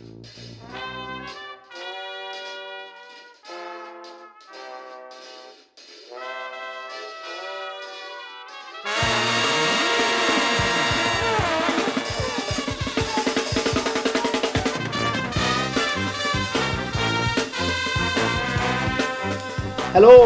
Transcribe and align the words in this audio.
Helo 0.00 0.08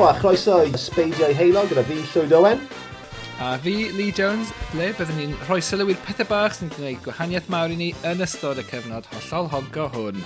a 0.06 0.14
chroeso 0.14 0.62
i 0.62 0.70
Sbeidio 0.78 1.26
i 1.26 1.34
Heilo 1.34 1.66
gyda 1.66 1.82
fi 1.82 1.98
Llywyd 1.98 2.30
Owen. 2.38 2.62
A 3.42 3.58
fi 3.58 3.90
Lee 3.90 4.14
Jones 4.14 4.53
ble 4.74 4.88
byddwn 4.98 5.18
ni'n 5.20 5.34
rhoi 5.46 5.60
sylw 5.62 5.92
i'r 5.92 5.98
pethau 6.02 6.26
bach 6.26 6.56
sy'n 6.56 6.70
gwneud 6.72 6.96
gwahaniaeth 7.04 7.46
mawr 7.52 7.70
i 7.70 7.76
ni 7.78 7.90
yn 8.10 8.22
ystod 8.24 8.58
y 8.58 8.64
cyfnod 8.66 9.06
hollol 9.12 9.46
hongo 9.52 9.84
hwn. 9.92 10.16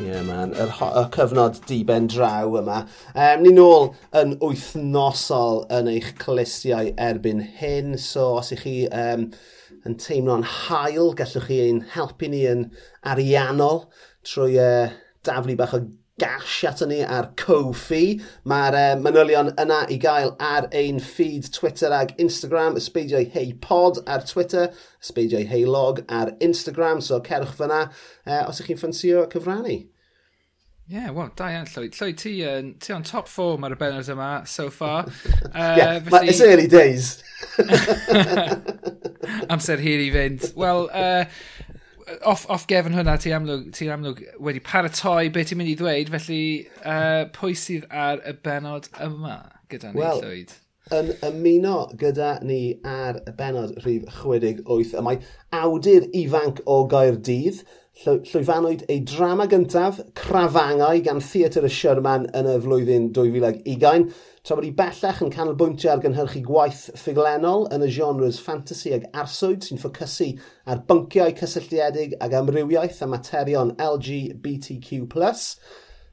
Ie, 0.00 0.06
yeah, 0.06 0.22
man. 0.24 0.54
Y, 0.56 0.64
y 0.64 1.02
cyfnod 1.12 1.58
diben 1.68 2.06
draw 2.08 2.56
yma. 2.62 2.78
Um, 3.12 3.44
ni 3.44 3.52
nôl 3.52 3.90
yn 4.16 4.32
wythnosol 4.40 5.66
yn 5.76 5.90
eich 5.92 6.08
clystiau 6.22 6.94
erbyn 7.08 7.44
hyn. 7.58 7.98
So, 8.00 8.30
os 8.38 8.54
ych 8.56 8.64
chi 8.64 8.74
um, 8.88 9.28
yn 9.84 9.98
teimlo'n 10.00 10.48
hael, 10.54 11.12
gallwch 11.18 11.50
chi 11.50 11.60
ein 11.66 11.84
helpu 11.92 12.32
ni 12.32 12.46
yn 12.48 12.70
ariannol 13.12 13.84
trwy 14.24 14.56
uh, 14.62 14.96
daflu 15.28 15.58
bach 15.60 15.76
o 15.76 15.84
gash 16.18 16.64
ato 16.64 16.86
ni 16.86 17.02
ar 17.02 17.30
Ko-fi. 17.36 18.20
Mae'r 18.48 18.76
uh, 18.80 18.92
manylion 19.00 19.52
yna 19.60 19.82
i 19.92 19.98
gael 20.02 20.34
ar 20.40 20.68
ein 20.72 21.00
feed 21.00 21.50
Twitter 21.52 21.92
ag 21.92 22.14
Instagram, 22.22 22.78
ysbeidiau 22.80 23.28
hei 23.34 23.50
pod 23.60 24.00
ar 24.06 24.24
Twitter, 24.28 24.70
ysbeidiau 25.02 25.46
hei 25.50 25.64
log 25.64 26.04
ar 26.08 26.32
Instagram, 26.40 27.02
so 27.02 27.20
cerwch 27.20 27.56
fyna 27.58 27.84
uh, 27.90 28.42
os 28.46 28.62
ych 28.62 28.72
chi'n 28.72 28.80
ffansio 28.80 29.26
cyfrannu. 29.32 29.82
Ie, 30.86 30.94
yeah, 30.94 31.10
wel, 31.10 31.32
da 31.34 31.48
iawn, 31.50 31.66
Llwyd. 31.66 31.96
Llwyd, 31.98 32.18
ti, 32.20 32.32
uh, 32.46 32.60
ti 32.78 32.92
on 32.94 33.02
top 33.02 33.26
form 33.26 33.64
ar 33.66 33.74
y 33.74 33.78
benod 33.80 34.06
yma, 34.12 34.30
so 34.46 34.70
far. 34.70 35.08
Uh, 35.56 35.74
yeah, 35.78 36.00
felly... 36.00 36.28
it's 36.28 36.40
early 36.40 36.66
days. 36.68 37.22
Amser 39.50 39.80
hir 39.80 40.02
i 40.04 40.10
fynd. 40.12 40.44
Wel, 40.54 40.90
uh, 41.02 41.24
off, 42.22 42.46
off 42.50 42.66
gefn 42.70 42.96
hwnna, 42.96 43.16
ti'n 43.22 43.36
amlwg, 43.38 43.70
ti 43.76 43.88
amlwg 43.92 44.22
wedi 44.42 44.62
paratoi 44.64 45.30
beth 45.34 45.50
ti'n 45.50 45.60
mynd 45.60 45.72
i 45.72 45.76
ddweud, 45.78 46.12
felly 46.14 46.42
uh, 46.82 47.24
pwy 47.36 47.56
sydd 47.58 47.88
ar 47.90 48.22
y 48.26 48.36
benod 48.46 48.88
yma 49.02 49.38
gyda 49.72 49.92
ni, 49.92 50.00
well, 50.00 50.22
Llywyd? 50.22 50.54
yn 50.94 51.08
ymuno 51.26 51.88
gyda 51.98 52.36
ni 52.46 52.76
ar 52.86 53.16
y 53.26 53.32
benod 53.34 53.72
rhif 53.82 54.04
68 54.20 54.92
y 54.94 55.00
mae 55.02 55.16
awdur 55.58 56.04
ifanc 56.14 56.60
o 56.70 56.76
Gaerdydd, 56.86 57.64
llwyfanwyd 58.04 58.84
ei 58.92 59.00
drama 59.08 59.48
gyntaf, 59.50 59.98
Crafangau, 60.14 61.00
gan 61.02 61.18
Theatr 61.18 61.66
y 61.66 61.70
Sherman 61.74 62.28
yn 62.38 62.46
y 62.52 62.54
flwyddyn 62.62 63.08
2020, 63.16 64.06
tra 64.46 64.58
bod 64.58 64.68
i 64.68 64.70
bellach 64.78 65.24
yn 65.26 65.32
canolbwyntio 65.34 65.90
ar 65.90 66.04
gynhyrchu 66.04 66.44
gwaith 66.46 66.84
ffuglenol 67.00 67.66
yn 67.74 67.82
y 67.82 67.90
genres 67.96 68.38
fantasy 68.44 68.94
ag 68.94 69.08
arswyd 69.24 69.66
sy'n 69.66 69.82
ffocysu 69.82 70.28
ar 70.70 70.84
bynciau 70.86 71.34
cysylltiedig 71.40 72.14
ag 72.22 72.38
amrywiaeth 72.44 73.02
a 73.02 73.10
materion 73.10 73.74
LGBTQ+, 73.74 75.02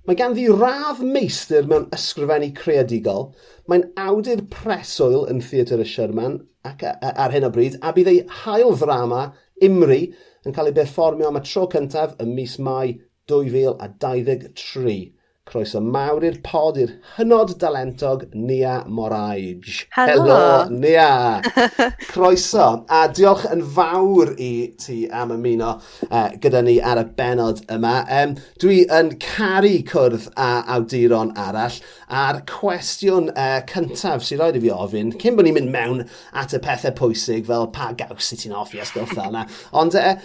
Mae 0.03 0.17
ganddi 0.19 0.49
radd 0.51 0.99
meistr 1.15 1.67
mewn 1.71 1.85
ysgrifennu 1.95 2.49
creadigol. 2.57 3.29
Mae'n 3.71 3.85
awdur 4.05 4.41
preswyl 4.51 5.21
yn 5.31 5.39
Theatr 5.39 5.79
y 5.79 5.85
Sherman 5.87 6.35
ac 6.67 6.83
ar 6.83 7.31
hyn 7.31 7.47
o 7.47 7.51
bryd, 7.55 7.77
a 7.79 7.93
bydd 7.95 8.09
ei 8.11 8.19
hael 8.41 8.75
ddrama, 8.81 9.21
Imri, 9.63 10.01
yn 10.43 10.55
cael 10.57 10.73
ei 10.73 10.75
berfformio 10.75 11.29
am 11.29 11.39
y 11.39 11.43
tro 11.47 11.69
cyntaf 11.71 12.17
ym 12.19 12.33
mis 12.35 12.57
Mai 12.59 12.97
2023. 13.31 14.99
Croeso 15.43 15.81
mawr 15.83 16.23
i'r 16.23 16.37
pod 16.39 16.77
i'r 16.79 16.91
hynod 17.17 17.49
dalentog 17.59 18.21
Nia 18.31 18.77
Moraij. 18.87 19.81
Helo! 19.91 20.21
Helo, 20.23 20.69
Nia! 20.71 21.41
Croeso, 22.13 22.67
a 22.87 23.01
diolch 23.11 23.43
yn 23.51 23.63
fawr 23.75 24.31
i 24.39 24.71
ti 24.79 25.01
am 25.11 25.33
ymuno 25.35 25.73
uh, 26.07 26.29
gyda 26.39 26.61
ni 26.63 26.77
ar 26.79 27.01
y 27.01 27.03
benod 27.17 27.59
yma. 27.75 27.91
Um, 28.21 28.37
dwi 28.63 28.85
yn 28.87 29.11
caru 29.25 29.73
cwrdd 29.89 30.29
a 30.39 30.47
awduron 30.77 31.35
arall, 31.45 31.75
a'r 32.07 32.39
cwestiwn 32.47 33.27
uh, 33.33 33.59
cyntaf 33.67 34.23
sy'n 34.23 34.39
rhaid 34.39 34.61
i 34.61 34.63
fi 34.63 34.71
ofyn, 34.77 35.11
cyn 35.19 35.35
bod 35.35 35.49
ni'n 35.49 35.59
mynd 35.59 35.73
mewn 35.75 36.05
at 36.39 36.55
y 36.55 36.63
pethau 36.63 36.95
pwysig 37.01 37.51
fel 37.51 37.67
pa 37.75 37.91
gaws 37.99 38.31
i 38.31 38.39
ti'n 38.39 38.55
offi 38.63 38.79
a 38.79 38.87
stwff 38.87 39.11
fel 39.19 39.27
yna, 39.27 39.43
ond 39.83 39.99
uh, 39.99 40.15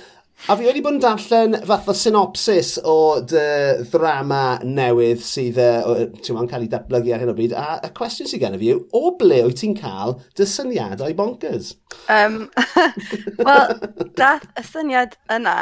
A 0.46 0.54
fi 0.56 0.64
wedi 0.68 0.80
bod 0.84 0.94
yn 0.96 1.02
darllen 1.02 1.56
fath 1.66 1.88
o 1.90 1.94
synopsis 1.98 2.76
o 2.86 2.94
dy 3.26 3.40
ddrama 3.90 4.60
newydd 4.64 5.20
sydd 5.26 5.58
uh, 5.60 6.04
yn 6.06 6.50
cael 6.50 6.64
ei 6.64 6.70
datblygu 6.72 7.12
ar 7.12 7.24
hyn 7.24 7.32
o 7.32 7.34
bryd. 7.36 7.56
A 7.58 7.80
y 7.84 7.90
cwestiwn 7.96 8.30
sydd 8.30 8.44
gen 8.44 8.54
i 8.54 8.60
fi 8.60 8.70
yw, 8.76 8.84
o 8.94 9.10
ble 9.18 9.40
wyt 9.48 9.58
ti'n 9.60 9.74
cael 9.76 10.14
dy 10.38 10.46
syniadau 10.48 11.16
bonkers? 11.18 11.74
Um, 12.06 12.46
Wel, 13.42 13.74
dath 14.16 14.46
y 14.54 14.64
syniad 14.68 15.18
yna, 15.34 15.58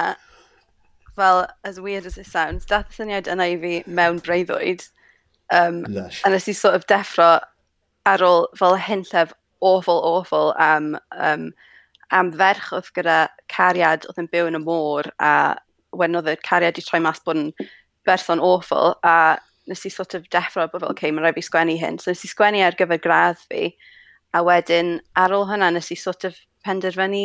fel 1.16 1.46
as 1.64 1.80
weird 1.80 2.06
as 2.06 2.20
it 2.20 2.28
sounds, 2.28 2.68
dath 2.68 2.92
y 2.92 3.00
syniad 3.00 3.32
yna 3.32 3.48
i 3.54 3.58
fi 3.64 3.74
mewn 3.88 4.20
breuddwyd. 4.22 4.84
Um, 5.50 5.82
Lush. 5.88 6.20
A 6.26 6.30
nes 6.30 6.50
i 6.52 6.54
sort 6.54 6.76
of 6.76 6.86
deffro 6.90 7.38
ar 8.06 8.28
ôl 8.28 8.46
fel 8.60 8.76
hynllef 8.76 9.32
awful, 9.60 10.04
awful 10.04 10.54
am 10.60 10.98
um, 11.16 11.50
am 12.14 12.30
ferch 12.32 12.72
oedd 12.76 12.92
gyda 12.96 13.16
cariad 13.52 14.06
oedd 14.08 14.22
yn 14.22 14.30
byw 14.32 14.50
yn 14.50 14.60
y 14.60 14.62
môr 14.62 15.10
a 15.22 15.32
when 15.96 16.18
oedd 16.18 16.30
y 16.30 16.36
cariad 16.44 16.78
i 16.78 16.84
troi 16.84 17.00
mas 17.02 17.22
bod 17.24 17.40
yn 17.40 17.50
berson 18.06 18.42
awful 18.42 18.94
a 19.02 19.36
nes 19.66 19.82
i 19.86 19.90
sort 19.90 20.14
of 20.14 20.28
deffro 20.30 20.68
bod 20.70 20.84
fel, 20.84 20.92
okay, 20.92 21.10
mae'n 21.10 21.26
rhaid 21.26 21.38
fi 21.40 21.42
sgwennu 21.42 21.74
hyn. 21.80 21.98
So 21.98 22.12
nes 22.12 22.22
i 22.22 22.30
sgwennu 22.30 22.62
ar 22.62 22.76
gyfer 22.78 23.00
gradd 23.02 23.40
fi 23.50 23.72
a 24.36 24.42
wedyn 24.46 25.00
ar 25.18 25.34
ôl 25.34 25.48
hynna 25.50 25.72
nes 25.74 25.90
i 25.90 25.98
sort 25.98 26.26
of 26.28 26.38
penderfynu 26.66 27.24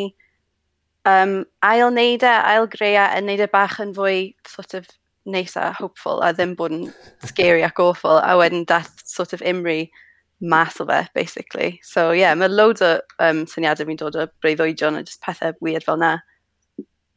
um, 1.06 1.44
ail 1.66 1.92
neud 1.94 2.26
e, 2.26 2.34
ail 2.54 2.68
greu 2.72 2.96
e, 2.96 3.04
a 3.04 3.22
neud 3.22 3.44
e 3.46 3.50
bach 3.52 3.78
yn 3.84 3.94
fwy 3.98 4.34
sort 4.50 4.74
of 4.78 4.90
neis 5.26 5.56
a 5.56 5.70
hopeful 5.78 6.24
a 6.26 6.32
ddim 6.34 6.56
bod 6.58 6.74
yn 6.74 6.88
scary 7.30 7.66
ac 7.66 7.82
awful 7.84 8.18
a 8.18 8.34
wedyn 8.40 8.66
dath 8.70 9.04
sort 9.06 9.34
of 9.38 9.44
Imri 9.46 9.92
math 10.42 10.82
o 10.82 10.88
fe, 10.90 11.06
basically. 11.16 11.80
So, 11.84 12.10
ie, 12.12 12.24
yeah, 12.24 12.36
mae 12.36 12.52
loads 12.52 12.84
o 12.86 12.98
um, 13.22 13.46
syniadau 13.50 13.88
fi'n 13.88 14.02
dod 14.02 14.20
o 14.20 14.28
breuddwydion 14.44 15.00
a 15.00 15.06
just 15.06 15.22
pethau 15.24 15.54
weird 15.62 15.86
fel 15.88 16.02
na. 16.02 16.18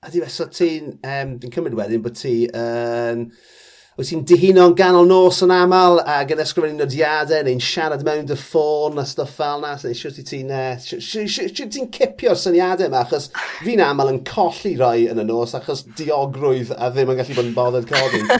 A 0.05 0.13
di, 0.13 0.21
fe, 0.21 0.31
so 0.33 0.47
ti'n, 0.53 0.97
um, 1.01 1.37
dwi'n 1.41 1.55
cymryd 1.59 1.79
wedyn 1.81 2.05
bod 2.05 2.21
ti 2.21 2.39
yn... 2.53 3.29
Um, 3.29 3.63
wyt 3.95 4.09
ti'n 4.11 4.25
dihuno'n 4.27 4.73
ganol 4.75 5.07
nos 5.07 5.37
yn 5.45 5.53
aml 5.55 6.01
a 6.03 6.17
gyda 6.27 6.43
ysgrifennu 6.43 6.83
nodiadau 6.83 7.45
neu'n 7.47 7.61
siarad 7.63 8.01
mewn 8.03 8.25
dy 8.27 8.35
ffôn 8.35 8.99
a 8.99 9.05
stuff 9.07 9.37
fel 9.39 9.61
na, 9.63 9.77
neu 9.79 9.95
siwt 9.95 10.19
ti'n 10.27 10.51
uh, 10.51 10.73
ti 10.83 11.85
cipio'r 11.95 12.41
syniadau 12.41 12.89
yma, 12.89 13.05
achos 13.05 13.29
fi'n 13.61 13.85
aml 13.87 14.11
yn 14.11 14.19
colli 14.27 14.75
rai 14.81 15.07
yn 15.13 15.23
y 15.23 15.27
nos 15.29 15.55
achos 15.55 15.85
diogrwydd 16.01 16.73
a 16.75 16.91
ddim 16.91 17.13
yn 17.15 17.21
gallu 17.21 17.37
bod 17.39 17.47
yn 17.47 17.55
bothered 17.55 17.87
codi. 17.93 18.25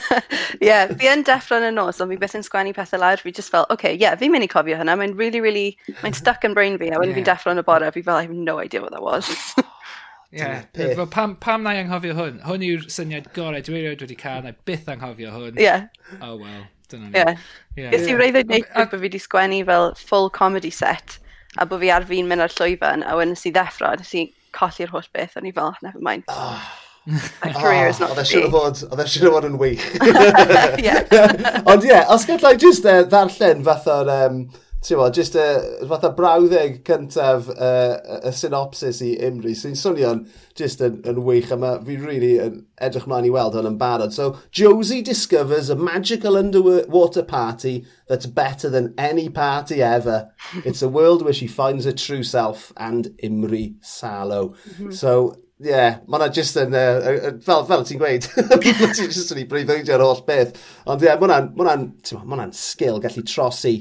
Ie, 0.59 0.67
yeah, 0.67 0.91
fi 0.91 1.07
yn 1.13 1.23
deffro 1.23 1.61
yn 1.61 1.69
y 1.69 1.71
nos, 1.77 2.03
ond 2.03 2.11
fi 2.11 2.19
beth 2.19 2.35
yn 2.35 2.43
sgwennu 2.43 2.75
pethau 2.75 2.99
lawr, 2.99 3.23
fi 3.23 3.31
just 3.31 3.53
fel, 3.53 3.63
oce, 3.69 3.79
okay, 3.79 3.95
yeah, 3.95 4.19
fi'n 4.19 4.35
mynd 4.35 4.49
i 4.49 4.51
cofio 4.51 4.81
hynna, 4.81 4.97
mae'n 4.99 5.15
really, 5.15 5.39
really, 5.39 5.69
mae'n 6.01 6.19
stuck 6.19 6.43
yn 6.43 6.57
brain 6.57 6.75
fi, 6.81 6.91
a 6.91 6.99
when 6.99 7.13
yeah. 7.13 7.21
fi'n 7.21 7.29
deffro 7.31 7.55
yn 7.55 7.63
y 7.63 7.67
bore, 7.67 7.95
fi 7.95 8.03
fel, 8.03 8.19
I 8.19 8.27
have 8.27 8.35
no 8.35 8.59
idea 8.59 8.83
what 8.83 8.91
that 8.91 9.03
was. 9.05 9.31
Yeah. 10.31 10.63
Fel 10.73 11.07
pam, 11.07 11.35
pam 11.35 11.63
na 11.63 11.75
i 11.75 11.81
anghofio 11.83 12.15
hwn? 12.17 12.39
Hwn 12.45 12.63
yw'r 12.67 12.87
syniad 12.91 13.29
gorau 13.35 13.61
dwi 13.63 13.81
erioed 13.81 14.01
wedi 14.03 14.17
cael, 14.19 14.43
na 14.43 14.55
byth 14.67 14.89
anghofio 14.91 15.33
hwn. 15.33 15.59
Yeah. 15.61 15.87
Oh 16.21 16.35
well, 16.35 16.65
dyna 16.91 17.09
ni. 17.09 17.17
Yeah. 17.17 17.37
yeah. 17.77 17.91
Ges 17.93 18.09
i 18.09 18.17
reiddwyd 18.17 18.51
neud 18.51 18.71
bod 18.73 18.95
fi 18.95 19.03
wedi 19.05 19.21
sgwennu 19.21 19.61
fel 19.69 19.93
full 19.99 20.31
comedy 20.33 20.73
set 20.73 21.19
a 21.57 21.65
bod 21.65 21.83
fi 21.83 21.91
ar 21.95 22.07
fi'n 22.07 22.27
mynd 22.31 22.43
ar 22.43 22.55
llwyfan 22.55 23.05
a 23.05 23.15
wedyn 23.19 23.35
nes 23.35 23.45
i 23.47 23.53
ddeffro, 23.55 23.93
nes 23.99 24.15
i 24.17 24.25
colli'r 24.55 24.91
holl 24.95 25.07
beth, 25.15 25.37
o'n 25.39 25.47
i 25.47 25.53
fel, 25.55 25.71
oh, 25.71 25.85
never 25.85 26.03
mind. 26.03 26.27
Oh. 26.27 26.65
My 27.05 27.53
career 27.53 27.87
is 27.87 28.01
ah, 28.01 28.07
not 28.07 28.17
to 28.17 28.23
e 28.25 28.47
be. 28.49 28.57
oedd 28.57 29.01
e 29.03 29.03
siŵr 29.05 29.27
o 29.29 29.33
fod 29.35 29.45
yn 29.45 29.57
wych. 29.61 29.83
Ond 31.71 31.85
ie, 31.85 31.99
os 32.15 32.25
gallai 32.25 32.55
just 32.57 32.87
uh, 32.87 33.03
e, 33.03 33.09
ddarllen 33.11 33.65
fath 33.67 33.89
o'r... 33.93 34.09
Um, 34.25 34.39
ti'n 34.85 34.99
bod, 34.99 35.17
jyst 35.17 35.35
y 35.39 35.45
fatha 35.89 36.11
brawddeg 36.15 36.81
cyntaf 36.85 37.47
uh, 37.51 38.19
y 38.25 38.33
synopsis 38.35 39.01
i 39.05 39.15
Imri, 39.25 39.55
sy'n 39.57 39.77
swnio'n 39.79 40.21
jyst 40.57 40.83
yn, 40.85 40.99
yn 41.09 41.21
wych, 41.25 41.49
a 41.51 41.57
fi 41.85 41.97
really 42.01 42.35
yn 42.43 42.59
edrych 42.85 43.07
mlaen 43.09 43.25
i 43.25 43.31
weld 43.33 43.57
hwn 43.57 43.69
yn 43.71 43.79
barod. 43.81 44.13
So, 44.13 44.35
Josie 44.51 45.01
discovers 45.01 45.69
a 45.69 45.75
magical 45.75 46.37
underwater 46.37 47.23
party 47.23 47.85
that's 48.07 48.27
better 48.27 48.69
than 48.69 48.93
any 48.97 49.29
party 49.29 49.81
ever. 49.81 50.29
It's 50.65 50.81
a 50.81 50.89
world 50.89 51.23
where 51.23 51.33
she 51.33 51.47
finds 51.47 51.85
her 51.85 51.91
true 51.91 52.23
self 52.23 52.71
and 52.77 53.15
Imri 53.23 53.75
Salo. 53.81 54.49
Mm 54.49 54.75
-hmm. 54.77 54.93
So, 54.93 55.44
Ie, 55.55 55.69
yeah, 55.69 55.93
mae 56.11 56.19
yna 56.19 56.33
jyst 56.35 56.57
yn, 56.59 56.73
uh, 56.75 57.29
fel, 57.45 57.61
fel 57.63 57.83
ti'n 57.87 57.99
gweud, 58.01 58.25
mae 58.49 58.57
ti'n 58.59 59.05
jyst 59.07 59.29
yn 59.31 59.37
ei 59.39 59.45
breuddwydio 59.47 59.93
ar 59.95 60.01
holl 60.03 60.23
beth. 60.27 60.57
Ond 60.91 61.03
ie, 61.05 61.07
yeah, 61.07 61.21
mae 61.21 61.45
hwnna'n 61.55 62.25
ma 62.27 62.47
sgil 62.51 62.99
gallu 62.99 63.23
trosi 63.23 63.71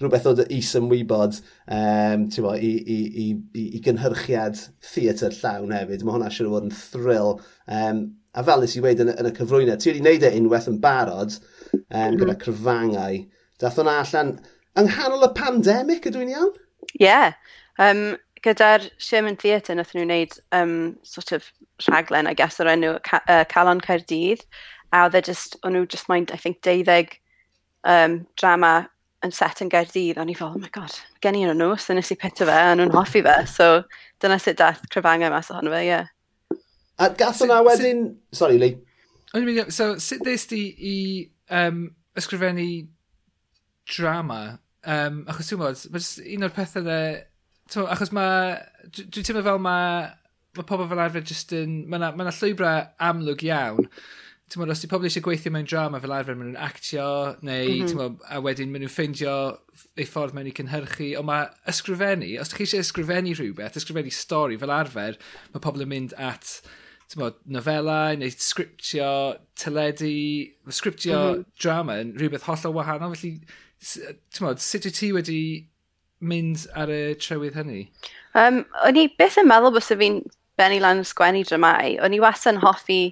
rhywbeth 0.00 0.26
o 0.26 0.32
dy 0.40 0.48
is 0.56 0.72
ymwybod 0.80 1.38
um, 1.70 2.24
bo, 2.34 2.56
i, 2.58 2.72
i, 2.82 2.96
i, 2.96 3.26
i, 3.54 3.66
i 3.78 3.82
gynhyrchiad 3.84 4.58
theatr 4.90 5.36
llawn 5.36 5.76
hefyd. 5.76 6.02
Mae 6.02 6.16
hwnna 6.16 6.32
siŵr 6.34 6.48
o 6.48 6.56
fod 6.56 6.66
yn 6.66 6.74
thrill. 6.80 7.32
Um, 7.78 8.02
a 8.34 8.44
fel 8.48 8.66
nes 8.66 8.74
i 8.74 8.82
wedi 8.82 9.06
yn, 9.06 9.12
yn 9.14 9.30
y 9.30 9.32
cyfrwynau, 9.36 9.78
ti 9.78 9.92
wedi 9.92 10.02
gwneud 10.02 10.26
e 10.26 10.32
unwaith 10.40 10.66
yn 10.72 10.80
barod 10.82 11.36
um, 11.36 11.84
mm 11.84 12.16
gyda 12.16 12.32
mhm. 12.32 12.40
cryfangau. 12.42 13.20
Dath 13.62 13.78
hwnna 13.78 14.00
allan 14.02 14.34
yng 14.82 14.90
nghanol 14.90 15.28
y 15.28 15.30
pandemig, 15.38 16.10
ydw 16.10 16.26
i'n 16.26 16.34
iawn? 16.34 16.52
Ie. 16.96 17.06
Yeah. 17.06 17.38
Um, 17.78 18.08
gyda'r 18.44 18.88
Sherman 18.98 19.36
Theatre, 19.40 19.74
nath 19.76 19.92
nhw 19.94 20.06
wneud 20.06 20.36
um, 20.56 20.76
sort 21.06 21.32
of 21.36 21.50
rhaglen, 21.86 22.28
I 22.30 22.34
guess, 22.34 22.60
o'r 22.60 22.70
enw 22.72 22.94
ca 23.06 23.20
uh, 23.26 23.44
Calon 23.50 23.82
Caerdydd. 23.84 24.46
A 24.90 25.04
oedd 25.06 25.18
e 25.18 25.22
just, 25.26 25.58
o'n 25.62 25.76
nhw 25.76 25.86
just 25.88 26.08
mind, 26.10 26.32
I 26.34 26.38
think, 26.40 26.62
deuddeg 26.66 27.18
um, 27.84 28.24
drama 28.40 28.88
yn 29.24 29.34
set 29.36 29.60
yn 29.64 29.72
Gaerdydd. 29.72 30.20
O'n 30.20 30.32
i 30.32 30.36
fel, 30.38 30.54
oh 30.54 30.62
my 30.62 30.70
god, 30.72 30.96
gen 31.24 31.38
i 31.38 31.44
yn 31.46 31.60
nhw, 31.60 31.74
so 31.78 31.96
nes 31.96 32.12
i 32.12 32.18
pita 32.20 32.48
fe, 32.48 32.56
a 32.56 32.72
nhw'n 32.78 32.94
hoffi 32.96 33.22
fe. 33.26 33.36
So 33.50 33.84
dyna 34.22 34.40
sut 34.40 34.58
dath 34.60 34.86
cryfangau 34.92 35.28
e 35.28 35.34
mas 35.34 35.52
ohono 35.52 35.74
fe, 35.74 35.84
ie. 35.84 35.90
Yeah. 35.92 36.08
A 37.00 37.10
gath 37.16 37.44
yna 37.44 37.60
wedyn... 37.64 38.06
Sorry, 38.36 38.58
Lee. 38.60 38.78
O'n 39.32 39.44
i'n 39.44 39.46
mynd, 39.48 39.72
so 39.72 39.94
sut 40.02 40.24
ddys 40.26 40.48
di 40.50 40.64
i 40.74 40.96
um, 41.54 41.86
ysgrifennu 42.18 42.66
drama? 43.88 44.58
Um, 44.80 45.22
achos 45.28 45.48
ti'n 45.52 45.60
bod, 45.60 45.80
un 45.92 46.48
o'r 46.48 46.56
pethau 46.56 46.84
dde 46.84 47.00
to, 47.74 47.86
achos 47.90 48.12
mae, 48.16 48.56
dwi'n 48.96 49.26
teimlo 49.26 49.44
fel 49.46 49.60
mae, 49.62 50.08
mae 50.58 50.66
pobl 50.66 50.88
fel 50.90 51.02
arfer 51.04 51.26
jyst 51.26 51.54
yn, 51.56 51.84
mae 51.90 52.00
yna 52.00 52.10
ma, 52.18 52.32
llwybrau 52.34 52.82
amlwg 53.10 53.46
iawn. 53.46 53.86
Ti'n 54.50 54.72
os 54.74 54.82
di 54.82 54.88
pobl 54.90 55.06
eisiau 55.06 55.22
gweithio 55.22 55.52
mewn 55.54 55.68
drama 55.70 56.00
fel 56.02 56.14
arfer, 56.16 56.34
maen 56.34 56.50
nhw'n 56.50 56.64
actio, 56.66 57.06
neu, 57.46 57.68
mm 57.70 57.86
-hmm. 57.86 58.00
Mod, 58.00 58.24
a 58.26 58.40
wedyn 58.42 58.72
maen 58.72 58.82
nhw'n 58.82 58.94
ffeindio 58.96 59.34
eu 59.94 60.08
ffordd 60.10 60.34
mewn 60.34 60.50
i 60.50 60.54
cynhyrchu, 60.58 61.12
ond 61.20 61.28
mae 61.28 61.46
ysgrifennu, 61.70 62.32
os 62.42 62.50
ydych 62.50 62.58
chi 62.58 62.66
eisiau 62.66 62.86
ysgrifennu 62.86 63.36
rhywbeth, 63.38 63.78
ysgrifennu 63.78 64.14
stori 64.14 64.58
fel 64.58 64.74
arfer, 64.74 65.20
mae 65.54 65.62
pobl 65.62 65.86
yn 65.86 65.92
mynd 65.94 66.16
at, 66.18 66.56
ti'n 67.06 67.22
bod, 67.22 67.38
nofelau, 67.46 68.18
neu 68.18 68.34
sgriptio 68.34 69.12
teledu, 69.54 70.12
sgriptio 70.66 71.20
mm 71.20 71.38
-hmm. 71.38 71.48
drama 71.62 72.00
yn 72.02 72.14
rhywbeth 72.18 72.50
hollol 72.50 72.74
wahanol, 72.80 73.14
felly, 73.14 73.36
ti'n 73.78 74.48
bod, 74.48 74.58
sut 74.66 74.90
wyt 74.90 74.98
ti 74.98 75.12
wedi 75.14 75.40
mynd 76.20 76.66
ar 76.78 76.92
y 76.92 77.00
trywydd 77.20 77.58
hynny? 77.58 77.82
Um, 78.38 78.62
o'n 78.86 79.00
i 79.00 79.08
beth 79.18 79.40
yn 79.40 79.48
meddwl 79.50 79.74
bys 79.74 79.90
y 79.94 79.98
fi'n 80.00 80.22
benni 80.60 80.80
lan 80.82 81.00
yn 81.00 81.08
sgwennu 81.08 81.42
dramau. 81.48 81.96
O'n 82.04 82.14
i 82.16 82.20
was 82.22 82.46
yn 82.50 82.60
hoffi 82.62 83.02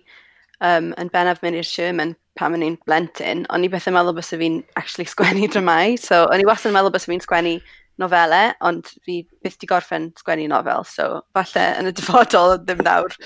um, 0.61 0.93
yn 1.01 1.13
bennaf 1.15 1.43
mynd 1.43 1.59
i'r 1.59 1.67
Sherman 1.67 2.15
pam 2.39 2.55
o'n 2.55 2.65
i'n 2.67 2.79
blentyn. 2.87 3.45
O'n 3.55 3.67
i 3.67 3.73
beth 3.73 3.89
yn 3.91 3.97
meddwl 3.97 4.17
bys 4.19 4.33
fi'n 4.35 4.63
actually 4.81 5.09
sgwennu 5.13 5.51
dramau. 5.53 5.97
So 6.01 6.27
o'n 6.29 6.45
i 6.45 6.49
was 6.49 6.67
yn 6.69 6.77
meddwl 6.77 6.95
bys 6.95 7.09
fi'n 7.11 7.25
sgwennu 7.25 7.59
nofelau, 7.99 8.53
ond 8.63 8.87
fi 9.03 9.21
byth 9.43 9.59
di 9.59 9.67
gorffen 9.67 10.13
sgwennu 10.21 10.47
nofel, 10.53 10.85
so 10.87 11.25
falle 11.35 11.65
yn 11.81 11.91
y 11.91 11.95
dyfodol 11.99 12.57
ddim 12.63 12.85
nawr. 12.87 13.17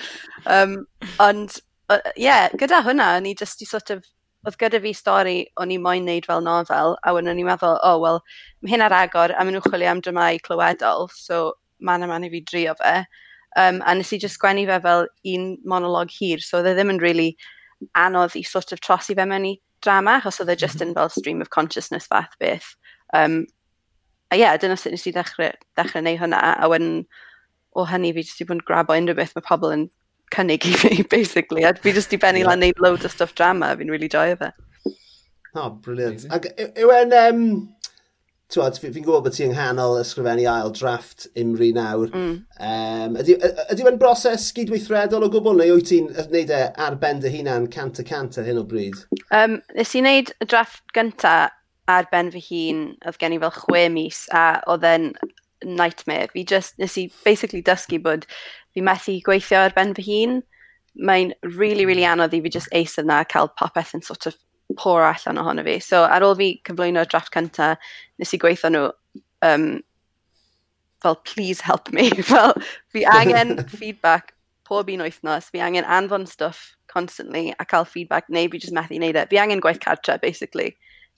Um, 0.49 0.78
ond, 1.20 1.58
ie, 1.93 1.99
uh, 1.99 2.14
yeah, 2.17 2.49
gyda 2.56 2.81
hwnna, 2.87 3.11
o'n 3.19 3.28
i 3.28 3.35
just 3.38 3.61
i 3.61 3.69
sort 3.69 3.93
of 3.93 4.06
oedd 4.47 4.59
gyda 4.59 4.81
fi 4.83 4.93
stori 4.97 5.37
o'n 5.62 5.71
i 5.71 5.79
moyn 5.79 6.06
neud 6.09 6.27
fel 6.27 6.43
nofel, 6.44 6.97
a 7.03 7.15
wedyn 7.15 7.33
o'n 7.33 7.43
i'n 7.43 7.49
meddwl, 7.49 7.77
o, 7.79 7.93
oh, 7.94 8.00
wel, 8.03 8.21
mae 8.62 8.75
hyn 8.75 8.85
ar 8.87 8.94
agor, 8.97 9.35
a 9.35 9.44
maen 9.44 9.56
nhw'n 9.56 9.67
chwilio 9.69 9.91
am 9.93 10.03
dramau 10.03 10.41
clywedol, 10.43 11.09
so 11.15 11.55
man 11.81 12.03
a 12.03 12.11
man 12.11 12.27
i 12.27 12.31
fi 12.33 12.43
drio 12.50 12.75
fe. 12.81 12.94
Um, 13.59 13.83
a 13.87 13.94
nes 13.94 14.12
i 14.15 14.19
just 14.19 14.39
sgwennu 14.39 14.67
fe 14.67 14.79
fel 14.83 15.06
un 15.35 15.49
monolog 15.69 16.11
hir, 16.11 16.43
so 16.43 16.59
oedd 16.59 16.73
e 16.73 16.77
ddim 16.77 16.94
yn 16.94 17.03
really 17.03 17.31
anodd 17.99 18.35
i 18.39 18.43
sort 18.47 18.73
of 18.75 18.83
trosi 18.83 19.15
fe 19.19 19.27
mewn 19.29 19.47
i 19.47 19.56
drama, 19.85 20.19
achos 20.19 20.41
oedd 20.43 20.55
e 20.55 20.59
just 20.59 20.81
mhm. 20.81 20.91
yn 20.91 20.97
fel 20.99 21.12
stream 21.12 21.43
of 21.45 21.50
consciousness 21.55 22.09
fath 22.11 22.35
beth. 22.43 22.75
Um, 23.15 23.45
a 24.33 24.38
ie, 24.38 24.43
yeah, 24.43 24.56
dyna 24.56 24.79
sut 24.81 24.95
nes 24.95 25.06
i 25.06 25.15
ddechrau, 25.15 25.53
ddechrau 25.77 26.03
neu 26.03 26.19
hwnna, 26.19 26.41
a 26.59 26.71
wedyn 26.73 27.03
o 27.77 27.85
hynny 27.88 28.15
fi 28.17 28.25
jyst 28.25 28.43
i 28.43 28.47
bod 28.49 28.59
yn 28.59 28.67
grabo 28.69 28.97
unrhyw 28.97 29.19
beth 29.19 29.37
mae 29.37 29.47
pobl 29.47 29.75
yn 29.75 29.91
cynnig 30.34 30.67
i 30.69 30.73
fi, 30.79 31.02
basically. 31.17 31.67
A 31.69 31.75
fi 31.75 31.94
jyst 31.96 32.14
i 32.17 32.20
benni 32.20 32.43
yeah. 32.43 32.52
lan 32.52 32.64
neud 32.64 32.82
loads 32.82 33.08
o 33.08 33.12
stuff 33.12 33.37
drama, 33.38 33.73
fi'n 33.79 33.93
really 33.93 34.11
joio 34.12 34.38
fe. 34.40 34.52
Oh, 35.55 35.70
brilliant. 35.70 36.26
Ac 36.32 36.50
yw 36.56 36.96
e'n... 36.96 37.17
Um, 37.23 37.46
Twad, 38.52 38.76
fi'n 38.76 38.93
gwybod 38.93 39.23
bod 39.25 39.32
ti 39.32 39.46
yng 39.46 39.55
nghanol 39.55 39.94
ysgrifennu 40.02 40.43
ail 40.50 40.73
drafft 40.76 41.25
imri 41.40 41.70
nawr. 41.73 42.11
Mm. 42.12 42.34
Um, 42.61 43.14
ydy, 43.23 43.38
ydy 43.73 43.87
e'n 43.88 43.96
broses 44.00 44.50
gydweithredol 44.52 45.25
o 45.25 45.31
gwbl 45.32 45.56
neu 45.56 45.79
wyt 45.79 45.88
ti'n 45.88 46.11
gwneud 46.19 46.52
e 46.52 46.61
ar 46.85 46.99
ben 47.00 47.23
dy 47.23 47.32
hunan 47.32 47.70
cant 47.73 48.02
y 48.02 48.05
cant 48.05 48.37
ar 48.37 48.44
hyn 48.44 48.61
o 48.61 48.67
bryd? 48.69 48.99
Um, 49.32 49.56
nes 49.73 49.94
i 49.96 50.05
wneud 50.05 50.35
y 50.37 50.49
drafft 50.52 50.85
gyntaf 50.93 51.56
ar 51.88 52.11
ben 52.12 52.28
fy 52.35 52.43
hun, 52.50 52.82
oedd 53.06 53.17
gen 53.23 53.38
i 53.38 53.40
fel 53.40 53.55
chwe 53.56 53.87
mis, 53.94 54.26
a 54.37 54.61
oedd 54.70 54.85
e'n 54.87 55.08
nightmare. 55.64 56.29
Fi 56.32 56.44
just, 56.44 56.79
nes 56.79 56.97
i 56.99 57.09
basically 57.25 57.62
dysgu 57.62 58.00
bod 58.03 58.26
fi 58.75 58.85
methu 58.85 59.19
gweithio 59.26 59.67
ar 59.67 59.76
ben 59.76 59.94
fy 59.94 60.06
hun. 60.09 60.41
Mae'n 60.97 61.32
really, 61.43 61.87
really 61.88 62.05
anodd 62.05 62.35
i 62.37 62.43
fi 62.44 62.53
just 62.53 62.73
eis 62.73 62.99
yna 63.00 63.23
cael 63.29 63.49
popeth 63.59 63.94
yn 63.97 64.05
sort 64.05 64.26
of 64.26 64.37
por 64.76 65.03
allan 65.03 65.41
ohono 65.41 65.64
fi. 65.64 65.79
So 65.79 66.05
ar 66.05 66.25
ôl 66.26 66.37
fi 66.38 66.50
cyflwyno'r 66.69 67.09
drafft 67.09 67.32
cynta, 67.35 67.76
nes 68.19 68.35
i 68.35 68.41
gweithio 68.41 68.73
nhw 68.73 68.85
um, 69.47 69.67
fel 71.03 71.17
please 71.17 71.61
help 71.61 71.93
me. 71.93 72.11
fel 72.32 72.55
fi 72.93 73.05
angen 73.19 73.59
feedback 73.69 74.35
pob 74.69 74.88
un 74.88 75.05
wythnos, 75.05 75.50
fi 75.50 75.61
angen 75.61 75.85
anfon 75.85 76.26
stuff 76.29 76.76
constantly 76.87 77.55
a 77.59 77.64
cael 77.64 77.85
feedback 77.85 78.29
neu 78.29 78.49
fi 78.50 78.59
just 78.59 78.75
methu 78.75 78.99
wneud 78.99 79.19
e. 79.19 79.26
Fi 79.31 79.41
angen 79.44 79.62
gwaith 79.64 79.81
cartre, 79.81 80.19
basically. 80.23 80.73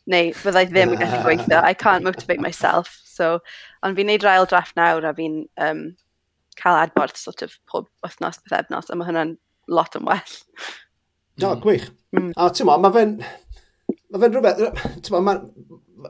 Neu 0.07 0.33
fyddai 0.37 0.67
ddim 0.71 0.95
yn 0.95 1.01
gallu 1.03 1.21
ah. 1.21 1.25
gweithio. 1.27 1.63
I 1.63 1.75
can't 1.75 2.05
motivate 2.05 2.41
myself. 2.41 3.01
So, 3.15 3.39
ond 3.87 3.99
fi'n 3.99 4.11
neud 4.11 4.27
rael 4.27 4.49
drafft 4.51 4.77
nawr 4.81 5.07
a 5.09 5.15
fi'n 5.17 5.45
um, 5.67 5.87
cael 6.61 6.81
adborth 6.83 7.21
sort 7.21 7.45
of 7.47 7.57
pob 7.71 7.89
wythnos, 8.05 8.41
beth 8.43 8.59
ebnos, 8.63 8.91
a 8.91 8.99
mae 8.99 9.11
hwnna'n 9.11 9.37
lot 9.73 9.97
yn 9.99 10.07
well. 10.09 10.37
Do, 11.39 11.51
mm. 11.51 11.63
gwych. 11.65 11.89
Mm. 12.15 12.31
A 12.37 12.51
ti'n 12.51 12.71
mo, 12.71 12.79
mae 12.83 12.95
fe'n... 12.99 13.17
Mae 14.13 14.23
fe'n 14.23 14.37
rhywbeth... 14.37 14.63
Ti'n 15.01 15.17
mo, 15.17 15.25
mae 15.25 15.41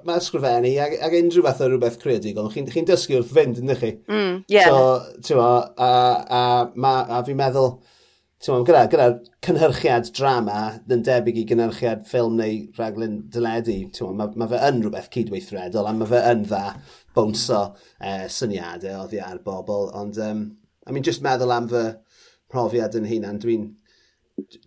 mae 0.02 0.18
ysgrifennu 0.18 0.72
ag, 0.82 0.96
ag 1.04 1.14
unrhyw 1.18 1.44
fath 1.46 1.60
o 1.62 1.68
rhywbeth 1.68 1.98
creadigol, 2.02 2.48
chi'n 2.52 2.66
chi 2.70 2.82
dysgu 2.88 3.20
wrth 3.20 3.34
fynd, 3.36 3.60
ydych 3.62 3.82
chi? 3.82 3.90
Mm, 4.10 4.38
yeah. 4.50 4.70
So, 4.70 5.18
ti'n 5.22 5.38
mo, 5.38 5.50
a, 5.60 5.90
a, 6.24 6.40
a, 6.74 6.94
a 7.18 7.20
fi'n 7.26 7.38
meddwl, 7.38 7.76
Tewn, 8.44 8.64
gyda, 8.69 8.82
gyda 8.93 9.05
cynhyrchiad 9.41 10.11
drama 10.12 10.75
yn 10.93 11.00
debyg 11.06 11.38
i 11.41 11.44
gynhyrchiad 11.49 12.02
ffilm 12.05 12.35
neu 12.37 12.58
rhaglen 12.76 13.14
dyledu, 13.32 13.76
mae, 14.19 14.35
ma 14.37 14.49
fe 14.50 14.58
yn 14.67 14.82
rhywbeth 14.82 15.08
cydweithredol 15.14 15.89
a 15.89 15.94
mae 15.96 16.10
fe 16.10 16.20
yn 16.29 16.43
dda 16.51 16.74
bwnso 17.17 17.63
eh, 18.05 18.27
syniadau 18.29 19.06
oddi 19.06 19.22
ar 19.24 19.41
bobl. 19.46 19.89
Ond, 19.96 20.20
um, 20.20 20.43
I 20.84 20.93
mean, 20.93 21.06
just 21.08 21.24
meddwl 21.24 21.55
am 21.56 21.70
fy 21.72 21.86
profiad 22.53 22.98
yn 23.01 23.08
hunan, 23.08 23.41
dwi'n 23.41 23.65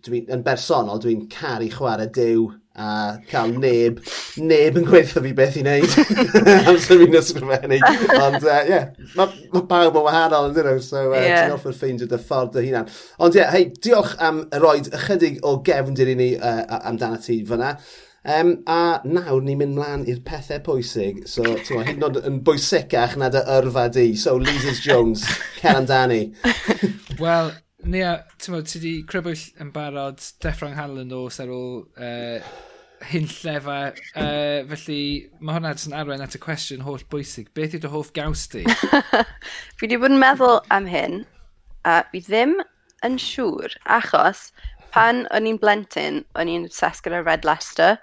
dwi, 0.08 0.24
yn 0.26 0.42
bersonol, 0.42 0.98
dwi'n 1.04 1.28
caru 1.30 1.70
chwarae 1.76 2.10
dew 2.18 2.48
a 2.78 2.88
cael 3.30 3.54
neb, 3.58 4.00
neb 4.38 4.78
yn 4.78 4.86
gweithio 4.86 5.22
fi 5.24 5.34
beth 5.36 5.58
i 5.58 5.64
wneud 5.64 5.94
amser 6.70 7.02
fi'n 7.02 7.18
ysgrifennu. 7.20 7.78
Ond, 8.16 8.40
ie, 8.40 8.54
uh, 8.54 8.64
yeah, 8.70 8.90
mae 9.18 9.32
ma 9.52 9.62
bawb 9.72 9.96
ma 9.96 10.02
o 10.02 10.04
wahanol 10.06 10.50
yn 10.50 10.56
dyn 10.56 10.82
so 10.84 11.04
uh, 11.10 11.18
yeah. 11.18 11.44
ti'n 11.44 11.56
offer 11.56 11.76
ffeindio 11.76 12.10
dy 12.10 12.20
ffordd 12.22 12.54
dy 12.56 12.66
hunan. 12.68 12.90
Ond 13.18 13.38
ie, 13.38 13.42
yeah, 13.42 13.54
hei, 13.54 13.70
diolch 13.84 14.14
am 14.24 14.44
roed 14.62 14.92
ychydig 14.94 15.40
o 15.46 15.58
gefndir 15.66 16.12
i 16.14 16.18
ni 16.18 16.34
uh, 16.38 16.78
amdana 16.78 17.18
ti 17.22 17.40
fyna. 17.48 17.74
Um, 18.28 18.58
a 18.68 18.98
nawr 19.08 19.40
ni'n 19.40 19.60
mynd 19.60 19.78
mlaen 19.78 20.02
i'r 20.10 20.18
pethau 20.26 20.60
pwysig. 20.66 21.22
So, 21.30 21.44
ti'n 21.44 21.78
gwybod, 21.78 21.86
hyd 21.88 21.96
yn 21.96 22.08
oed 22.08 22.18
yn 22.28 22.42
bwysicach 22.44 23.14
na 23.18 23.30
dy 23.32 23.42
yrfa 23.58 23.86
di. 23.94 24.10
So, 24.20 24.36
Lizard 24.42 24.82
Jones, 24.84 25.24
cer 25.62 25.78
amdani. 25.78 26.26
Wel, 27.22 27.54
Nia, 27.88 28.16
ti'n 28.36 28.52
meddwl, 28.52 28.66
ti 28.68 28.80
wedi 28.80 28.94
crybwyll 29.08 29.42
yn 29.62 29.70
barod 29.72 30.20
Deffro'n 30.42 30.74
Hanlon 30.76 31.08
nos 31.08 31.38
ar 31.40 31.52
ôl 31.54 31.84
uh, 31.94 32.48
hyn 33.06 33.28
llefa. 33.30 33.78
Uh, 34.16 34.64
felly 34.72 35.02
mae 35.38 35.58
hwnna 35.58 35.74
yn 35.76 35.96
arwain 35.96 36.24
at 36.24 36.36
y 36.36 36.40
cwestiwn 36.42 36.84
holl 36.86 37.04
bwysig. 37.12 37.52
Beth 37.56 37.76
yw 37.76 37.82
dy 37.84 37.92
hoff 37.92 38.12
gaws 38.16 38.46
di? 38.52 38.64
fi 39.78 39.86
wedi 39.86 40.00
bod 40.00 40.14
yn 40.14 40.22
meddwl 40.22 40.60
am 40.74 40.88
hyn, 40.90 41.22
a 41.86 42.00
fi 42.12 42.22
ddim 42.26 42.58
yn 43.06 43.18
siŵr, 43.22 43.78
achos 43.98 44.48
pan 44.94 45.26
o'n 45.34 45.48
i'n 45.48 45.60
blentyn, 45.60 46.22
o'n 46.38 46.50
i'n 46.50 46.66
obsessed 46.68 47.04
gyda 47.04 47.22
Red 47.24 47.46
Leicester, 47.46 47.98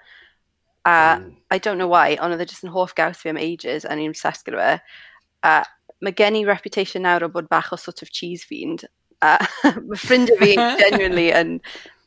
a 0.86 1.18
mm. 1.20 1.32
I 1.50 1.58
don't 1.58 1.78
know 1.78 1.90
why, 1.90 2.16
ond 2.20 2.34
oedd 2.34 2.44
e 2.44 2.48
just 2.48 2.64
yn 2.66 2.74
hoff 2.74 2.94
gaws 2.96 3.20
fi 3.22 3.32
am 3.32 3.40
ages, 3.40 3.84
a 3.84 3.92
o'n 3.92 4.02
i'n 4.02 4.14
obsessed 4.14 4.46
gyda 4.46 4.62
fe. 4.62 5.00
A 5.46 5.56
mae 6.04 6.14
gen 6.16 6.38
i 6.38 6.44
reputation 6.46 7.04
nawr 7.06 7.26
o 7.26 7.32
bod 7.32 7.50
bach 7.50 7.72
o 7.74 7.80
sort 7.80 8.02
of 8.02 8.12
cheese 8.14 8.44
fiend, 8.46 8.86
a 9.24 9.36
mae 9.88 10.00
ffrindiau 10.00 10.38
fi 10.40 10.54
genuinely 10.82 11.30
yn 11.34 11.58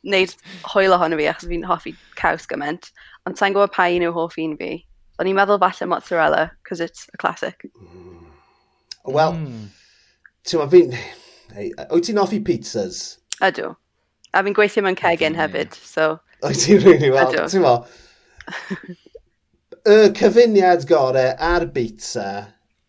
wneud 0.08 0.36
hwyl 0.74 0.96
ohono 0.96 1.18
fi 1.20 1.27
achos 1.32 1.50
fi'n 1.51 1.65
hoffi 1.70 1.96
caws 2.20 2.48
gymaint. 2.50 2.91
Ond 3.27 3.39
sa'n 3.39 3.56
gwybod 3.56 3.74
pa 3.75 3.89
un 3.91 4.06
yw 4.08 4.15
hoff 4.15 4.38
un 4.41 4.56
fi. 4.60 4.77
Ond 5.20 5.27
ni'n 5.27 5.38
meddwl 5.38 5.60
falle 5.62 5.89
mozzarella, 5.91 6.46
because 6.63 6.79
it's 6.79 7.10
a 7.13 7.18
classic. 7.18 7.68
Mm. 7.75 8.29
Wel, 9.10 9.36
mm. 9.36 9.68
ti'n 10.48 10.72
fi'n... 10.72 10.96
Hey, 11.53 11.72
wyt 11.89 12.08
ti'n 12.08 12.22
hoffi 12.22 12.39
pizzas? 12.46 13.18
Ydw. 13.44 13.74
A 14.34 14.44
fi'n 14.46 14.56
gweithio 14.56 14.86
mewn 14.86 15.00
cegin 15.00 15.38
hefyd, 15.39 15.75
so... 15.75 16.15
Wyt 16.46 16.63
ti'n 16.63 16.84
really 16.86 17.12
well, 17.12 17.34
ti'n 17.50 17.65
ma. 17.65 17.75
y 19.89 20.10
cyfuniad 20.15 20.86
gorau 20.89 21.34
ar 21.39 21.65
pizza 21.74 22.29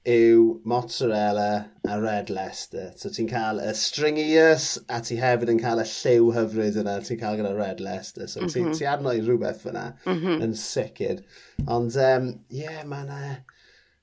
yw 0.08 0.60
mozzarella 0.64 1.66
a 1.84 2.00
red 2.00 2.30
Leicester. 2.30 2.92
So 2.96 3.10
ti'n 3.12 3.28
cael 3.28 3.60
y 3.60 3.74
stringius 3.76 4.78
a 4.88 5.02
ti 5.04 5.18
hefyd 5.20 5.52
yn 5.52 5.60
cael 5.60 5.82
y 5.82 5.86
lliw 5.90 6.30
hyfryd 6.36 6.78
yna 6.80 6.96
ti'n 7.04 7.20
cael 7.20 7.36
gyda 7.40 7.52
red 7.56 7.82
Leicester. 7.84 8.26
So 8.26 8.40
mm 8.40 8.48
-hmm. 8.48 8.72
ti, 8.72 8.78
ti 8.80 8.88
adnod 8.88 9.20
rhywbeth 9.26 9.62
fyna 9.66 9.92
mm 10.06 10.18
-hmm. 10.18 10.42
yn 10.46 10.56
sicr. 10.56 11.20
Ond 11.66 11.96
ie, 11.96 12.12
um, 12.16 12.34
yeah, 12.48 12.84
mae 12.84 13.04
yna... 13.04 13.40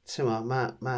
Ti'n 0.08 0.26
ma, 0.26 0.40
ma, 0.40 0.62
ma, 0.80 0.96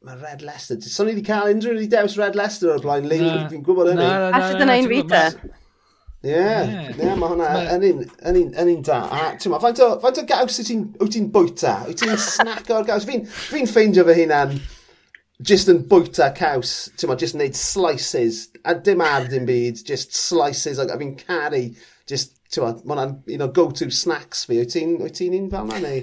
ma 0.00 0.14
Red 0.14 0.42
Leicester... 0.42 0.80
So 0.80 1.04
ni 1.04 1.12
wedi 1.12 1.26
cael 1.26 1.50
unrhyw 1.52 1.74
wedi 1.74 1.90
dewis 1.92 2.16
Red 2.16 2.38
Leicester 2.38 2.70
o'r 2.72 2.80
blaen 2.84 3.08
Leili, 3.10 3.42
fi'n 3.50 3.64
gwybod 3.66 3.90
hynny. 3.92 4.06
A 4.06 4.40
sydd 4.46 4.64
yna 4.64 4.78
un 4.80 4.88
fi 4.92 5.02
te? 5.10 5.24
Ie, 6.26 6.32
yeah, 6.32 6.88
yeah, 6.98 7.14
mae 7.14 7.28
hwnna 7.30 7.48
yn 7.78 8.70
un 8.72 8.80
da. 8.86 8.96
A 9.06 9.26
ti'n 9.38 9.52
ma, 9.52 9.60
faint 9.62 9.78
o, 9.84 9.92
faint 10.02 10.18
o 10.18 10.24
gaws 10.26 10.58
wyt 10.58 11.12
ti'n 11.14 11.28
bwyta? 11.34 11.76
Wyt 11.86 12.02
ti'n 12.02 12.16
snack 12.18 12.72
o'r 12.74 12.86
gaws? 12.88 13.06
Fi'n 13.06 13.22
fi 13.30 13.62
ffeindio 13.70 14.02
fy 14.08 14.16
hunan 14.24 14.56
just 15.46 15.70
yn 15.70 15.84
bwyta 15.90 16.32
caws, 16.34 16.72
ti'n 16.98 17.12
ma, 17.12 17.18
just 17.20 17.38
wneud 17.38 17.54
slices, 17.58 18.48
a 18.66 18.74
dim 18.74 19.04
ar 19.04 19.28
dim 19.30 19.46
byd, 19.46 19.84
just 19.86 20.16
slices, 20.16 20.80
a 20.82 20.88
fi'n 20.98 21.14
caru, 21.20 21.62
just, 22.10 22.34
ti'n 22.50 22.66
ma, 22.66 22.72
mae 22.74 22.96
hwnna'n 22.96 23.36
un 23.36 23.46
o 23.46 23.50
go-to 23.60 23.90
snacks 23.94 24.46
fi. 24.48 24.58
Wyt 24.64 24.74
ti'n 24.74 25.36
un 25.38 25.52
fel 25.52 25.70
yna 25.70 25.82
neu? 25.84 26.02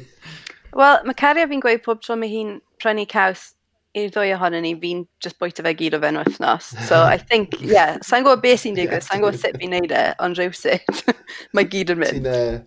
Wel, 0.74 1.04
mae 1.10 1.20
cario 1.20 1.50
fi'n 1.52 1.66
gweud 1.66 1.84
pob 1.84 2.00
tro 2.06 2.16
mae 2.18 2.32
hi'n 2.32 2.56
prynu 2.82 3.04
caws 3.10 3.52
i'r 3.94 4.10
ddwy 4.14 4.32
ohonyn 4.34 4.64
ni, 4.66 4.74
fi'n 4.82 5.04
just 5.22 5.38
bwyta 5.42 5.64
fe 5.66 5.74
gyd 5.78 5.98
o 5.98 6.00
fe'n 6.02 6.18
wythnos. 6.18 6.72
So 6.88 7.02
I 7.06 7.20
think, 7.22 7.54
yeah, 7.62 8.00
sa'n 8.06 8.26
gwybod 8.26 8.42
beth 8.42 8.64
sy'n 8.64 8.78
digwydd, 8.78 9.06
sa'n 9.06 9.22
gwybod 9.22 9.38
sut 9.38 9.60
fi'n 9.62 9.76
neud 9.76 9.94
e, 9.94 10.06
ond 10.26 10.40
rhywsut, 10.40 11.04
mae 11.58 11.70
gyd 11.70 11.94
yn 11.94 12.02
mynd. 12.02 12.18
Ti'n 12.18 12.32
uh, 12.32 12.58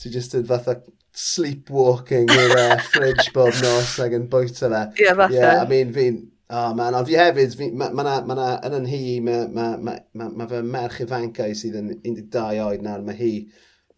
ti 0.00 0.10
just 0.10 0.34
yn 0.34 0.48
fatha 0.48 0.80
sleepwalking 1.14 2.30
i'r 2.34 2.56
uh, 2.56 2.74
fridge 2.90 3.30
bob 3.36 3.54
nos 3.62 3.94
ag 4.02 4.18
yn 4.18 4.26
bwyta 4.32 4.66
fe. 4.66 4.82
Ie, 4.98 5.06
yeah, 5.06 5.16
fatha. 5.22 5.38
Yeah, 5.38 5.62
I 5.62 5.70
mean, 5.70 5.94
fi'n, 5.94 6.18
oh, 6.50 6.74
man, 6.74 6.98
ond 6.98 7.06
fi 7.06 7.20
hefyd, 7.20 7.54
mae 7.70 7.94
yna, 7.94 7.94
ma, 7.94 8.18
ma, 8.26 8.38
na, 8.40 8.50
yn 8.66 8.78
yn 8.80 8.90
hi, 8.90 9.02
mae 9.22 9.46
ma, 9.54 9.70
ma, 9.78 9.96
ma, 10.18 10.30
ma 10.34 10.50
fy 10.50 10.64
merch 10.66 11.04
ifancau 11.06 11.54
sydd 11.54 11.78
yn 11.78 11.94
12 12.02 12.66
oed 12.66 12.86
nawr, 12.86 13.06
mae 13.06 13.18
hi, 13.22 13.32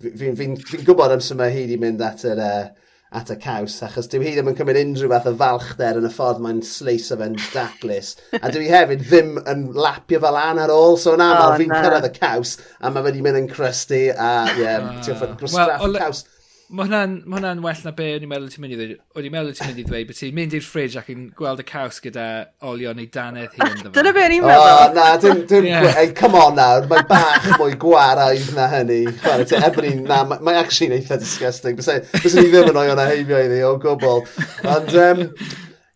fi'n 0.04 0.36
fi, 0.36 0.36
fi, 0.36 0.52
fi 0.68 0.84
gwybod 0.84 1.16
am 1.16 1.24
sy'n 1.24 1.40
mae 1.40 1.56
hi 1.56 1.64
wedi 1.64 1.80
mynd 1.80 2.04
at 2.04 2.28
yr, 2.28 2.44
uh, 2.44 2.91
at 3.12 3.30
y 3.32 3.36
caws, 3.40 3.74
achos 3.84 4.08
dwi 4.08 4.24
hyd 4.24 4.40
yn 4.40 4.56
cymryd 4.56 4.78
unrhyw 4.80 5.10
fath 5.12 5.28
o 5.28 5.32
falchder 5.40 5.98
yn 6.00 6.08
y 6.08 6.12
ffordd 6.12 6.40
mae'n 6.44 6.62
sleis 6.64 7.10
o 7.12 7.18
fe'n 7.20 7.36
daclus. 7.52 8.14
a 8.40 8.50
dwi 8.52 8.70
hefyd 8.72 9.04
ddim 9.04 9.34
yn 9.52 9.66
lapio 9.76 10.20
fel 10.22 10.38
an 10.40 10.62
ar 10.62 10.72
ôl, 10.72 10.96
so 11.00 11.12
yn 11.16 11.24
aml 11.24 11.50
oh, 11.50 11.56
fi'n 11.60 11.74
cyrraedd 11.74 12.08
y 12.08 12.12
caws, 12.16 12.56
a 12.80 12.92
mae 12.92 13.04
wedi 13.08 13.24
mynd 13.24 13.42
yn 13.42 13.50
crusty, 13.52 14.06
a 14.12 14.30
ie, 14.54 14.62
yeah, 14.64 14.88
ti'n 15.04 15.18
ffordd 15.18 15.34
ah. 15.34 15.40
gwastraff 15.42 15.84
well, 15.84 16.00
caws. 16.00 16.24
Mae 16.72 16.86
hwnna'n 16.88 17.14
ma 17.28 17.36
hwnna 17.36 17.50
well 17.60 17.80
na 17.84 17.90
be 17.92 18.04
o'n 18.14 18.22
i'n 18.24 18.30
meddwl 18.30 18.48
ti'n 18.48 18.62
mynd 18.64 18.72
i 18.72 18.76
ddweud. 18.78 19.00
O'n 19.12 19.26
i'n 19.28 19.32
meddwl 19.34 19.56
ti'n 19.58 19.68
mynd 19.68 19.80
i 19.82 19.84
ddweud 19.84 20.06
bod 20.08 20.16
ti'n 20.16 20.36
mynd 20.38 20.54
i'r 20.56 20.64
ffridge 20.64 20.96
ac 20.96 21.10
yn 21.12 21.26
gweld 21.36 21.60
y 21.60 21.66
caws 21.68 22.00
gyda 22.00 22.24
olio 22.70 22.94
neu 22.96 23.10
danedd 23.12 23.58
hi. 23.58 23.68
Dyna 23.98 24.12
be 24.16 24.22
o'n 24.24 24.34
i'n 24.38 24.46
meddwl. 24.46 24.70
Oh, 24.70 24.94
na, 24.96 25.04
dim, 25.20 25.42
dim, 25.50 25.68
yeah. 25.68 25.84
hey, 25.98 26.14
come 26.16 26.40
on 26.40 26.56
nawr, 26.56 26.88
mae 26.88 27.04
bach 27.10 27.50
mwy 27.60 27.76
gwaraidd 27.84 28.54
na 28.56 28.70
hynny. 28.72 29.02
Ebony, 29.12 29.46
te, 29.52 29.60
ebrin, 29.68 30.02
na, 30.08 30.22
mae 30.32 30.62
actually'n 30.62 30.96
eitha 30.96 31.20
disgusting. 31.20 31.76
Bys 31.76 32.38
ni 32.40 32.48
ddim 32.48 32.72
yn 32.72 32.82
o'i 32.86 32.96
o'na 32.96 33.08
heibio 33.10 33.44
iddi, 33.44 33.60
o 33.68 33.76
gwbl. 33.82 34.24
Ond, 34.72 34.96
um, 35.04 35.24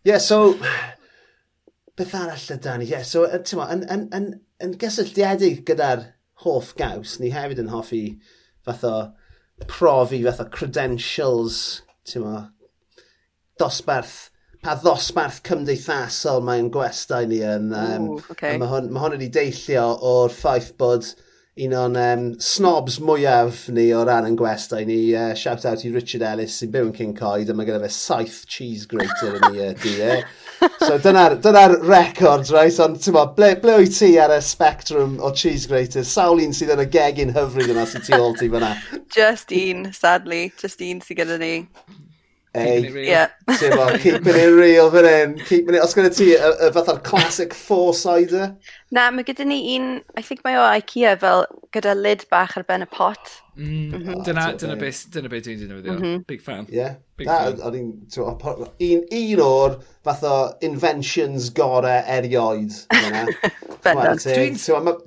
yeah, 0.05 0.21
so, 0.21 0.53
beth 1.97 2.17
arall 2.21 2.49
ydan 2.53 2.83
ni? 2.83 2.93
Yeah, 2.93 3.07
so, 3.15 3.25
ti'n 3.33 3.63
mo, 3.63 3.71
yn, 3.73 3.87
yn, 3.89 4.09
yn, 4.13 4.33
yn 4.61 4.77
gysylltiedig 4.77 5.63
gyda'r 5.65 6.11
hoff 6.45 6.75
gaws, 6.77 7.17
ni 7.17 7.33
hefyd 7.33 7.65
yn 7.65 7.73
hoffi 7.73 8.03
fath 8.61 8.85
o 8.85 8.99
profi 9.65 10.21
fatha 10.23 10.45
credentials, 10.53 11.81
ti'n 12.07 12.25
mo, 12.25 12.41
dosbarth, 13.59 14.29
pa 14.63 14.75
ddosbarth 14.81 15.39
cymdeithasol 15.47 16.43
mae'n 16.45 16.69
gwestai 16.73 17.25
ni 17.29 17.41
yn. 17.45 17.71
Um, 17.73 18.11
Ooh, 18.13 18.25
okay. 18.33 18.57
Mae 18.59 18.69
hwn, 18.71 18.91
ma 18.93 19.05
hwn 19.05 19.17
wedi 19.17 19.31
deillio 19.33 19.87
o'r 20.05 20.33
ffaith 20.33 20.73
bod 20.79 21.09
un 21.57 21.73
o'n 21.73 21.97
um, 21.97 22.25
snobs 22.43 22.99
mwyaf 23.01 23.63
ni 23.73 23.87
o 23.97 24.03
ran 24.05 24.27
yn 24.29 24.37
gwestai 24.37 24.83
ni. 24.85 24.99
Uh, 25.17 25.33
shout 25.33 25.65
out 25.65 25.85
i 25.87 25.91
Richard 25.93 26.25
Ellis 26.25 26.59
sy'n 26.59 26.73
byw 26.73 26.91
yn 26.91 26.95
King 26.97 27.15
Coed 27.17 27.49
a 27.49 27.55
mae 27.57 27.65
gyda 27.69 27.81
fe 27.81 27.89
saith 27.93 28.43
cheese 28.45 28.85
grater 28.89 29.39
yn 29.39 29.49
ei 29.55 29.71
uh, 29.71 30.21
so 30.81 30.97
dyna'r 31.01 31.37
dyna 31.43 31.65
record, 31.83 32.49
right? 32.53 32.79
Ond 32.83 32.99
ti'n 33.03 33.15
bod, 33.15 33.35
ble, 33.37 33.53
ble 33.61 33.77
wyt 33.81 33.97
ti 33.99 34.13
ar 34.21 34.33
y 34.35 34.39
spectrum 34.43 35.17
o 35.21 35.31
cheese 35.35 35.69
graters? 35.69 36.11
Sawl 36.13 36.41
un 36.43 36.55
sydd 36.55 36.73
yn 36.75 36.83
y 36.83 36.89
gegin 36.93 37.33
hyfryd 37.35 37.71
yna 37.73 37.85
sy'n 37.89 38.05
tu 38.05 38.17
ôl 38.17 38.35
ti 38.39 38.49
fyna? 38.51 38.73
Just 39.13 39.53
un, 39.55 39.87
sadly. 39.95 40.47
Just 40.61 40.83
un 40.85 41.01
sydd 41.05 41.21
gyda 41.21 41.39
ni. 41.41 41.53
Ei, 42.57 42.89
yeah. 43.05 43.27
bo, 43.77 43.97
keeping 43.99 44.35
it 44.35 44.53
real 44.55 44.89
fan 44.91 45.05
hyn. 45.05 45.33
Keeping 45.45 45.75
it, 45.75 45.83
os 45.85 45.93
gyda 45.97 46.09
ti 46.13 46.31
y, 46.33 46.37
y 46.37 46.71
fatha'r 46.73 47.03
classic 47.05 47.53
four-sider? 47.53 48.53
Na, 48.95 49.09
mae 49.13 49.27
gyda 49.27 49.45
ni 49.45 49.59
un, 49.75 49.99
I 50.17 50.23
think 50.25 50.41
mae 50.47 50.57
o 50.57 50.63
Ikea 50.79 51.17
fel 51.21 51.45
gyda 51.75 51.93
lid 51.97 52.25
bach 52.33 52.57
ar 52.57 52.65
ben 52.69 52.85
y 52.85 52.89
pot. 52.89 53.37
Mm, 53.57 53.65
mm 53.65 53.91
-hmm. 53.91 54.23
Dyna, 54.23 54.41
mm-hmm. 54.41 54.57
dyna, 54.57 54.75
beth, 54.75 55.13
dyna 55.13 55.29
beth 55.29 55.47
dwi'n 55.47 55.59
defnyddio. 55.59 55.93
Mm 55.93 56.01
-hmm. 56.01 56.23
Big 56.27 56.41
fan. 56.41 56.65
Yeah. 56.69 56.95
Big 57.17 57.27
Na, 57.27 57.37
fan. 57.37 57.73
Un, 57.73 58.05
un, 58.79 59.01
un 59.11 59.39
o'r 59.41 59.79
fath 60.03 60.23
o 60.23 60.53
inventions 60.61 61.49
gore 61.49 62.03
erioed. 62.17 62.71
Mae 63.85 64.15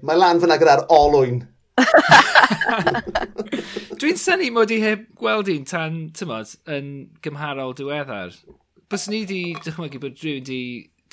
ma 0.02 0.14
lan 0.18 0.40
fyna 0.42 0.58
gyda'r 0.58 0.84
olwyn. 0.88 1.46
dwi'n 4.00 4.18
syni 4.18 4.50
mod 4.50 4.72
i 4.74 4.80
heb 4.82 5.06
gweld 5.20 5.48
un 5.52 5.64
tan, 5.64 6.00
tymod, 6.16 6.56
yn 6.66 6.86
gymharol 7.22 7.76
diweddar. 7.78 8.34
Bys 8.90 9.06
ni 9.08 9.22
wedi 9.22 9.42
dychmygu 9.64 10.02
bod 10.02 10.18
rhywun 10.18 10.42
wedi 10.42 10.62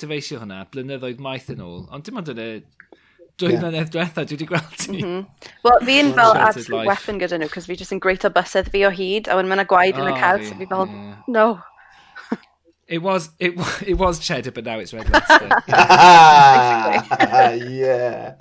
dyfeisio 0.00 0.42
hwnna 0.42 0.64
blynyddoedd 0.72 1.22
maith 1.22 1.48
yn 1.54 1.62
ôl, 1.62 1.86
ond 1.94 2.06
dim 2.06 2.18
ond 2.20 2.32
yn 2.34 2.42
y 2.42 2.50
dwy 3.38 3.54
yeah. 3.54 3.62
mlynedd 3.62 3.90
diwetha 3.94 4.24
dwi 4.26 4.36
wedi 4.36 4.48
gweld 4.50 4.76
ti. 4.76 4.92
Mm 4.92 5.00
-hmm. 5.00 5.50
Wel, 5.66 5.80
fi'n 5.88 6.12
fel 6.18 6.36
absolute 6.48 6.86
weapon 6.90 7.20
gyda 7.22 7.38
nhw, 7.38 7.50
cos 7.52 7.68
fi 7.70 7.78
jyst 7.78 7.94
yn 7.94 8.02
greito 8.02 8.30
bysedd 8.34 8.70
fi 8.74 8.84
o 8.88 8.92
hyd, 8.94 9.30
a 9.30 9.38
wedyn 9.38 9.52
mae'n 9.52 9.68
gwaed 9.70 9.98
yn 10.00 10.12
y 10.12 10.14
caws, 10.18 10.46
so 10.48 10.58
fi 10.58 10.66
fel, 10.70 10.86
yeah. 10.90 11.18
no. 11.26 11.48
it 12.88 13.02
was, 13.02 13.30
it, 13.38 13.52
it 13.86 13.98
was 13.98 14.18
cheddar, 14.18 14.50
but 14.50 14.64
now 14.64 14.78
it's 14.78 14.94
red 14.94 15.08
Leicester. 15.10 15.48
yeah. 17.68 18.34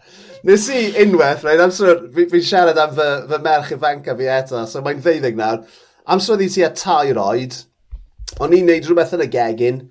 Nes 0.44 0.70
i 0.70 0.94
unwaith, 1.04 1.44
right, 1.44 1.60
amser, 1.60 2.08
fi'n 2.16 2.30
fi 2.32 2.42
siarad 2.50 2.80
am 2.80 2.94
fy, 2.96 3.08
fy 3.28 3.42
merch 3.44 3.74
ifanca 3.76 4.16
fi 4.18 4.30
eto, 4.32 4.64
so 4.70 4.82
mae'n 4.86 5.02
ddeuddeg 5.04 5.36
nawr. 5.38 5.66
Amser 6.08 6.38
oedd 6.38 6.46
i 6.46 6.50
ti 6.54 6.64
a 6.64 6.72
tair 6.72 7.20
oed, 7.20 7.58
o'n 8.40 8.56
i'n 8.56 8.70
neud 8.70 8.88
rhywbeth 8.88 9.16
yn 9.18 9.26
y 9.26 9.30
gegin, 9.34 9.82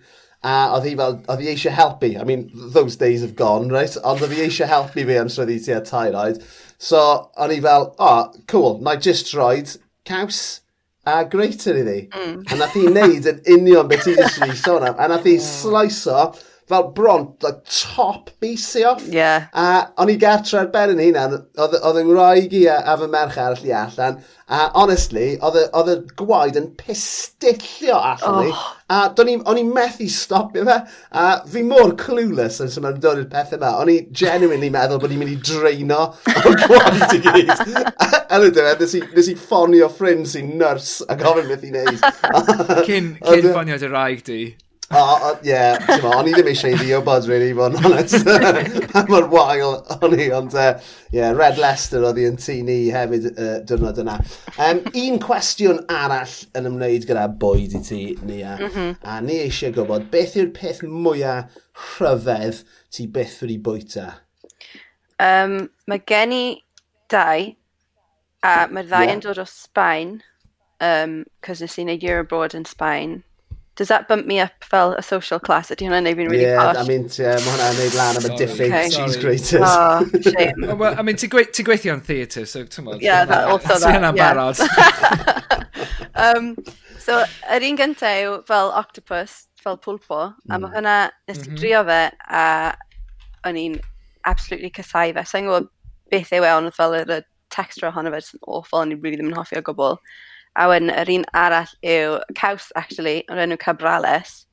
a 0.45 0.57
oedd 0.77 0.91
hi 0.91 0.95
fel, 0.99 1.19
oedd 1.29 1.43
hi 1.43 1.51
eisiau 1.55 1.75
helpu. 1.75 2.13
I 2.21 2.25
mean, 2.25 2.51
those 2.55 2.97
days 2.97 3.23
have 3.23 3.37
gone, 3.37 3.71
right? 3.73 3.97
Ond 4.05 4.23
oedd 4.23 4.37
hi 4.37 4.47
eisiau 4.47 4.71
helpu 4.71 5.07
fi 5.09 5.19
am 5.21 5.33
sydd 5.33 5.53
i 5.55 5.59
ti 5.63 5.75
a 5.77 5.81
tair 5.81 6.17
oed. 6.17 6.43
So, 6.79 7.01
o'n 7.41 7.55
i 7.55 7.61
fel, 7.65 7.91
oh, 7.99 8.33
cool, 8.53 8.79
na 8.81 8.97
i 8.97 9.03
just 9.09 9.33
roed 9.35 9.77
caws 10.07 10.61
a 11.07 11.25
greater 11.25 11.79
iddi. 11.79 12.09
Mm. 12.11 12.43
A 12.51 12.59
nath 12.59 12.77
hi 12.77 12.85
wneud 12.91 13.31
yn 13.31 13.41
union 13.57 13.89
beth 13.91 14.09
i 14.11 14.17
ddysgu 14.19 14.51
i 14.51 14.59
sôn 14.59 14.87
am. 14.89 14.99
A 14.99 15.09
nath 15.13 15.27
hi 15.27 15.39
mm. 15.39 15.47
sliso 15.47 16.29
fel 16.67 16.89
bron, 16.91 17.29
like, 17.43 17.63
top 17.65 18.31
bisi 18.43 18.85
off. 18.85 19.05
Yeah. 19.07 19.47
A 19.55 19.93
o'n 20.03 20.11
i 20.11 20.17
gartre 20.19 20.59
ar 20.65 20.73
ben 20.75 20.97
yn 20.97 21.03
hynna, 21.05 21.29
oedd 21.63 22.01
yng 22.01 22.09
Ngwraig 22.11 22.57
i 22.59 22.65
uh, 22.67 22.81
a, 22.81 22.97
a 22.97 22.97
fy 22.99 23.11
merch 23.13 23.39
arall 23.39 23.69
i 23.69 23.75
allan, 23.83 24.19
a 24.51 24.65
honestly, 24.75 25.29
oedd 25.47 25.93
y 25.93 25.97
gwaed 26.19 26.59
yn 26.59 26.73
pistillio 26.81 28.01
allan 28.01 28.41
oh. 28.41 28.51
i, 28.51 28.76
a 28.87 28.99
o'n 29.19 29.59
i'n 29.59 29.71
methu 29.75 30.07
stopio 30.11 30.65
fe, 30.67 30.77
a 31.11 31.25
fi 31.51 31.63
mor 31.67 31.95
clueless 31.99 32.61
yn 32.63 32.71
sy'n 32.71 33.01
dod 33.03 33.23
i'r 33.23 33.31
pethau 33.33 33.59
yma. 33.59 33.73
O'n 33.83 33.91
i 33.91 33.97
genuinely 34.15 34.71
meddwl 34.75 35.01
bod 35.03 35.15
i'n 35.15 35.23
mynd 35.23 35.35
i 35.35 35.39
dreino 35.43 36.03
o'r 36.37 36.61
gwaith 36.67 37.17
i 37.17 37.23
gyd. 37.25 37.51
Yn 38.37 38.47
y 38.47 38.53
diwedd, 38.55 38.85
nes 39.17 39.33
i 39.33 39.35
ffonio 39.41 39.91
ffrind 39.93 40.31
sy'n 40.31 40.55
nyrs 40.61 41.01
a 41.11 41.19
gofyn 41.19 41.51
beth 41.51 41.67
i'n 41.67 41.81
neud. 41.81 42.07
cyn, 42.87 43.11
cyn 43.27 43.51
ffonio 43.51 43.81
dy 43.83 43.91
raig 43.91 44.23
di. 44.27 44.41
O, 44.95 44.99
oh, 44.99 45.39
ie, 45.43 45.51
yeah, 45.51 46.05
o'n 46.15 46.29
i 46.31 46.33
ddim 46.37 46.47
eisiau 46.53 46.71
i 46.71 46.77
ddiobod, 46.79 47.25
really, 47.27 47.49
bod 47.59 47.75
yn 47.75 47.83
honest. 47.83 48.29
Pa 48.93 49.03
mor 49.11 49.25
wael 49.33 49.81
o'n 49.97 50.15
i, 50.15 50.29
ond, 50.31 50.55
e, 50.55 50.63
ie, 50.63 50.77
uh, 50.77 50.93
yeah, 51.17 51.33
Red 51.35 51.59
Leicester 51.59 52.07
oedd 52.07 52.21
i'n 52.23 52.39
tŷ 52.39 52.55
ni 52.69 52.77
hefyd 52.95 53.27
e, 53.33 53.33
uh, 53.35 53.57
dyrnod 53.67 53.99
yna. 54.05 54.15
Um, 54.63 54.85
un 55.03 55.19
cwestiwn 55.25 55.83
arall 55.91 56.37
yn 56.55 56.71
ymwneud 56.71 57.09
gyda 57.11 57.27
bwyd 57.43 57.75
i 57.75 57.83
ti, 57.83 58.01
Nia, 58.23 58.55
mm 58.61 58.71
-hmm. 58.71 58.95
a 59.03 59.19
ni 59.27 59.41
eisiau 59.49 59.75
gwybod, 59.75 60.07
beth 60.15 60.39
yw'r 60.39 60.55
peth 60.55 60.85
mwyaf 60.87 61.59
rhyfedd 61.99 62.63
ti 62.95 63.11
byth 63.11 63.41
wedi 63.43 63.59
bwyta? 63.59 64.09
Um, 65.19 65.65
mae 65.91 66.07
gen 66.07 66.39
i 66.39 66.45
dau, 67.11 67.51
a 68.47 68.57
mae'r 68.71 68.87
ddau 68.93 69.11
yeah. 69.11 69.19
yn 69.19 69.27
dod 69.27 69.43
o 69.43 69.51
Sbaen, 69.51 70.21
um, 70.79 71.25
cos 71.43 71.65
nes 71.65 71.75
i 71.75 71.91
wneud 71.91 72.07
year 72.07 72.23
abroad 72.23 72.55
yn 72.55 72.71
Sbaen, 72.71 73.25
does 73.77 73.89
that 73.89 74.09
bump 74.09 74.27
me 74.27 74.41
up 74.41 74.65
fel 74.65 74.95
a 74.95 75.03
social 75.03 75.39
class? 75.39 75.71
Ydy 75.71 75.85
hwnna'n 75.85 76.07
neud 76.09 76.17
fi'n 76.17 76.31
really 76.33 76.47
yeah, 76.49 76.61
posh? 76.65 76.79
I 76.81 76.85
mean, 76.89 77.05
yeah, 77.13 77.37
mae 77.37 77.53
hwnna'n 77.53 77.75
neud 77.77 77.97
lan 77.99 78.19
am 78.21 78.29
y 78.29 78.39
diffyg 78.41 78.73
okay. 78.73 78.89
cheese 78.95 79.19
graters. 79.21 79.67
Oh, 79.69 80.07
shame. 80.31 80.65
oh, 80.65 80.77
well, 80.81 80.97
I 80.97 81.05
mean, 81.05 81.21
ti'n 81.21 81.33
gwe 81.33 81.45
ti 81.53 81.65
gweithio 81.67 81.93
yn 81.99 82.01
theatre, 82.07 82.47
so 82.49 82.65
ti'n 82.65 82.87
mwyn. 82.87 83.05
Yeah, 83.05 83.27
that, 83.29 83.51
also 83.53 83.77
that. 83.77 84.01
Ti'n 84.01 84.17
barod. 84.17 84.63
um, 86.25 86.49
so, 87.05 87.21
yr 87.53 87.67
un 87.69 87.81
gyntaf 87.83 88.23
yw 88.25 88.39
fel 88.49 88.73
octopus, 88.81 89.37
fel 89.61 89.77
pulpo, 89.85 90.23
mm. 90.33 90.49
a 90.49 90.57
hmm. 90.57 90.65
mae 90.65 90.77
hwnna, 90.79 90.99
nes 91.29 91.43
i 91.43 91.51
mhm. 91.51 91.61
drio 91.61 91.83
fe, 91.91 92.03
a 92.33 92.47
o'n 93.51 93.61
i'n 93.61 93.81
absolutely 94.33 94.73
casau 94.73 95.13
fe. 95.13 95.27
So, 95.29 95.43
i'n 95.43 95.51
gwybod 95.51 95.69
beth 96.15 96.33
yw 96.33 96.49
e, 96.49 96.55
ond 96.57 96.73
fel 96.77 96.97
y 97.03 97.21
texture 97.53 97.93
ohono 97.93 98.15
fe, 98.15 98.25
it's 98.25 98.33
awful, 98.47 98.81
and 98.81 98.97
i'n 98.97 99.05
really 99.05 99.21
ddim 99.21 99.35
yn 99.35 99.37
hoffi 99.37 99.61
o 99.61 99.65
gwbl. 99.69 100.01
A 100.57 100.69
wedyn, 100.71 100.93
yr 100.93 101.11
un 101.13 101.25
arall 101.37 101.73
yw 101.85 102.19
caws, 102.39 102.71
actually, 102.81 103.23
o'r 103.31 103.43
enw 103.45 103.59
Cabrales. 103.61 104.45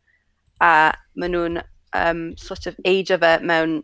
A 0.59 0.93
maen 1.15 1.35
nhw'n 1.35 1.61
um, 1.95 2.23
sort 2.37 2.67
of 2.67 2.79
age 2.85 3.15
fe 3.23 3.33
mewn 3.41 3.81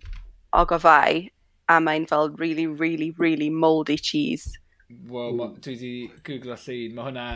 ogofau 0.56 1.30
a 1.70 1.78
mae'n 1.80 2.08
fel 2.10 2.32
really, 2.32 2.68
really, 2.68 3.12
really 3.18 3.50
mouldy 3.50 3.98
cheese. 3.98 4.58
Wel, 4.90 5.38
dwi 5.62 5.76
wedi 5.76 5.94
googlo 6.26 6.58
llun. 6.58 6.98
Mae 6.98 7.12
hwnna... 7.12 7.28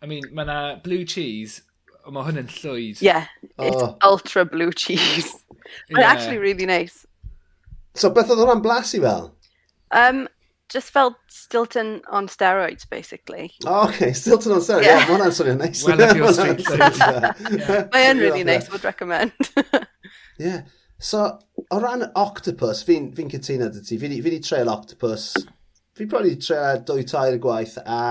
I 0.00 0.08
mean, 0.08 0.24
mae 0.32 0.46
hwnna 0.46 0.82
blue 0.84 1.04
cheese, 1.04 1.60
ond 2.06 2.14
mae 2.16 2.24
hwnna'n 2.28 2.48
llwyd. 2.54 3.02
Yeah, 3.04 3.26
oh. 3.58 3.66
it's 3.66 3.82
oh. 3.82 3.96
ultra 4.06 4.46
blue 4.48 4.72
cheese. 4.72 5.34
Mae'n 5.90 6.00
yeah. 6.00 6.12
actually 6.12 6.38
really 6.38 6.66
nice. 6.70 7.04
So, 7.98 8.08
beth 8.14 8.30
oedd 8.30 8.40
hwnna'n 8.40 8.62
blasu 8.64 9.02
fel? 9.02 9.32
Um, 9.90 10.28
just 10.70 10.90
felt 10.90 11.16
Stilton 11.28 12.02
on 12.08 12.28
steroids, 12.28 12.88
basically. 12.88 13.52
Oh, 13.66 13.88
okay, 13.88 14.12
Stilton 14.12 14.52
on 14.52 14.60
steroids. 14.60 14.86
Yeah, 14.86 15.06
yeah 15.08 15.18
mae'n 15.18 15.34
swnio'n 15.34 15.60
neis. 15.60 15.84
Well 15.84 16.02
up 16.02 16.16
your 16.16 16.32
street. 16.32 16.66
Mae 17.92 18.10
yn 18.10 18.22
really 18.22 18.44
nice, 18.44 18.70
would 18.70 18.84
recommend. 18.84 19.32
yeah. 20.38 20.62
So, 21.00 21.38
o 21.70 21.80
ran 21.80 22.04
octopus, 22.14 22.84
fi'n 22.86 23.10
fi 23.16 23.26
cytuno 23.32 23.70
dy 23.72 23.84
ti. 23.84 23.98
Fi 24.00 24.10
wedi 24.20 24.42
treul 24.44 24.70
octopus. 24.72 25.32
Fi 25.96 26.06
probably 26.06 26.36
treul 26.36 26.84
dwy 26.86 27.06
tair 27.08 27.38
y 27.38 27.40
gwaith 27.42 27.78
a 27.84 28.02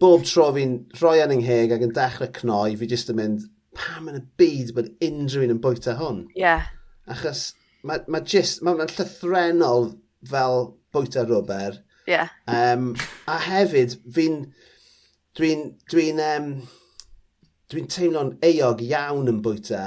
bob 0.00 0.24
tro 0.24 0.50
fi'n 0.56 0.76
rhoi 1.00 1.18
yn 1.24 1.34
yngheg 1.38 1.74
ac 1.76 1.82
yn 1.84 1.96
dechrau 1.96 2.30
cnoi, 2.40 2.76
fi 2.80 2.88
jyst 2.88 3.10
yn 3.12 3.18
mynd, 3.20 3.48
pam 3.76 4.08
yn 4.12 4.20
y 4.20 4.26
byd 4.40 4.74
bod 4.76 4.92
unrhyw 5.04 5.46
un 5.46 5.56
yn 5.56 5.64
bwyta 5.64 5.96
hwn? 5.98 6.22
Yeah. 6.38 6.70
Achos 7.10 7.50
mae 7.86 8.04
ma 8.12 8.20
jyst, 8.24 8.62
mae'n 8.64 8.80
ma 8.80 8.86
llythrenol 8.88 9.90
fel 10.26 10.74
bwyta 10.92 11.24
rwber. 11.26 11.80
Yeah. 12.08 12.28
Um, 12.46 12.94
a 13.30 13.38
hefyd, 13.46 13.98
fi'n... 14.12 14.42
Dwi'n... 15.38 15.72
Dwi'n... 15.90 16.20
Um, 16.26 16.52
dwi'n 17.70 17.86
teimlo'n 17.86 18.32
eog 18.42 18.80
iawn 18.82 19.30
yn 19.30 19.38
bwyta 19.44 19.84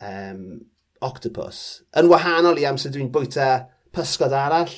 um, 0.00 0.44
octopus. 1.04 1.58
Yn 2.00 2.08
wahanol 2.08 2.60
i 2.60 2.64
amser 2.68 2.94
dwi'n 2.94 3.10
bwyta 3.12 3.48
pysgod 3.94 4.32
arall. 4.36 4.72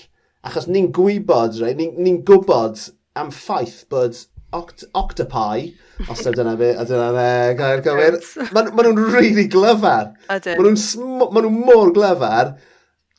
Achos 0.47 0.67
ni'n 0.71 0.93
gwybod, 0.95 1.61
right? 1.63 1.79
ni'n 1.79 1.95
ni, 2.03 2.17
gwybod 2.27 2.83
am 3.19 3.31
ffaith 3.35 3.85
bod 3.91 4.19
oct 4.55 4.85
octopi, 4.97 5.73
os 6.11 6.23
yw 6.23 6.35
dyna 6.37 6.55
fi, 6.59 6.71
a 6.79 6.85
dyna'n 6.87 7.19
uh, 7.19 7.55
gair 7.59 7.83
gywir, 7.85 8.19
maen 8.55 8.71
ma 8.75 8.85
nhw'n 8.87 9.01
really 9.15 9.47
glyfar. 9.53 10.13
Maen 10.31 10.63
nhw'n 10.63 11.33
ma 11.35 11.43
nhw 11.43 11.53
mor 11.55 11.91
glyfar, 11.97 12.55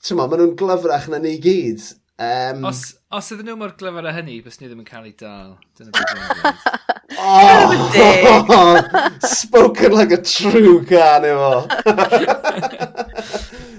tyma, 0.06 0.28
maen 0.28 0.40
nhw'n 0.44 0.60
glyfrach 0.60 1.08
na 1.12 1.18
ni 1.24 1.34
gyd. 1.42 1.82
Um, 2.18 2.64
os, 2.66 2.98
os 3.14 3.28
ydyn 3.36 3.46
nhw 3.52 3.58
mor 3.60 3.76
glyfar 3.78 4.08
a 4.10 4.12
hynny, 4.16 4.40
bys 4.42 4.58
ni 4.58 4.66
ddim 4.66 4.80
yn 4.82 4.88
cael 4.88 5.06
ei 5.06 5.14
dal. 5.20 5.52
Dyna 5.78 5.92
beth 5.94 6.08
oh, 7.22 8.50
oh, 8.56 8.78
spoken 9.22 9.94
like 9.94 10.14
a 10.16 10.22
true 10.22 10.84
can 10.86 11.24
efo. 11.30 11.68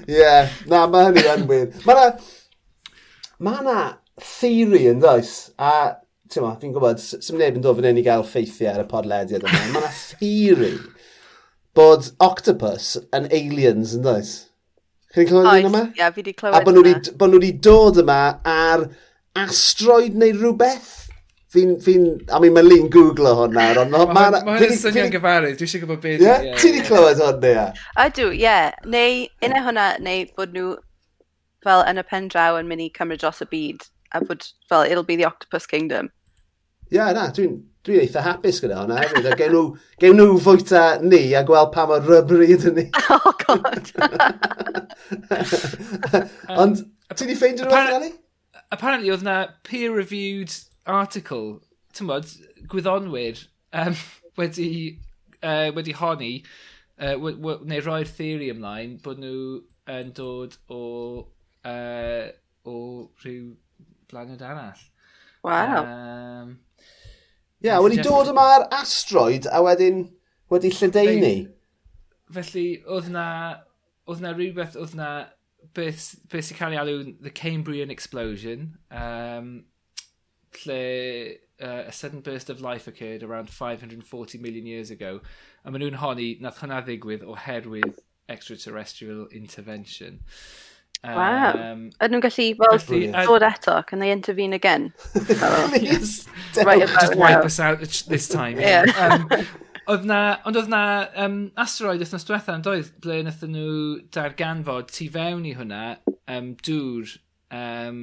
yeah, 0.07 0.55
na, 0.71 0.87
mae 0.87 1.09
hynny 1.09 1.25
yn 1.35 1.43
wir. 1.51 1.67
Mae 1.89 1.97
na, 1.99 2.07
ma 3.43 3.55
na 3.67 3.79
theory 4.23 4.87
yn 4.93 5.03
does, 5.03 5.51
a 5.59 5.99
ti'n 6.31 6.47
ma, 6.47 6.55
fi'n 6.63 6.75
gwybod, 6.77 7.03
sy'n 7.03 7.43
neb 7.43 7.59
yn 7.59 7.65
dod 7.65 7.77
fan 7.81 7.91
hyn 7.91 7.99
i 7.99 8.07
gael 8.07 8.23
ffeithiau 8.27 8.71
ar 8.77 8.85
y 8.85 8.87
podlediad 8.91 9.43
yma, 9.49 9.61
mae 9.75 9.83
na 9.83 9.91
theory 9.97 10.77
bod 11.79 12.03
octopus 12.23 12.87
yn 13.15 13.27
aliens 13.35 13.95
yn 13.99 14.03
does. 14.07 14.48
Chi'n 15.15 15.29
clywed 15.29 15.49
un 15.49 15.69
yma? 15.71 15.83
Ie, 15.89 16.01
yeah, 16.03 16.13
fi 16.13 16.23
wedi 16.23 16.35
clywed 16.37 16.59
A 16.59 16.65
bod 16.65 16.77
nhw 16.77 17.39
wedi 17.41 17.53
dod 17.65 18.01
yma 18.03 18.21
ar 18.45 18.89
asteroid 19.43 20.19
neu 20.21 20.35
rhywbeth? 20.37 20.95
Fi'n, 21.49 21.79
fi'n, 21.81 22.03
I 22.29 22.39
mean, 22.45 22.53
mae 22.53 22.67
Lee'n 22.67 22.91
googlo 22.93 23.31
hwn 23.39 23.55
nawr, 23.57 23.79
ond... 23.81 23.95
Mae 23.95 24.05
hwn 24.05 24.35
ma 24.45 24.57
yn 24.67 24.75
swnio'n 24.77 25.15
gyfarwydd, 25.15 25.57
dwi 25.57 25.65
eisiau 25.65 25.81
gwybod 25.81 26.03
beth. 26.03 26.21
Ie, 26.21 26.51
ti 26.61 26.75
wedi 26.75 26.83
clywed 26.85 27.23
hwn, 27.25 27.39
neu? 27.41 27.63
Ydw, 28.05 28.27
ie. 28.37 28.59
Neu, 28.93 29.23
unau 29.49 29.65
hwnna, 29.71 29.87
neu 30.05 30.27
bod 30.37 30.53
nhw 30.53 30.75
fel 31.65 31.87
yn 31.89 32.03
y 32.03 32.05
pen 32.11 32.29
draw 32.29 32.59
yn 32.61 32.69
mynd 32.69 32.85
i 32.85 32.91
cymryd 32.99 33.25
dros 33.25 33.41
y 33.41 33.49
byd, 33.49 33.89
a 34.13 34.21
bod 34.29 34.45
fel, 34.69 34.85
it'll 34.85 35.09
be 35.09 35.17
the 35.17 35.25
Octopus 35.25 35.65
Kingdom. 35.71 36.13
Ie, 36.91 36.99
yeah, 37.01 37.15
na, 37.17 37.31
dwi'n 37.33 37.57
dwi 37.89 37.99
eitha 38.03 38.21
hapus 38.25 38.61
gyda 38.63 38.77
hwnna 38.83 38.97
hefyd. 39.03 39.27
A 39.27 39.29
gen 39.39 39.53
nhw, 39.55 39.63
gen 40.03 40.17
nhw 40.19 40.37
fwyta 40.45 40.83
ni 41.03 41.23
a 41.39 41.43
gweld 41.49 41.71
pa 41.75 41.83
mor 41.89 42.03
rybri 42.05 42.47
ydyn 42.55 42.75
ni. 42.79 42.87
Oh, 43.19 43.33
god. 43.41 43.87
Ond, 46.63 46.77
um, 46.83 47.15
ti 47.17 47.25
di 47.27 47.37
ffeindio 47.39 47.65
rhywbeth, 47.67 47.97
Eli? 47.97 48.11
Apparently, 48.71 49.11
oedd 49.11 49.25
na 49.25 49.37
peer-reviewed 49.65 50.53
article, 50.85 51.61
ti'n 51.97 52.11
bod, 52.11 52.27
gwyddonwyr 52.69 53.37
um, 53.73 53.97
wedi, 54.41 54.69
uh, 55.41 55.71
wedi 55.77 55.97
honi, 55.97 56.35
uh, 57.01 57.17
neu 57.17 57.81
roi'r 57.87 58.11
theori 58.21 58.49
ymlaen, 58.53 58.99
bod 59.05 59.19
nhw 59.25 59.39
yn 59.89 60.13
dod 60.17 60.53
o, 60.69 60.83
uh, 61.65 62.27
o 62.69 62.77
rhyw 63.25 63.57
blaned 64.13 64.45
arall. 64.45 64.85
Wow. 65.43 65.85
Um, 65.85 66.59
Ie, 67.59 67.67
yeah, 67.67 67.81
wedi 67.83 68.03
dod 68.07 68.29
yma'r 68.31 68.69
asteroid 68.77 69.49
a 69.51 69.63
wedyn 69.65 70.05
wedi 70.53 70.71
lledeini. 70.71 71.33
Felly, 72.31 72.69
oedd 72.87 73.09
na, 73.11 73.25
oedd 74.07 74.23
na 74.23 74.31
rhywbeth, 74.37 74.77
oedd 74.79 74.95
na 74.99 75.09
beth, 75.75 76.13
beth 76.31 76.47
sy'n 76.49 76.59
cael 76.61 76.77
ei 76.77 76.81
alw 76.83 77.01
the 77.25 77.35
Cambrian 77.35 77.91
Explosion, 77.91 78.77
um, 78.95 79.51
lle 80.63 80.83
uh, 81.61 81.85
a 81.89 81.93
sudden 81.93 82.21
burst 82.21 82.51
of 82.51 82.61
life 82.61 82.87
occurred 82.87 83.23
around 83.23 83.51
540 83.51 84.39
million 84.39 84.67
years 84.67 84.91
ago. 84.91 85.21
A 85.65 85.71
maen 85.71 85.83
nhw'n 85.83 85.99
honi, 86.03 86.29
nath 86.41 86.63
hwnna 86.63 86.81
ddigwydd 86.87 87.27
oherwydd 87.27 87.99
extraterrestrial 88.29 89.27
intervention. 89.33 90.21
Wow. 91.05 91.53
Um, 91.55 91.83
Ydyn 92.03 92.17
nhw'n 92.17 92.25
gallu, 92.25 92.47
well, 92.59 92.79
dod 93.29 93.47
eto, 93.47 93.77
can 93.87 94.01
they 94.03 94.11
intervene 94.11 94.53
again? 94.53 94.93
Please, 95.13 96.27
right 96.65 96.81
Just 96.81 97.17
wipe 97.17 97.45
us 97.45 97.61
out 97.61 97.81
this 97.81 98.29
time. 98.29 98.59
Yeah. 98.59 98.85
um, 98.99 99.29
oedd 99.89 100.05
na, 100.09 100.19
ond 100.45 100.59
oedd 100.59 100.69
na 100.69 100.83
um, 101.23 101.37
asteroid 101.61 102.03
wythnos 102.03 102.27
diwetha 102.29 102.57
yn 102.59 102.65
doedd, 102.67 102.91
ble 103.05 103.23
nath 103.25 103.45
nhw 103.47 103.71
darganfod 104.15 104.91
tu 104.93 105.07
fewn 105.15 105.47
i 105.49 105.55
hwnna 105.57 105.85
um, 106.29 106.51
dŵr 106.67 107.15
um, 107.55 108.03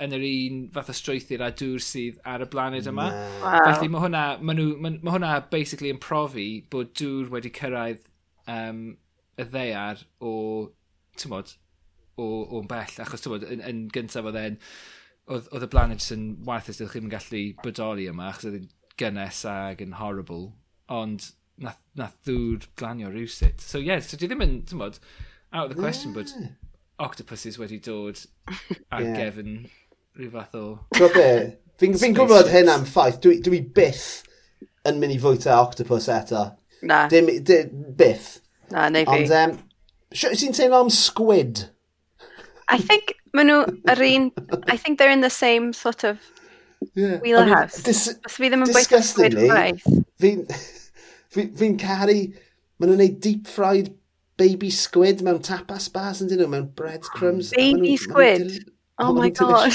yn 0.00 0.16
yr 0.16 0.24
un 0.26 0.60
fath 0.74 0.90
o 0.90 0.96
strwythyr 0.96 1.44
a 1.44 1.52
dŵr 1.60 1.84
sydd 1.84 2.18
ar 2.26 2.42
y 2.42 2.48
blaned 2.50 2.88
yma. 2.90 3.10
Wow. 3.44 3.60
Felly 3.68 3.92
mae 3.92 4.04
hwnna, 4.06 4.24
ma 4.40 4.56
nhw, 4.56 4.72
ma, 4.80 4.94
ma 4.96 5.14
hwnna 5.14 5.36
basically 5.52 5.92
yn 5.94 6.02
profi 6.02 6.48
bod 6.72 6.96
dŵr 6.98 7.30
wedi 7.36 7.52
cyrraedd 7.60 8.02
um, 8.50 8.84
y 9.38 9.46
ddeiar 9.52 10.02
o, 10.18 10.32
ti'n 11.20 11.34
modd, 11.36 11.54
o'n 12.18 12.70
bell, 12.70 12.96
achos 13.04 13.24
tywod, 13.24 13.46
yn, 13.52 13.62
yn 13.66 13.84
gyntaf 13.94 14.26
oedd 14.28 14.38
e'n, 14.40 14.58
oedd 15.30 15.66
y 15.66 15.70
blaen 15.70 15.94
yn 15.94 16.24
warthus, 16.46 16.80
ydych 16.80 16.96
chi'n 16.96 17.12
gallu 17.12 17.42
bodoli 17.62 18.08
yma, 18.10 18.30
achos 18.30 18.50
oedd 18.50 18.60
e'n 18.60 18.70
gynnes 19.00 19.44
ag 19.48 19.82
yn 19.84 19.96
horrible, 20.00 20.50
ond 20.92 21.30
nath, 21.60 21.80
nath 21.98 22.16
ddŵr 22.26 22.66
glanio 22.80 23.10
rhywsut. 23.12 23.62
So 23.64 23.78
yeah, 23.78 24.02
so 24.04 24.18
di 24.20 24.28
ddim 24.28 24.44
yn, 24.44 24.58
ti'n 24.68 24.80
bod, 24.82 24.98
out 25.52 25.70
of 25.70 25.74
the 25.74 25.80
question, 25.80 26.14
yeah. 26.14 26.22
but 26.22 27.04
octopuses 27.04 27.58
wedi 27.60 27.80
dod 27.82 28.20
ar 28.92 29.04
yeah. 29.04 29.16
gefn 29.16 29.56
rhyw 30.18 30.32
fath 30.34 30.56
o... 30.58 30.66
Fi'n 31.80 31.96
fi 31.96 32.10
gwybod 32.12 32.50
hyn 32.52 32.68
am 32.68 32.84
ffaith, 32.84 33.22
dwi, 33.24 33.38
dwi 33.44 33.62
byth 33.76 34.08
yn 34.88 34.98
mynd 35.00 35.14
i 35.14 35.20
fwyta 35.20 35.56
octopus 35.62 36.10
eto. 36.12 36.44
Na. 36.84 37.06
Dim, 37.12 37.28
dim 37.44 37.84
byth. 37.96 38.40
Na, 38.72 38.88
neu 38.92 39.06
fi. 39.08 39.16
Ond, 39.16 39.32
um, 39.36 39.54
sy'n 40.12 40.56
teimlo 40.56 40.82
am 40.84 40.92
squid? 40.92 41.64
I 42.70 42.78
think 42.78 43.14
maen 43.34 43.50
nhw 43.50 43.62
yr 43.90 44.04
un... 44.06 44.28
I 44.70 44.76
think 44.76 44.98
they're 44.98 45.14
in 45.14 45.24
the 45.26 45.30
same 45.30 45.72
sort 45.72 46.04
of 46.04 46.20
yeah. 46.94 47.18
wheelhouse. 47.18 47.74
I 47.74 47.82
mean, 47.82 47.88
dis 47.90 48.02
Os 48.14 48.36
fi 48.36 48.50
ddim 48.50 48.66
yn 48.66 48.74
gweithio 48.74 49.96
Fi'n 50.20 50.44
fi, 51.34 51.48
fi 51.50 51.72
caru... 51.80 52.20
Maen 52.80 52.94
nhw'n 52.94 53.02
neud 53.02 53.18
deep 53.20 53.48
fried 53.50 53.90
baby 54.40 54.70
squid 54.72 55.20
mewn 55.26 55.42
tapas 55.44 55.90
bars 55.92 56.22
yn 56.24 56.30
dyn 56.30 56.40
nhw, 56.40 56.48
mewn 56.54 56.68
breadcrumbs. 56.78 57.50
Baby 57.52 57.98
squid? 58.00 58.62
Oh 59.00 59.12
my 59.12 59.28
god. 59.28 59.74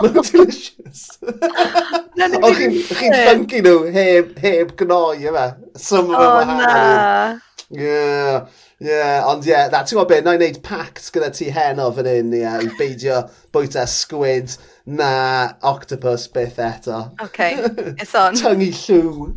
Mae'n 0.00 0.18
delicious. 0.30 1.06
O'ch 2.46 2.58
chi'n 2.58 3.14
funky 3.28 3.62
nhw 3.62 3.76
heb, 3.94 4.36
heb 4.42 4.74
gnoi 4.80 5.26
yma. 5.30 5.46
Some 5.76 6.10
of 6.10 6.18
oh, 6.18 6.38
them 6.40 6.56
oh, 6.56 6.60
na. 6.62 7.43
Yeah, 7.70 8.46
yeah, 8.78 9.24
ond 9.26 9.46
ie, 9.48 9.54
na, 9.72 9.80
ti'n 9.82 9.96
gwybod 9.96 10.10
beth, 10.10 10.24
na 10.26 10.34
i 10.36 10.38
wneud 10.38 10.60
pact 10.66 11.08
gyda 11.14 11.30
ti 11.34 11.48
heno 11.54 11.88
fan 11.96 12.08
hyn, 12.10 12.34
ie, 12.34 12.42
yeah, 12.42 12.58
i 12.60 12.68
beidio 12.78 13.22
bwyta 13.54 13.86
squid 13.88 14.52
na 14.84 15.08
octopus 15.64 16.26
beth 16.34 16.60
eto. 16.60 17.00
OK, 17.24 17.48
it's 18.02 18.14
on. 18.20 18.36
Tyngu 18.36 18.68
llw. 18.76 19.30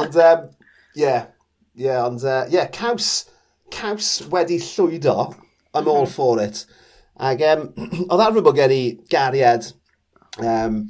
ond, 0.00 0.16
ie, 0.16 0.30
um, 0.30 0.48
yeah, 0.96 1.26
yeah, 1.74 2.00
ond, 2.06 2.24
uh, 2.24 2.46
yeah, 2.52 2.70
caws, 2.72 3.26
caws 3.74 4.14
wedi 4.32 4.60
llwydo. 4.62 5.34
I'm 5.74 5.84
mm 5.84 5.88
-hmm. 5.88 5.94
all 5.94 6.06
mhm. 6.06 6.12
for 6.12 6.40
it. 6.40 6.64
Ac 7.20 7.44
um, 7.52 7.68
oedd 8.10 8.24
arfer 8.24 8.42
bod 8.42 8.56
gen 8.56 8.72
i 8.72 8.82
gariad 9.12 9.68
um, 10.40 10.86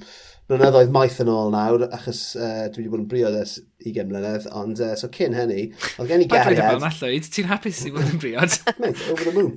blynyddoedd 0.46 0.94
maith 0.94 1.20
yn 1.22 1.30
ôl 1.32 1.50
nawr, 1.54 1.88
achos 1.90 2.22
uh, 2.38 2.68
dwi 2.70 2.84
wedi 2.84 2.92
bod 2.92 3.02
yn 3.02 3.10
briod 3.10 3.38
ers 3.38 3.58
20 3.82 4.08
mlynedd, 4.08 4.46
ond 4.58 4.80
uh, 4.82 4.94
so 4.98 5.10
cyn 5.12 5.36
hynny, 5.36 5.66
oedd 5.98 6.10
gen 6.10 6.24
i 6.24 6.28
gariad... 6.30 6.80
Mae'n 6.82 6.96
llwyd, 7.00 7.28
ti'n 7.34 7.50
hapus 7.50 7.82
i 7.88 7.92
fod 7.94 8.08
yn 8.08 8.22
briod? 8.22 8.56
Mate, 8.82 9.04
over 9.12 9.28
the 9.28 9.34
moon. 9.36 9.52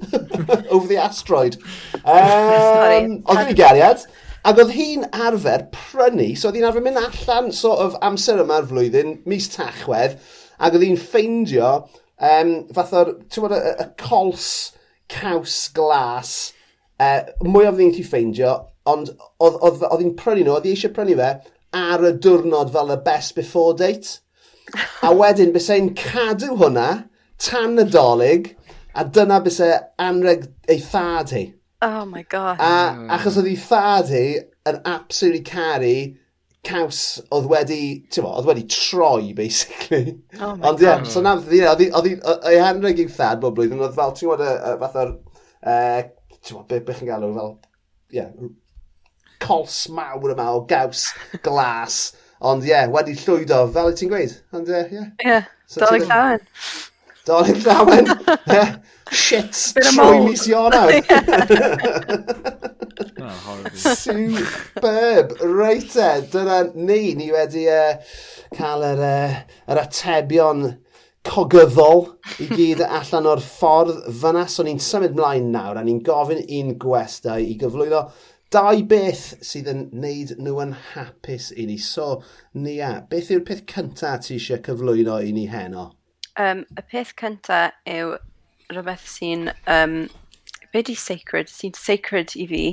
over 0.74 0.86
the 0.90 1.00
asteroid. 1.00 1.58
Um, 2.02 3.18
oedd 3.24 3.40
gen 3.40 3.52
i 3.54 3.58
gariad, 3.58 4.06
ac 4.44 4.60
oedd 4.60 4.74
hi'n 4.76 5.06
arfer 5.08 5.68
prynu, 5.72 6.32
so 6.36 6.50
oedd 6.50 6.60
hi'n 6.60 6.68
arfer 6.68 6.84
mynd 6.84 7.00
allan 7.00 7.52
sort 7.56 7.80
of 7.84 7.98
amser 8.04 8.42
yma'r 8.42 8.68
flwyddyn, 8.68 9.18
mis 9.30 9.48
tachwedd, 9.54 10.18
ac 10.58 10.76
oedd 10.76 10.84
hi'n 10.84 11.00
ffeindio 11.00 11.70
um, 12.20 12.52
fath 12.76 12.92
o'r, 12.98 13.14
ti'n 13.32 13.46
bod, 13.46 13.56
y, 13.56 13.74
y 13.80 13.88
cols 14.02 14.48
caws 15.12 15.56
glas, 15.76 16.36
uh, 17.00 17.22
mwy 17.46 17.68
o 17.68 17.74
fydd 17.74 17.98
hi'n 17.98 18.08
ffeindio, 18.10 18.54
ond 18.88 19.14
oedd 19.40 20.00
hi'n 20.02 20.14
prynu 20.18 20.44
nhw, 20.44 20.58
oedd 20.58 20.68
hi 20.68 20.74
eisiau 20.76 20.92
prynu 20.96 21.16
fe, 21.18 21.30
ar 21.74 22.04
y 22.06 22.12
diwrnod 22.24 22.72
fel 22.74 22.92
y 22.94 22.98
best 23.06 23.34
before 23.38 23.74
date. 23.78 24.20
a 25.06 25.12
wedyn 25.14 25.52
bys 25.54 25.68
e'n 25.72 25.92
cadw 25.98 26.54
hwnna 26.58 26.88
tan 27.42 27.78
y 27.80 27.84
dolyg 27.90 28.52
a 28.94 29.04
dyna 29.04 29.40
bys 29.44 29.60
e 29.62 29.70
anreg 30.00 30.48
ei 30.70 30.80
thad 30.80 31.34
hi. 31.34 31.44
Oh 31.84 32.04
my 32.08 32.22
god. 32.22 32.60
A 32.62 33.16
achos 33.18 33.38
oedd 33.40 33.50
ei 33.50 33.58
thad 33.60 34.12
hi 34.12 34.26
yn 34.70 34.80
absolutely 34.88 35.42
caru 35.44 35.96
caws 36.64 37.00
oedd 37.34 37.48
wedi, 37.50 37.80
ti'n 38.08 38.24
oedd 38.24 38.48
wedi 38.48 38.64
troi, 38.72 39.34
basically. 39.36 40.16
Oh 40.40 40.54
my 40.56 40.70
Ond 40.70 40.80
ie, 40.80 40.88
yeah, 40.88 41.04
so 41.04 41.20
na, 41.24 41.36
oedd 41.36 42.08
ei 42.48 42.60
anreg 42.64 43.02
i'w 43.04 43.12
thad 43.12 43.42
bob 43.42 43.58
blwyddyn, 43.58 43.82
oedd 43.84 43.96
fel, 43.98 44.14
ti'n 44.16 44.30
gwybod, 44.30 44.44
fath 44.80 45.00
o'r, 45.02 45.12
uh, 45.60 46.00
ti'n 46.38 46.54
gwybod, 46.54 46.68
beth 46.70 46.86
be 46.88 46.96
chi'n 46.96 47.10
galw, 47.10 47.32
fel, 47.36 47.52
ie, 48.14 48.22
yeah, 48.22 48.30
cols 49.44 49.84
mawr 49.92 50.34
yma 50.34 50.50
o 50.56 50.64
gaws 50.68 51.06
glas. 51.44 52.00
Ond 52.44 52.64
ie, 52.66 52.72
yeah, 52.72 52.90
wedi 52.92 53.14
llwydo, 53.20 53.64
fel 53.72 53.92
y 53.92 53.98
ti'n 53.98 54.10
gweud. 54.12 54.34
Ond 54.56 54.72
ie, 54.72 54.82
ie. 54.92 55.06
Ie, 55.24 55.38
dolyg 55.78 56.08
llawen. 56.10 56.42
Dolyg 57.24 57.62
llawen. 57.64 58.10
Shit, 59.14 59.52
trwy 59.78 60.24
mis 60.24 60.48
Ionaw. 60.50 60.90
Ah, 63.24 63.56
Superb. 63.72 65.32
Reit 65.40 65.94
e, 65.96 66.08
dyna 66.30 66.58
ni. 66.74 67.14
Ni 67.16 67.30
wedi 67.32 67.64
uh, 67.72 67.96
cael 68.54 68.84
yr, 68.90 69.00
uh, 69.00 69.38
yr 69.72 69.80
atebion 69.80 70.66
cogyddol 71.24 72.04
i 72.44 72.48
gyd 72.50 72.82
allan 73.00 73.30
o'r 73.32 73.42
ffordd 73.42 74.04
fyna. 74.20 74.44
So 74.50 74.66
ni'n 74.66 74.82
symud 74.82 75.16
mlaen 75.16 75.50
nawr 75.54 75.80
a 75.80 75.84
ni'n 75.86 76.02
gofyn 76.04 76.44
un 76.44 76.74
gwestai 76.80 77.40
i 77.48 77.56
gyflwyno 77.60 78.04
dau 78.54 78.82
beth 78.88 79.24
sydd 79.44 79.68
yn 79.72 79.84
neud 80.04 80.34
nhw 80.38 80.60
yn 80.64 80.74
hapus 80.92 81.50
i 81.58 81.66
ni. 81.68 81.78
So, 81.82 82.22
Nia, 82.54 82.92
beth 83.10 83.32
yw'r 83.34 83.44
peth 83.48 83.64
cyntaf 83.70 84.24
ti 84.26 84.38
eisiau 84.38 84.62
cyflwyno 84.64 85.20
i 85.24 85.34
ni 85.34 85.48
heno? 85.50 85.90
Um, 86.40 86.64
y 86.74 86.86
peth 86.90 87.14
cyntaf 87.20 87.74
yw 87.90 88.16
rhywbeth 88.72 89.08
sy'n... 89.10 89.50
Um, 89.70 90.04
be 90.74 90.82
di 90.82 90.96
sacred? 90.98 91.50
Sy'n 91.50 91.76
sacred 91.78 92.34
i 92.34 92.48
fi 92.50 92.64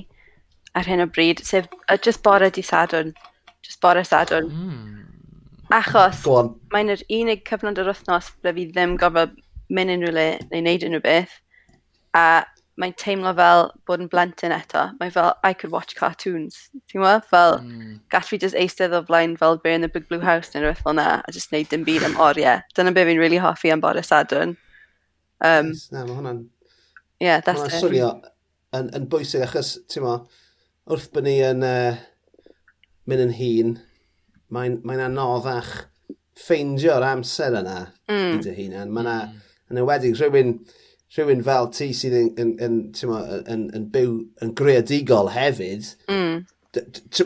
ar 0.78 0.88
hyn 0.88 1.04
o 1.04 1.08
bryd, 1.10 1.44
sef 1.46 1.68
uh, 1.88 1.98
just 1.98 2.24
bore 2.24 2.50
di 2.50 2.64
sadwn. 2.66 3.14
Just 3.62 3.82
bore 3.82 4.04
sadwn. 4.08 4.50
Mm. 4.50 4.98
Achos 5.72 6.24
mae'n 6.74 6.92
yr 6.92 7.04
unig 7.16 7.46
cyfnod 7.48 7.80
yr 7.80 7.92
wythnos 7.92 8.32
ble 8.44 8.54
fi 8.58 8.66
ddim 8.72 8.98
gofod 9.00 9.38
mynd 9.72 9.94
unrhyw 9.94 10.16
le 10.16 10.26
neu 10.50 10.64
wneud 10.64 10.88
unrhyw 10.88 11.04
beth. 11.06 11.38
A 12.18 12.44
mae'n 12.80 12.94
teimlo 12.98 13.34
fel 13.36 13.68
bod 13.88 14.04
yn 14.04 14.10
blentyn 14.12 14.54
eto. 14.56 14.88
Mae 15.00 15.12
fel, 15.14 15.34
I 15.44 15.54
could 15.54 15.74
watch 15.74 15.96
cartoons. 15.98 16.70
Ti'n 16.90 17.02
gwybod? 17.02 17.28
Fel, 17.30 17.58
mm. 17.60 18.00
gall 18.14 18.28
fi 18.28 18.40
just 18.42 18.58
eistedd 18.58 18.96
o 18.96 19.04
flaen 19.08 19.36
fel 19.40 19.60
Bear 19.62 19.76
in 19.76 19.86
the 19.86 19.92
Big 19.92 20.08
Blue 20.10 20.22
House 20.24 20.54
neu 20.54 20.64
rhywbeth 20.64 20.84
fel 20.86 20.98
na, 20.98 21.08
a 21.28 21.36
just 21.36 21.52
neud 21.52 21.70
dim 21.72 21.86
byd 21.88 22.08
am 22.08 22.18
oriau. 22.22 22.64
Dyna 22.76 22.96
be 22.96 23.06
fi'n 23.10 23.22
really 23.22 23.42
hoffi 23.44 23.74
am 23.74 23.84
Boris 23.84 24.12
Sadwrn. 24.12 24.56
Um, 25.42 25.74
yes, 25.74 25.90
na, 25.92 26.06
mae 26.06 26.18
hwnna'n... 26.18 26.44
Yeah, 27.22 27.42
that's 27.46 27.68
it. 27.68 27.78
swnio 27.78 28.16
yn, 28.78 28.90
yn 28.98 29.08
bwysig, 29.12 29.44
achos, 29.46 29.76
ti'n 29.92 30.06
mo, 30.06 30.16
wrth 30.90 31.12
bod 31.14 31.28
ni 31.28 31.38
yn 31.46 31.66
uh, 31.66 32.00
mynd 33.10 33.26
yn 33.28 33.34
hun, 33.38 33.74
mae'n 34.52 34.80
mae 34.88 35.02
anoddach 35.06 35.72
ffeindio'r 36.42 37.06
amser 37.06 37.58
yna 37.62 37.78
mm. 38.10 38.38
i 38.38 38.40
dy 38.44 38.56
hunan. 38.58 38.94
Mae'n 38.96 39.12
mm. 39.12 39.36
yn 39.72 39.82
ewedig 39.84 40.18
rhywun 40.18 40.56
rhywun 41.16 41.44
fel 41.44 41.70
ti 41.76 41.92
sydd 41.96 42.16
yn, 42.16 42.32
yn, 42.40 42.52
yn, 42.64 42.76
yn, 43.04 43.46
yn, 43.52 43.64
yn 43.76 43.88
byw 43.94 44.14
yn 44.44 44.54
greadigol 44.58 45.32
hefyd, 45.36 45.90
mm. 46.08 46.38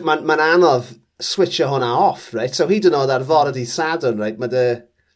mae'n 0.02 0.26
ma 0.26 0.38
anodd 0.42 0.96
switcho 1.22 1.70
hwnna 1.70 1.92
off, 1.96 2.32
right? 2.34 2.54
So 2.54 2.66
hyd 2.68 2.88
yn 2.90 2.98
oed 2.98 3.12
ar 3.14 3.24
fod 3.28 3.52
ydi 3.52 3.64
sadwn, 3.70 4.18
right? 4.20 4.40
Mae 4.42 4.50
dy, 4.52 4.64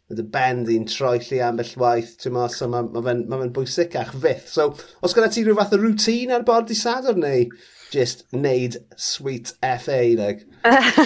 ma 0.08 0.16
dy 0.16 0.26
bend 0.36 0.70
i'n 0.72 0.86
troelli 0.88 1.42
ambell 1.44 1.74
waith, 1.82 2.14
ti'n 2.22 2.34
ma, 2.36 2.46
so 2.52 2.70
mae 2.70 2.86
ma 2.94 3.02
fe'n 3.04 3.26
ma 3.28 3.42
bwysicach 3.58 4.14
fydd. 4.22 4.46
So, 4.48 4.70
os 5.02 5.16
gyda 5.16 5.32
ti 5.34 5.44
rhyw 5.44 5.58
fath 5.58 5.76
o 5.76 5.82
rŵtín 5.82 6.32
ar 6.34 6.46
bod 6.46 6.70
di 6.70 6.78
sadwn 6.78 7.20
neu 7.26 7.50
just 7.90 8.24
neud 8.32 8.78
sweet 8.96 9.52
FA, 9.60 10.00
like? 10.14 10.46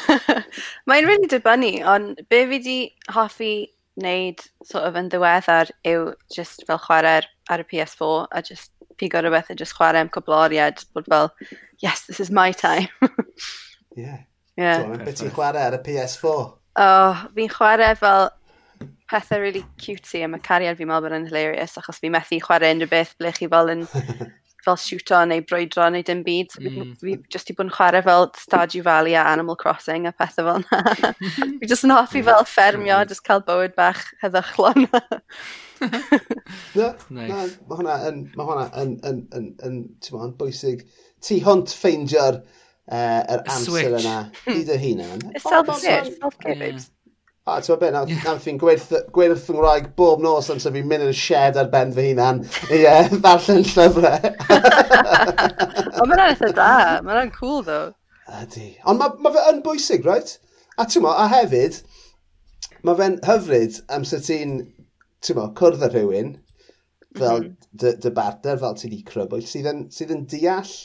mae'n 0.90 1.08
really 1.08 1.30
dibynnu, 1.32 1.78
ond 1.88 2.20
be 2.28 2.44
fi 2.50 2.60
di 2.60 2.78
hoffi 3.16 3.54
wneud 3.98 4.42
sort 4.66 4.86
of 4.88 4.98
yn 4.98 5.08
ddiweddar 5.10 5.70
yw 5.86 6.12
just 6.34 6.66
fel 6.68 6.82
chwarae'r 6.82 7.26
ar 7.50 7.64
y 7.64 7.66
PS4 7.72 8.26
a 8.32 8.42
just 8.42 8.72
pigo 9.00 9.20
rhywbeth 9.22 9.50
a 9.50 9.54
just 9.54 9.76
chwarae 9.78 10.02
am 10.04 10.12
cwbl 10.12 10.36
oriad 10.38 10.84
bod 10.94 11.08
fel, 11.10 11.32
yes, 11.82 12.06
this 12.06 12.20
is 12.20 12.30
my 12.30 12.52
time. 12.52 12.88
yeah. 13.96 14.22
Yeah. 14.56 14.82
So, 14.82 15.04
beth 15.04 15.20
ti'n 15.20 15.34
chwarae 15.34 15.66
ar 15.66 15.78
y 15.78 15.82
PS4? 15.88 16.46
Oh, 16.84 17.26
fi'n 17.34 17.52
chwarae 17.52 17.92
fel 17.98 18.30
pethau 19.10 19.40
really 19.40 19.64
cutesy 19.78 20.24
a 20.24 20.28
mae 20.30 20.42
cariad 20.42 20.78
fi'n 20.78 20.88
meddwl 20.90 21.08
bod 21.08 21.18
yn 21.18 21.28
hilarious 21.28 21.76
achos 21.80 22.00
fi 22.02 22.10
methu 22.12 22.40
chwarae 22.42 22.72
unrhyw 22.74 22.90
beth 22.90 23.14
ble 23.20 23.32
chi 23.36 23.50
fel 23.50 23.72
yn 23.74 23.84
fel 24.64 24.78
siwto 24.80 25.20
neu 25.28 25.44
broedro 25.46 25.86
neu 25.92 26.04
dim 26.06 26.22
byd. 26.26 26.56
Mm. 26.60 26.94
Fi 27.00 27.16
jyst 27.32 27.52
i 27.52 27.56
bod 27.56 27.68
yn 27.68 27.74
chwarae 27.74 28.02
fel 28.06 28.28
Stardew 28.40 28.84
Valley 28.86 29.16
a 29.18 29.26
Animal 29.32 29.58
Crossing 29.60 30.08
a 30.08 30.14
pethau 30.16 30.48
fel 30.48 30.62
yna. 30.62 31.14
fi 31.60 31.70
jyst 31.70 31.86
yn 31.86 31.94
hoffi 31.94 32.24
fel 32.26 32.48
ffermio, 32.48 33.02
jyst 33.10 33.24
cael 33.26 33.44
bywyd 33.46 33.76
bach 33.78 34.02
heddychlon. 34.24 34.88
nice. 36.74 37.56
Mae 37.68 37.78
hwnna 37.78 37.96
yn, 38.10 38.20
ma 38.38 38.48
hwnna 38.48 38.68
yn, 38.82 38.98
yn, 39.08 39.24
yn, 39.36 39.48
yn, 39.66 39.80
yn 40.14 40.36
bwysig. 40.40 40.86
Ti 41.24 41.40
hont 41.44 41.72
ffeindio'r 41.72 42.40
uh, 42.40 43.22
er 43.34 43.44
amser 43.50 43.98
yna. 44.00 44.16
I 44.50 44.60
dy 44.66 44.78
hun 44.80 45.04
yna. 45.06 45.32
self-care, 45.44 46.10
self-care, 46.18 46.58
babes. 46.60 46.90
A 47.44 47.58
ti'n 47.60 47.76
be, 47.76 47.90
nawr 47.92 48.08
na 48.24 48.32
fi'n 48.40 48.56
gweud 48.56 48.80
wrth 48.80 49.42
fy 49.44 49.52
Ngwraeg 49.52 49.90
bob 49.98 50.22
nos 50.24 50.46
yn 50.48 50.62
sef 50.62 50.72
fi'n 50.72 50.86
mynd 50.88 51.04
yn 51.04 51.10
y 51.12 51.16
shed 51.18 51.58
ar 51.60 51.66
ben 51.74 51.90
fy 51.92 52.06
hunan. 52.06 52.40
Ie, 52.70 52.78
yeah, 52.86 53.10
ddarllen 53.26 53.66
llyfrau. 53.68 54.30
Ond 56.00 56.08
mae'n 56.08 56.22
eitha 56.30 56.50
da, 56.56 56.70
mae'n 57.04 57.34
cool 57.36 57.60
ddo. 57.66 57.82
Ydy. 58.40 58.70
Ond 58.88 59.02
mae 59.02 59.20
ma 59.20 59.34
fe 59.36 59.44
yn 59.50 59.60
bwysig, 59.66 60.08
right? 60.08 60.32
A 60.80 60.88
ti'n 60.88 61.04
mo, 61.04 61.12
a 61.12 61.28
hefyd, 61.34 61.82
mae 62.80 62.96
fe'n 63.02 63.20
hyfryd 63.28 63.76
am 63.92 64.08
sy'n 64.08 64.24
ti'n, 64.24 64.58
ti'n 65.20 65.42
mo, 65.42 65.50
cwrdd 65.60 65.84
â 65.84 65.92
rhywun, 65.92 66.34
fel 67.20 67.42
mm 67.42 67.48
-hmm. 67.50 67.72
dy, 67.84 67.96
dy 68.06 68.18
barter, 68.22 68.56
fel 68.64 68.80
ti 68.80 68.88
di 68.88 69.04
crybwyll, 69.04 69.44
sydd 69.52 69.68
yn, 69.68 69.88
sydd 69.92 70.16
yn 70.16 70.24
deall 70.32 70.76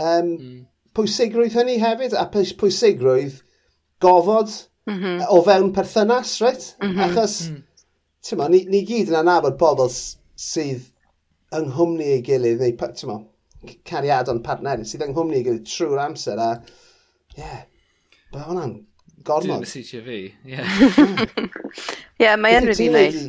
um, 0.00 0.32
mm. 0.32 0.60
pwysigrwydd 0.96 1.60
hynny 1.60 1.76
hefyd, 1.84 2.16
a 2.16 2.24
pwysigrwydd 2.32 3.42
gofod 4.00 4.62
mm 4.86 4.96
-hmm. 4.96 5.26
o 5.28 5.42
fewn 5.42 5.72
perthynas, 5.72 6.40
right? 6.40 6.76
Mm 6.80 6.90
-hmm. 6.90 7.04
Achos, 7.04 7.36
mm. 7.48 7.62
ti'n 8.22 8.38
ma, 8.38 8.48
ni, 8.48 8.64
ni 8.70 8.82
gyd 8.88 9.12
yn 9.12 9.20
anabod 9.22 9.58
pobl 9.60 9.90
sydd 9.90 10.90
yng 11.54 11.70
nghwmni 11.70 12.10
ei 12.16 12.24
gilydd, 12.26 12.60
neu, 12.60 12.74
ti'n 12.78 13.12
ma, 13.12 13.20
cariadon 13.90 14.42
partner, 14.42 14.84
sydd 14.84 15.06
yng 15.06 15.14
nghwmni 15.14 15.40
ei 15.40 15.46
gilydd 15.46 15.70
trwy'r 15.70 16.02
amser, 16.08 16.40
a, 16.40 16.50
ie, 17.36 17.40
yeah, 17.42 17.62
bydde 18.32 18.44
hwnna'n 18.48 18.76
gormod. 19.24 19.48
Dwi'n 19.48 19.64
mesutio 19.64 20.02
fi, 20.04 20.20
ie. 20.44 20.60
Ie, 22.24 22.36
mae 22.36 22.60
yn 22.60 22.70
rydyn 22.70 22.94
neis. 22.94 23.24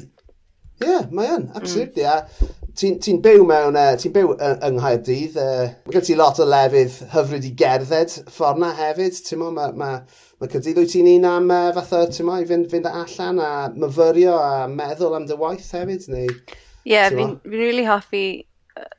Ie, 0.84 1.00
mae 1.16 1.32
yn, 1.38 1.50
absolutely. 1.56 2.04
Mm. 2.04 2.12
A 2.12 2.54
ti'n 2.76 2.98
ti 3.00 3.14
byw 3.24 3.46
mewn, 3.48 3.78
uh, 3.80 3.94
ti'n 4.00 4.12
byw 4.16 4.34
uh, 4.36 4.56
yng 4.68 4.80
Nghaerdydd, 4.82 5.38
e, 5.40 5.44
uh, 5.46 5.68
mae 5.86 5.96
gen 5.96 6.04
ti 6.10 6.18
lot 6.20 6.42
o 6.44 6.48
lefydd 6.50 6.98
hyfryd 7.14 7.48
i 7.48 7.52
gerdded 7.62 8.16
ffordd 8.36 8.60
na 8.60 8.74
hefyd, 8.76 9.16
ti'n 9.24 9.40
mo, 9.40 9.52
mae 9.56 9.72
ma, 9.80 9.92
ma 10.35 10.35
Mae 10.42 10.52
cydydd 10.52 10.82
wyt 10.82 10.92
ti'n 10.92 11.08
un 11.14 11.26
am 11.30 11.52
uh, 11.54 11.70
fatha, 11.78 12.02
ti'n 12.12 12.28
mai, 12.28 12.42
fynd, 12.48 12.68
fynd 12.72 12.88
allan 12.90 13.40
a 13.40 13.52
myfyrio 13.72 14.36
a 14.36 14.66
meddwl 14.68 15.16
am 15.16 15.28
dy 15.30 15.38
waith 15.40 15.70
hefyd? 15.72 16.10
Neu, 16.12 16.28
Ie, 16.28 16.92
yeah, 16.92 17.08
fi'n 17.14 17.38
fi 17.40 17.54
really 17.56 17.86
hoffi 17.88 18.26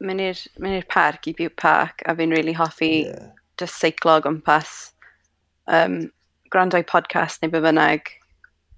mynd 0.00 0.24
i'r 0.24 0.86
parc 0.88 1.28
i 1.28 1.34
byw 1.36 1.52
parc 1.60 2.00
a 2.08 2.14
fi'n 2.16 2.32
really 2.32 2.54
hoffi 2.56 2.90
yeah. 3.04 3.28
just 3.60 3.76
seiclo 3.82 4.16
gwmpas 4.24 4.72
um, 5.68 6.06
grandau 6.50 6.80
podcast 6.88 7.42
neu 7.42 7.52
be 7.52 7.60
bynnag 7.60 8.08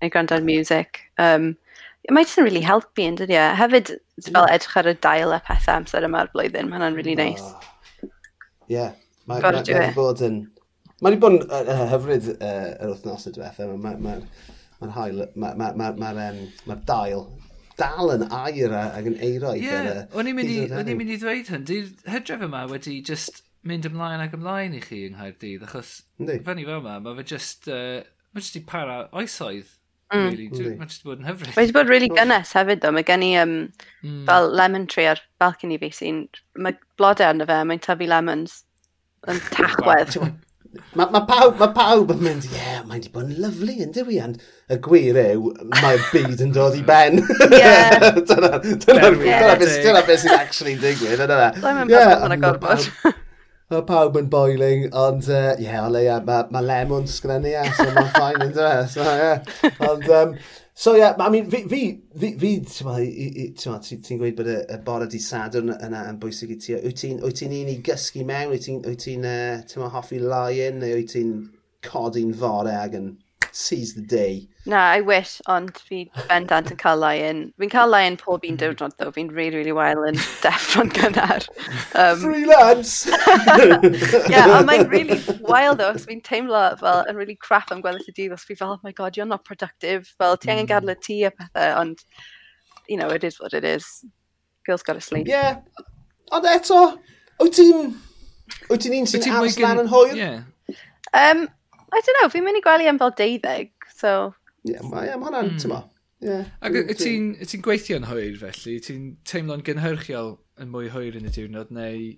neu 0.03 0.11
gwrando 0.11 0.35
ar 0.35 0.43
music. 0.43 1.05
Um, 1.19 1.57
it 2.03 2.11
might 2.11 2.27
just 2.27 2.43
really 2.43 2.67
helpu 2.67 3.07
yn 3.07 3.23
dydi 3.23 3.39
e. 3.39 3.49
Hefyd, 3.59 3.95
fel 4.33 4.51
edrych 4.51 4.77
ar 4.83 4.91
y 4.91 4.99
dail 5.07 5.35
a 5.37 5.43
pethau 5.47 5.79
amser 5.79 6.11
yma'r 6.11 6.35
blwyddyn, 6.35 6.67
mae 6.67 6.81
hwnna'n 6.81 6.99
really 6.99 7.15
nice. 7.19 7.53
Ie, 8.67 8.91
mae'n 9.31 9.63
yeah. 9.71 9.93
bod 9.95 10.27
yn 10.27 10.47
Mae 10.99 11.15
wedi 11.15 11.21
bod 11.23 11.37
yn 11.37 11.45
uh, 11.47 11.85
hyfryd 11.93 12.33
uh, 12.35 12.71
yr 12.83 12.95
wythnos 12.95 13.29
y 13.29 13.35
diwethaf. 13.37 13.61
Mae'r 13.71 14.01
ma, 14.03 14.15
ma, 14.17 14.17
ma 14.81 14.95
hael, 14.97 15.21
mae'r 15.39 15.61
ma, 15.61 15.69
ma, 15.79 15.93
ma, 15.95 16.15
ma, 16.17 16.31
ma 16.67 16.79
dail 16.89 17.29
dal 17.79 18.13
yn 18.17 18.25
air 18.35 18.75
ac 18.75 19.07
yn 19.07 19.19
eiroedd. 19.23 19.63
Ie, 19.63 19.69
yeah, 19.71 20.01
o'n 20.19 20.31
i'n 20.31 20.39
mynd 20.39 21.13
i 21.15 21.19
ddweud 21.21 21.53
hyn. 21.53 21.67
Di'r 21.69 21.91
hydref 22.11 22.43
yma 22.49 22.65
wedi 22.73 22.99
just 23.07 23.45
mynd 23.69 23.87
ymlaen 23.89 24.23
ac 24.25 24.35
ymlaen 24.35 24.75
i 24.75 24.83
chi 24.83 25.05
yng 25.07 25.19
Nghaerdydd, 25.19 25.67
achos 25.69 25.93
Yndi. 26.19 26.41
fan 26.47 26.63
i 26.63 26.67
fel 26.67 26.81
yma, 26.81 26.97
mae 27.05 27.19
fe 27.21 27.27
just, 27.35 27.69
uh, 27.71 28.01
mae 28.33 28.45
just 28.45 28.59
i 28.59 28.65
para 28.67 29.05
oesoedd. 29.13 29.75
Mm. 30.09 30.27
Really, 30.33 30.75
mae 30.81 30.89
just 30.89 31.05
bod 31.05 31.21
yn 31.21 31.29
hyfryd. 31.29 31.53
Mae 31.53 31.67
wedi 31.67 31.77
bod 31.77 31.91
really 31.93 32.11
gynnes 32.11 32.55
hefyd, 32.57 32.83
do. 32.83 32.93
Mae 32.97 33.07
gen 33.07 33.27
i 33.27 33.31
um, 33.43 33.57
mm. 34.03 34.23
fel 34.27 34.51
lemon 34.57 34.89
tree 34.91 35.07
ar 35.11 35.23
balcony 35.43 35.79
fi 35.83 35.93
sy'n... 35.95 36.25
Mae 36.59 36.79
blodau 36.99 37.31
arno 37.31 37.47
fe, 37.47 37.63
mae'n 37.69 37.83
tyfu 37.85 38.09
lemons 38.11 38.63
yn 39.29 39.43
tachwedd. 39.53 40.17
Mae 40.99 41.09
ma 41.15 41.23
pawb, 41.25 41.55
ma 41.57 41.71
pawb 41.73 42.11
yn 42.13 42.19
mynd, 42.21 42.45
ie, 42.45 42.57
yeah, 42.59 42.81
mae'n 42.85 43.01
di 43.01 43.09
bod 43.13 43.31
yn 43.31 43.39
lyflu 43.41 43.77
yn 43.87 43.93
dywi, 43.95 44.19
ond 44.21 44.43
y 44.69 44.77
gwir 44.85 45.17
yw, 45.23 45.47
mae'r 45.79 46.03
byd 46.13 46.43
yn 46.45 46.53
dod 46.53 46.77
i 46.77 46.83
ben. 46.85 47.23
Dyna 48.29 48.61
beth 48.61 50.21
sy'n 50.21 50.35
actually 50.37 50.77
digwydd, 50.83 51.25
yna. 51.25 51.49
Mae'n 51.63 51.81
mynd 51.89 52.37
yn 52.37 52.45
gorfod. 52.45 52.85
Mae 53.73 53.85
pawb 53.89 54.21
yn 54.21 54.29
boiling, 54.33 54.87
ond 54.97 55.27
ie, 55.29 55.41
uh, 55.41 55.57
yeah, 55.61 55.81
o 55.87 55.89
leia, 55.93 56.21
mae 56.25 56.53
ma 56.53 56.61
lemon 56.65 57.09
sgrennu, 57.09 57.51
yeah, 57.53 57.73
so 57.77 57.89
mae'n 57.89 58.13
ffain 58.15 58.45
yn 58.45 58.55
dweud. 58.57 58.93
So, 58.93 59.05
yeah. 59.05 59.45
Ond, 59.89 60.07
um, 60.21 60.37
So 60.79 60.95
ie, 60.95 60.99
yeah, 60.99 61.17
I 61.19 61.29
mean, 61.29 61.51
fi, 61.51 61.65
fi, 61.67 62.01
fi, 62.17 62.29
fi 62.39 62.51
ti'n 64.07 64.21
gweud 64.21 64.37
bod 64.39 64.47
y, 64.47 64.61
y 64.63 64.77
bore 64.87 65.09
di 65.11 65.19
sadwrn 65.19 65.73
yna 65.75 66.05
yn 66.07 66.21
bwysig 66.23 66.53
i 66.55 66.57
ti. 66.63 66.77
Wyt 66.79 67.01
ti'n 67.01 67.19
ti 67.19 67.59
un 67.65 67.71
i 67.73 67.75
gysgu 67.89 68.23
mewn? 68.29 68.53
Wyt 68.53 68.69
ti'n 68.69 68.85
ti, 69.03 69.17
uh, 69.19 69.89
hoffi 69.91 70.21
lai-in? 70.23 70.79
Neu 70.79 71.01
wyt 71.01 71.17
ti'n 71.17 71.33
codi'n 71.83 72.31
fore 72.39 72.77
ag 72.79 72.95
yn 72.95 73.09
seize 73.59 73.95
the 73.95 74.01
day. 74.01 74.49
Na, 74.67 74.91
I 74.93 75.01
wish, 75.01 75.41
ond 75.47 75.77
fi 75.79 76.11
bendant 76.29 76.71
yn 76.71 76.79
cael 76.79 77.01
lion. 77.03 77.41
Fi'n 77.59 77.73
cael 77.73 77.91
lion 77.91 78.19
pob 78.21 78.45
un 78.47 78.59
diwrnod, 78.61 78.95
ddo. 78.95 79.09
Fi'n 79.15 79.33
really, 79.35 79.59
really 79.59 79.75
wael 79.75 80.05
yn 80.07 80.19
deffro'n 80.45 80.93
gynnar. 80.95 81.47
Um, 81.99 82.21
Freelance! 82.23 83.07
yeah, 84.31 84.47
ond 84.55 84.69
mae'n 84.69 84.87
really 84.93 85.19
wild, 85.49 85.81
ddo, 85.81 85.91
fi'n 86.05 86.23
teimlo 86.27 86.63
fel 86.79 87.03
yn 87.11 87.19
really 87.19 87.39
crap 87.49 87.73
am 87.75 87.83
gweld 87.83 88.07
y 88.07 88.15
dydd, 88.15 88.37
os 88.37 88.47
fi 88.47 88.55
fel, 88.59 88.77
oh 88.77 88.83
my 88.87 88.95
god, 88.95 89.19
you're 89.19 89.29
not 89.29 89.47
productive. 89.49 90.07
Fel, 90.21 90.39
ti 90.39 90.53
angen 90.53 90.69
mm. 90.69 90.73
gadw 90.75 90.95
y 90.95 90.99
tŷ 91.09 91.19
a 91.27 91.35
pethau, 91.41 91.75
ond, 91.83 92.07
you 92.87 93.01
know, 93.01 93.11
it 93.11 93.27
is 93.27 93.41
what 93.43 93.57
it 93.59 93.67
is. 93.67 93.89
Girls 94.69 94.87
gotta 94.87 95.03
sleep. 95.03 95.27
Yeah. 95.27 95.65
Ond 96.31 96.47
eto, 96.47 96.85
wyt 97.43 97.59
ti'n... 97.59 97.97
Wyt 98.69 98.85
ti'n 98.85 99.01
un 99.01 99.09
sy'n 99.11 99.31
aros 99.35 99.59
lan 99.61 99.83
yn 99.83 99.91
hwyr? 99.91 100.15
Yeah. 100.17 100.77
Um, 101.17 101.49
I 101.93 102.01
don't 102.05 102.19
know, 102.21 102.29
fi'n 102.33 102.45
mynd 102.45 102.61
i 102.61 102.65
gwely 102.65 102.89
am 102.91 102.99
fel 103.01 103.15
deuddeg, 103.17 103.71
so... 103.95 104.35
Ie, 104.67 104.75
yeah, 104.75 104.85
mae 104.85 105.09
yeah, 105.09 105.21
hwnna'n, 105.23 105.55
mm. 105.55 105.63
ti'n 105.63 105.79
Yeah, 106.19 106.49
Ac 106.67 106.75
ti'n 106.99 107.29
ti 107.47 107.61
gweithio 107.63 108.01
yn 108.01 108.09
hwyr 108.09 108.39
felly? 108.41 108.79
Ti'n 108.83 109.03
teimlo'n 109.29 109.63
gynhyrchiol 109.67 110.33
yn 110.59 110.73
mwy 110.73 110.91
hwyr 110.91 111.19
yn 111.19 111.29
y 111.29 111.35
diwrnod 111.35 111.71
neu... 111.75 112.17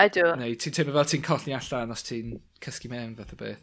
I 0.00 0.08
do. 0.12 0.30
Neu 0.40 0.56
ti'n 0.56 0.72
teimlo 0.76 0.94
fel 0.96 1.10
ti'n 1.10 1.24
colli 1.24 1.52
allan 1.56 1.92
os 1.92 2.04
ti'n 2.04 2.38
cysgu 2.64 2.88
mewn 2.92 3.12
fath 3.18 3.34
o 3.36 3.40
beth? 3.42 3.60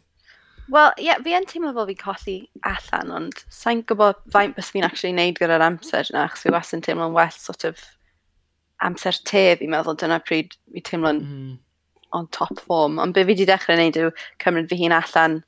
Wel, 0.70 0.94
ie, 0.96 1.08
yeah, 1.08 1.18
fi 1.26 1.34
yn 1.36 1.48
teimlo 1.50 1.74
fel 1.76 1.90
fi 1.90 1.96
colli 2.00 2.36
allan, 2.70 3.10
ond 3.18 3.42
sa'n 3.52 3.82
gwybod 3.88 4.22
faint 4.32 4.54
bys 4.56 4.70
fi'n 4.72 4.86
actually 4.86 5.12
neud 5.16 5.42
gyda'r 5.42 5.66
amser 5.66 6.08
yna, 6.12 6.28
achos 6.28 6.46
fi 6.46 6.54
was 6.54 6.72
yn 6.76 6.84
teimlo'n 6.86 7.16
well 7.18 7.34
sort 7.34 7.66
of 7.68 7.82
amser 8.84 9.18
te, 9.26 9.44
fi'n 9.58 9.74
meddwl 9.74 9.98
dyna 10.00 10.20
pryd 10.24 10.54
fi 10.70 10.84
teimlo'n 10.86 11.20
mm 11.20 11.52
on 12.14 12.28
top 12.36 12.60
form. 12.60 13.00
Ond 13.02 13.16
be 13.16 13.24
fi 13.24 13.32
wedi 13.32 13.48
dechrau 13.48 13.76
wneud 13.78 13.98
yw 14.00 14.12
cymryd 14.42 14.70
fy 14.70 14.80
hun 14.82 14.96
allan 14.96 15.42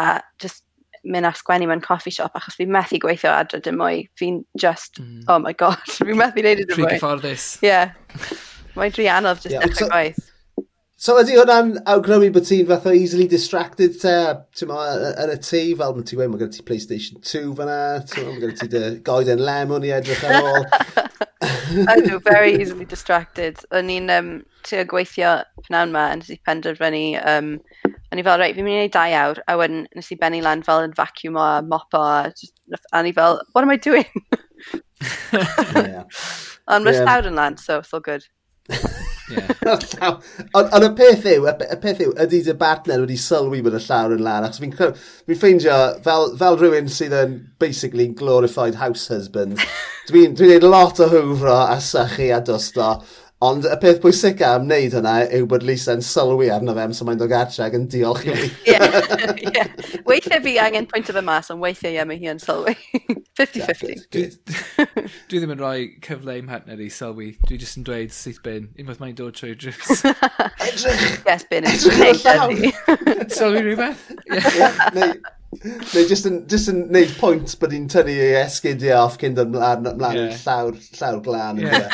a 0.00 0.20
just 0.42 0.64
mynd 1.04 1.28
a 1.28 1.32
sgwennu 1.36 1.68
mewn 1.70 1.82
coffee 1.84 2.12
shop 2.12 2.36
achos 2.36 2.58
fi'n 2.60 2.72
methu 2.74 3.00
gweithio 3.02 3.32
adre 3.32 3.62
dim 3.64 3.78
mwy. 3.80 4.04
Fi'n 4.20 4.42
just, 4.58 5.00
mm. 5.00 5.24
oh 5.28 5.38
my 5.42 5.54
god, 5.64 5.80
fi'n 5.88 6.18
methu 6.20 6.44
wneud 6.44 6.64
y 6.64 6.66
dim 6.66 6.76
mwy. 6.76 6.86
Rwy'n 6.86 6.98
gyfforddus. 6.98 7.46
Ie. 7.64 7.70
Yeah. 7.70 7.94
Mae'n 8.76 8.94
dri 8.96 9.08
anodd 9.10 9.40
just 9.42 9.56
yeah, 9.56 9.64
dechrau 9.66 9.90
gwaith. 9.90 10.29
So 11.00 11.14
ydy 11.16 11.32
hwnna'n 11.38 11.78
awgrymu 11.88 12.26
bod 12.34 12.44
ti'n 12.44 12.66
fath 12.68 12.84
o 12.90 12.92
easily 12.92 13.24
distracted 13.32 13.94
te, 14.02 14.10
ti'n 14.52 14.72
yn 14.74 15.30
y 15.32 15.36
tŷ, 15.40 15.62
fel 15.80 15.94
mae 15.96 16.04
ti'n 16.04 16.18
gweud, 16.18 16.28
mae 16.28 16.42
gen 16.42 16.52
ti 16.52 16.64
PlayStation 16.66 17.22
2 17.24 17.54
fyna, 17.56 17.78
mae 18.26 18.34
gen 18.42 18.52
ti 18.58 18.68
dy 18.68 18.82
goeden 19.06 19.40
lemon 19.40 19.86
i 19.88 19.94
edrych 19.96 20.26
ar 20.28 20.44
ôl. 20.50 20.68
I 21.88 21.96
do, 22.04 22.20
very 22.28 22.52
easily 22.60 22.84
distracted. 22.84 23.64
O'n 23.72 23.88
i'n 23.88 24.12
um, 24.12 24.30
trio 24.68 24.84
gweithio 24.92 25.38
pnawn 25.70 25.96
ma, 25.96 26.04
nes 26.20 26.28
i 26.34 26.36
penderfynu, 26.44 27.04
um, 27.32 27.54
o'n 27.88 28.20
i 28.20 28.28
fel, 28.28 28.36
reit, 28.44 28.60
fi'n 28.60 28.68
mynd 28.68 28.76
i 28.76 28.82
wneud 28.82 28.96
dau 29.00 29.18
awr, 29.24 29.40
a 29.48 29.56
wedyn 29.56 29.86
nes 29.96 30.12
i 30.12 30.20
benni 30.20 30.44
lan 30.44 30.68
fel 30.68 30.84
yn 30.84 30.96
vacuum 31.00 31.40
o, 31.40 31.50
mopo, 31.64 32.04
a 32.04 33.06
ni 33.06 33.16
fel, 33.16 33.40
what 33.54 33.64
am 33.64 33.72
I 33.72 33.80
doing? 33.80 34.04
yeah. 35.32 36.04
Ond 36.68 36.84
mae'n 36.84 37.00
yeah. 37.00 37.14
awr 37.16 37.32
yn 37.32 37.40
lan, 37.40 37.56
so 37.56 37.80
it's 37.80 37.96
all 37.96 38.04
good. 38.04 38.28
Yeah. 40.00 40.16
Ond 40.56 40.84
y 40.86 40.88
peth 40.98 41.26
yw, 41.28 41.46
y 41.46 41.76
peth 41.82 42.00
yw, 42.02 42.12
ydy 42.24 42.40
dy 42.46 42.54
bartner 42.58 43.02
wedi 43.04 43.16
sylwi 43.20 43.60
bod 43.64 43.76
y 43.76 43.80
llawr 43.84 44.14
yn 44.16 44.24
lan, 44.24 44.46
achos 44.46 44.62
fi'n 44.62 44.74
fi 44.74 45.36
ffeindio, 45.36 45.76
fel, 46.04 46.30
fel 46.40 46.58
rhywun 46.58 46.90
sydd 46.90 47.14
yn 47.16 47.36
basically 47.62 48.08
glorified 48.16 48.80
house 48.80 49.06
husband, 49.12 49.60
dwi'n 50.10 50.36
dwi 50.38 50.50
neud 50.50 50.66
lot 50.66 51.02
o 51.04 51.10
hwfro 51.12 51.56
a 51.68 51.78
sychu 51.84 52.30
a 52.34 52.40
dosto, 52.44 52.94
Ond 53.40 53.64
y 53.64 53.76
peth 53.80 54.02
pwysica 54.02 54.50
am 54.52 54.66
wneud 54.66 54.92
hynna 54.98 55.14
yw 55.32 55.46
bod 55.48 55.62
Lisa'n 55.64 56.02
sylwi 56.04 56.50
arno 56.52 56.74
fe 56.76 56.82
so 56.92 57.06
mae'n 57.08 57.22
dod 57.22 57.30
gartre 57.30 57.64
ac 57.64 57.76
yn 57.78 57.86
diolch 57.88 58.26
i 58.26 58.34
mi. 58.34 58.48
Ie, 58.68 58.74
yeah. 58.74 59.30
yeah. 59.46 59.70
weithiau 60.04 60.42
fi 60.44 60.58
angen 60.60 60.84
pwynt 60.90 61.08
o 61.08 61.14
fy 61.16 61.22
mas, 61.24 61.48
ond 61.54 61.64
weithiau 61.64 61.94
ie, 61.94 62.04
mae 62.04 62.20
hi 62.20 62.28
yn 62.34 62.42
sylwi. 62.42 62.76
50-50. 63.40 64.04
Dwi, 64.12 65.40
ddim 65.40 65.54
yn 65.54 65.60
rhoi 65.62 65.88
cyfle 66.04 66.36
i'm 66.38 66.50
hartner 66.52 66.80
i 66.82 66.88
sylwi. 66.92 67.32
Dwi 67.46 67.58
jyst 67.60 67.80
yn 67.80 67.86
dweud 67.88 68.14
syth 68.14 68.40
bin, 68.44 68.70
unwaith 68.78 69.02
mae'n 69.02 69.16
dod 69.18 69.36
trwy 69.38 69.56
drws. 69.58 70.04
Edrych! 70.68 71.04
Yes, 71.26 71.44
bin, 71.50 71.68
edrych 71.70 72.00
o'r 72.06 72.22
llaw! 72.22 72.48
Sylwi 73.32 73.66
rhywbeth? 73.66 74.08
Neu 75.50 76.06
jyst 76.06 76.28
yn, 76.30 76.42
just 76.50 76.70
yn 76.70 76.84
neud 76.94 77.12
pwynt 77.18 77.56
bod 77.60 77.74
hi'n 77.74 77.88
tynnu 77.90 78.14
ei 78.14 78.36
esgidiau 78.44 79.06
off 79.06 79.18
cyn 79.20 79.38
ymlaen, 79.40 79.88
mlaen 79.98 80.20
yeah. 80.20 80.42
llawr, 80.44 80.76
llawr 80.98 81.22
glân. 81.24 81.62
Ie. 81.64 81.86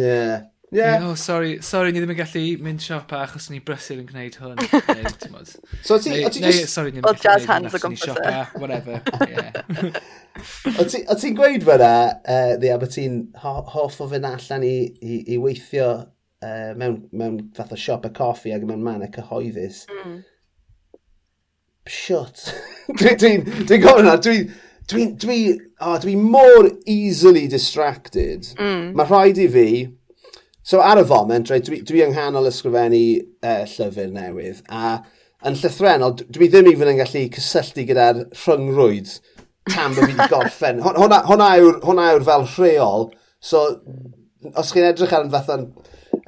yeah. 0.00 0.46
Ie. 0.72 0.78
Yeah. 0.78 1.08
Oh, 1.08 1.14
sorry, 1.14 1.60
sorry, 1.62 1.92
ni 1.94 2.00
ddim 2.02 2.10
yn 2.10 2.18
gallu 2.18 2.40
mynd 2.66 2.82
siop 2.82 3.12
a 3.14 3.20
achos 3.22 3.44
ni 3.52 3.60
brysur 3.62 4.00
yn 4.00 4.08
gwneud 4.08 4.34
hwn. 4.42 4.58
neu, 4.98 5.12
tymod. 5.22 5.52
So 5.86 5.98
ti... 6.02 6.10
Neu, 6.10 6.24
neu, 6.26 6.50
just... 6.50 6.72
sorry, 6.72 6.90
ni 6.90 6.98
ddim 6.98 7.12
yn 7.12 7.20
gallu 7.22 7.46
gwneud 7.46 7.52
hwn 7.52 7.68
achos 7.70 7.84
gwmpas 7.84 8.18
a, 8.18 8.40
Whatever, 8.58 8.98
o 10.82 11.18
ti'n 11.22 11.36
gweud 11.38 11.66
fyna, 11.68 11.92
uh, 12.18 12.52
ddi, 12.58 12.72
a 12.74 12.78
bod 12.82 12.90
ti'n 12.96 13.20
hoff 13.44 14.00
o 14.02 14.08
fynd 14.10 14.26
allan 14.26 14.66
i, 14.66 14.74
i, 14.98 15.20
i 15.36 15.38
weithio 15.42 15.90
uh, 16.42 16.72
mewn, 16.78 17.04
mewn 17.14 17.38
fath 17.54 17.70
o 17.76 17.78
siop 17.78 18.08
y 18.08 18.10
coffi 18.16 18.54
ac 18.56 18.66
mewn 18.66 18.82
man 18.82 19.04
y 19.06 19.10
cyhoeddus. 19.14 19.84
Mm. 19.92 20.16
Shut. 21.86 22.48
Dwi'n 22.98 23.20
dwi, 23.22 23.36
dwi 23.70 23.78
gofyn 23.84 24.10
na, 24.10 24.16
dwi'n 24.18 24.50
dwi, 24.90 25.06
dwi, 25.22 25.38
oh, 25.80 25.94
dwi 26.02 26.16
mor 26.18 26.70
easily 26.90 27.46
distracted. 27.50 28.50
Mm. 28.58 28.92
Mae 28.98 29.06
rhaid 29.06 29.40
i 29.42 29.46
fi, 29.54 29.68
So 30.66 30.80
ar 30.82 30.98
y 30.98 31.04
foment, 31.06 31.50
right, 31.52 31.62
dwi, 31.62 31.76
dwi 31.86 32.00
yng 32.02 32.10
nghanol 32.10 32.48
ysgrifennu 32.50 32.98
e, 32.98 33.22
uh, 33.46 33.66
llyfr 33.70 34.08
newydd, 34.10 34.64
a 34.66 34.96
yn 35.46 35.54
llythrenol, 35.60 36.16
dwi 36.34 36.48
ddim 36.50 36.66
even 36.72 36.88
yn 36.90 36.96
gallu 36.98 37.20
cysylltu 37.36 37.84
gyda'r 37.86 38.24
rhyngrwyd 38.40 39.12
tam 39.70 39.94
bod 39.94 40.08
fi 40.08 40.16
wedi 40.16 40.26
gorffen. 40.32 40.80
Hwna, 40.82 41.20
hwna, 41.28 41.50
yw'r, 41.60 41.76
hwna 41.84 42.06
yw'r 42.16 42.26
fel 42.26 42.46
rheol, 42.56 43.06
so 43.38 43.60
os 44.58 44.72
chi'n 44.74 44.88
edrych 44.88 45.14
ar 45.14 45.28
yn 45.28 45.30
fath 45.36 45.52
o'n 45.54 45.68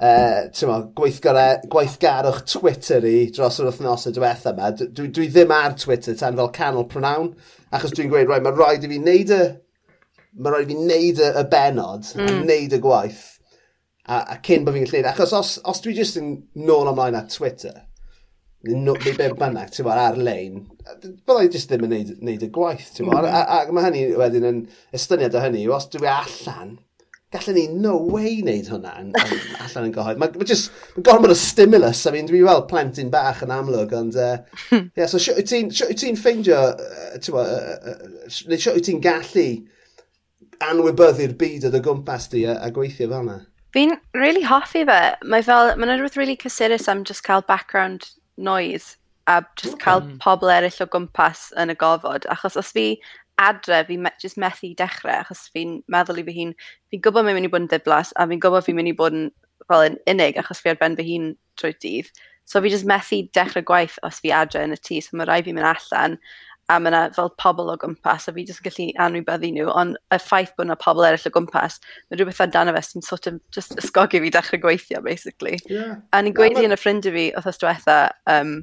uh, 0.06 0.84
gweithgarwch 1.00 2.38
Twitter 2.52 3.08
i 3.10 3.16
dros 3.34 3.58
yr 3.58 3.72
wythnos 3.72 4.06
y 4.06 4.12
diwetha 4.14 4.52
yma, 4.54 4.70
dwi, 4.78 5.08
dwi 5.18 5.26
ddim 5.32 5.56
ar 5.56 5.74
Twitter 5.82 6.14
tan 6.20 6.38
fel 6.38 6.52
canol 6.54 6.86
pronawn, 6.92 7.32
achos 7.74 7.90
dwi'n 7.96 8.14
gweud, 8.14 8.30
rai, 8.30 8.38
mae 8.46 8.54
rhaid 8.54 8.86
i 8.86 8.92
fi 8.94 9.02
wneud 9.02 9.34
y, 9.34 9.42
mae 10.38 10.54
rhaid 10.54 10.70
i 10.70 10.76
fi 10.76 10.78
wneud 10.84 11.24
y, 11.26 11.32
y 11.42 11.44
benod, 11.56 12.12
mm. 12.14 12.30
a 12.30 12.38
wneud 12.44 12.78
y 12.78 12.80
gwaith 12.86 13.26
a, 14.08 14.22
a 14.34 14.38
cyn 14.44 14.64
bod 14.66 14.76
fi'n 14.76 14.88
lleid. 14.88 15.06
Achos 15.10 15.34
os, 15.36 15.52
os 15.68 15.84
dwi 15.84 15.94
jyst 15.98 16.18
yn 16.20 16.32
nôl 16.58 16.90
ymlaen 16.90 17.18
at 17.18 17.30
Twitter, 17.34 17.76
no, 18.66 18.96
be 18.98 19.14
bynnag, 19.14 19.70
ti'n 19.74 19.86
bod, 19.86 20.00
ar-lein, 20.02 20.64
byddai 21.04 21.46
jyst 21.52 21.70
ddim 21.70 21.86
yn 21.86 21.94
neud, 21.94 22.12
neud 22.24 22.44
y 22.44 22.50
gwaith, 22.54 22.90
ti'n 22.96 23.08
bod. 23.08 23.22
Mm. 23.22 23.38
Ac 23.60 23.72
mae 23.74 23.88
hynny 23.88 24.04
wedyn 24.18 24.48
yn 24.48 24.60
estyniad 24.96 25.36
o 25.36 25.44
hynny, 25.44 25.64
os 25.72 25.88
dwi 25.92 26.08
allan, 26.10 26.76
gallen 27.34 27.58
ni 27.58 27.66
no 27.68 27.94
way 28.08 28.38
wneud 28.40 28.70
hwnna 28.72 28.94
yn, 29.02 29.10
yn, 29.12 29.32
allan 29.64 29.90
yn 29.90 29.94
gyhoedd. 29.94 30.20
Mae'n 30.22 30.38
ma 30.40 30.48
just, 30.48 30.72
mae 30.96 31.04
gormod 31.06 31.34
o 31.34 31.38
stimulus, 31.38 32.06
I 32.08 32.14
mean, 32.14 32.30
dwi 32.30 32.40
weld 32.46 32.68
plentyn 32.70 33.12
bach 33.12 33.42
yn 33.44 33.52
amlwg, 33.54 33.92
ond, 33.98 34.16
eh, 34.16 34.38
hmm. 34.70 34.88
uh, 34.88 34.96
yeah, 34.96 35.10
so 35.10 35.20
siwt 35.22 35.50
ti'n 35.50 35.68
ti 35.70 36.14
ffeindio, 36.16 36.62
uh, 36.72 37.18
ti'n 37.20 37.36
bod, 37.36 37.52
uh, 37.52 37.92
eh, 37.92 38.40
neu 38.48 38.64
siwt 38.64 38.88
ti'n 38.88 39.04
gallu 39.04 39.48
anwybyddu'r 40.64 41.36
byd 41.38 41.68
oedd 41.68 41.78
o 41.78 41.84
gwmpas 41.84 42.30
di 42.32 42.42
a, 42.48 42.58
a 42.64 42.72
gweithio 42.74 43.12
fel 43.12 43.22
yna? 43.22 43.38
Fi'n 43.76 43.98
really 44.14 44.44
hoffi 44.48 44.84
fe. 44.88 45.00
Mae 45.28 45.44
fel, 45.44 45.74
mae'n 45.76 45.98
rhywbeth 45.98 46.16
really 46.16 46.36
cysurus 46.40 46.88
am 46.88 47.04
just 47.04 47.24
cael 47.26 47.42
background 47.42 48.08
noise 48.36 48.96
a 49.28 49.44
just 49.56 49.74
okay. 49.74 49.84
cael 49.84 50.04
pobl 50.24 50.52
eraill 50.52 50.82
o 50.84 50.88
gwmpas 50.88 51.50
yn 51.60 51.74
y 51.74 51.76
gofod. 51.78 52.24
Achos 52.32 52.56
os 52.56 52.72
fi 52.72 52.86
adre, 53.38 53.82
fi 53.86 53.98
me, 54.00 54.10
just 54.22 54.40
methu 54.40 54.72
dechrau, 54.78 55.20
achos 55.20 55.46
fi'n 55.54 55.78
meddwl 55.92 56.22
i 56.22 56.24
fi 56.26 56.36
hun, 56.38 56.54
fi'n 56.90 57.04
gwybod 57.04 57.26
mae'n 57.26 57.38
mynd 57.38 57.50
i 57.50 57.52
bod 57.52 57.64
yn 57.66 57.68
ddiflas, 57.70 58.14
a 58.16 58.26
fi'n 58.30 58.40
gwybod 58.42 58.66
fi'n 58.66 58.78
mynd 58.78 58.92
i 58.92 58.96
bod 58.98 59.18
yn 59.18 59.28
fel 59.68 59.84
yn 59.90 60.00
unig, 60.10 60.40
achos 60.40 60.64
fi 60.64 60.72
ar 60.72 60.80
ben 60.80 60.96
fy 60.98 61.06
hun 61.12 61.30
trwy 61.60 61.74
dydd. 61.84 62.10
So 62.48 62.62
fi 62.64 62.72
just 62.72 62.88
methu 62.88 63.20
dechrau 63.36 63.66
gwaith 63.68 63.98
os 64.08 64.22
fi 64.24 64.32
adre 64.32 64.64
yn 64.64 64.72
y 64.74 64.80
tŷ, 64.80 65.02
so 65.04 65.20
mae 65.20 65.28
rai 65.28 65.42
fi'n 65.44 65.58
mynd 65.58 65.68
allan, 65.68 66.16
a 66.68 66.78
mae 66.78 66.92
yna 66.92 67.02
fel 67.16 67.30
pobl 67.40 67.70
o 67.72 67.76
gwmpas 67.80 68.28
a 68.28 68.34
fi 68.36 68.44
jyst 68.48 68.60
yn 68.60 68.68
gallu 68.68 68.86
anwybyddu 69.04 69.52
nhw, 69.54 69.68
ond 69.72 69.96
y 70.12 70.18
ffaith 70.20 70.54
bod 70.56 70.68
yna 70.68 70.76
pobl 70.80 71.06
eraill 71.08 71.28
o 71.30 71.32
gwmpas, 71.32 71.78
mae 72.08 72.18
rhywbeth 72.20 72.42
amdano 72.44 72.74
fe 72.76 72.82
sy'n 72.84 73.06
sort 73.06 73.28
of 73.30 73.38
just 73.54 73.76
ysgogi 73.80 74.20
fi 74.24 74.32
dechrau 74.34 74.60
gweithio, 74.64 75.00
basically. 75.04 75.56
Yeah. 75.68 76.02
A 76.12 76.20
ni'n 76.22 76.36
gweithio 76.36 76.66
yn 76.68 76.76
y 76.76 76.80
ffrindiau 76.80 77.16
fi 77.16 77.30
othos 77.40 77.62
diwetha, 77.62 77.96
um, 78.34 78.58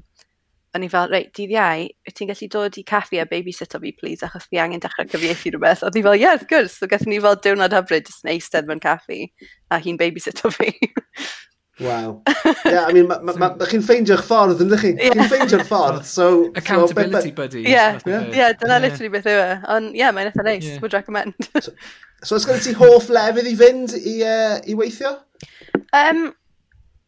o'n 0.76 0.86
i 0.86 0.92
fel, 0.92 1.10
reit, 1.10 1.32
dydd 1.38 1.56
iau, 1.56 1.88
wyt 2.06 2.18
ti'n 2.20 2.30
gallu 2.30 2.50
dod 2.52 2.78
i 2.78 2.86
caffi 2.86 3.22
a 3.24 3.26
babysitter 3.30 3.82
fi, 3.82 3.96
please, 3.98 4.22
achos 4.28 4.46
fi 4.52 4.62
angen 4.62 4.84
dechrau 4.84 5.10
cyfieithu 5.10 5.56
rhywbeth. 5.56 5.82
Oedd 5.88 5.98
i 5.98 6.06
fel, 6.06 6.20
yeah, 6.20 6.38
of 6.38 6.46
course. 6.52 6.78
So 6.78 6.90
gathen 6.92 7.14
ni 7.14 7.22
fel 7.24 7.40
diwrnod 7.42 7.74
hyfryd, 7.74 8.06
jyst 8.12 8.26
yn 8.28 8.36
eistedd 8.36 8.70
mewn 8.70 8.84
caffi, 8.84 9.32
a 9.72 9.80
hi'n 9.82 9.98
babysitter 10.02 10.54
fi. 10.54 10.76
Wow. 11.80 12.22
Yeah, 12.66 12.86
I 12.88 12.94
mean, 12.94 13.08
ma, 13.08 13.20
ma, 13.20 13.34
so, 13.34 13.40
ma, 13.40 13.50
chi'n 13.68 13.84
ffeindio'ch 13.84 14.24
ffordd, 14.24 14.62
yn 14.64 14.72
chi? 14.80 14.94
Yeah. 14.96 15.12
Chi'n 15.12 15.28
ffeindio'ch 15.32 15.66
ffordd, 15.68 16.06
so... 16.08 16.28
Accountability 16.56 17.30
so, 17.30 17.36
buddy. 17.36 17.64
Yeah, 17.64 18.00
yeah. 18.06 18.24
yeah 18.32 18.54
dyna 18.54 18.78
yeah. 18.78 18.84
literally 18.86 19.12
beth 19.12 19.28
yw 19.30 19.42
e. 19.44 19.52
Ond, 19.76 19.98
yeah, 19.98 20.14
mae'n 20.16 20.32
eitha 20.32 20.46
neis, 20.48 20.66
yeah. 20.70 20.80
would 20.84 20.96
recommend. 20.96 21.50
so, 21.60 21.74
so 22.24 22.40
ysgol 22.40 22.62
ti 22.64 22.74
hoff 22.80 23.12
lefydd 23.12 23.52
i 23.52 23.56
fynd 23.60 23.96
i, 24.00 24.16
uh, 24.24 24.56
i 24.64 24.78
weithio? 24.80 25.18
Um, 25.92 26.30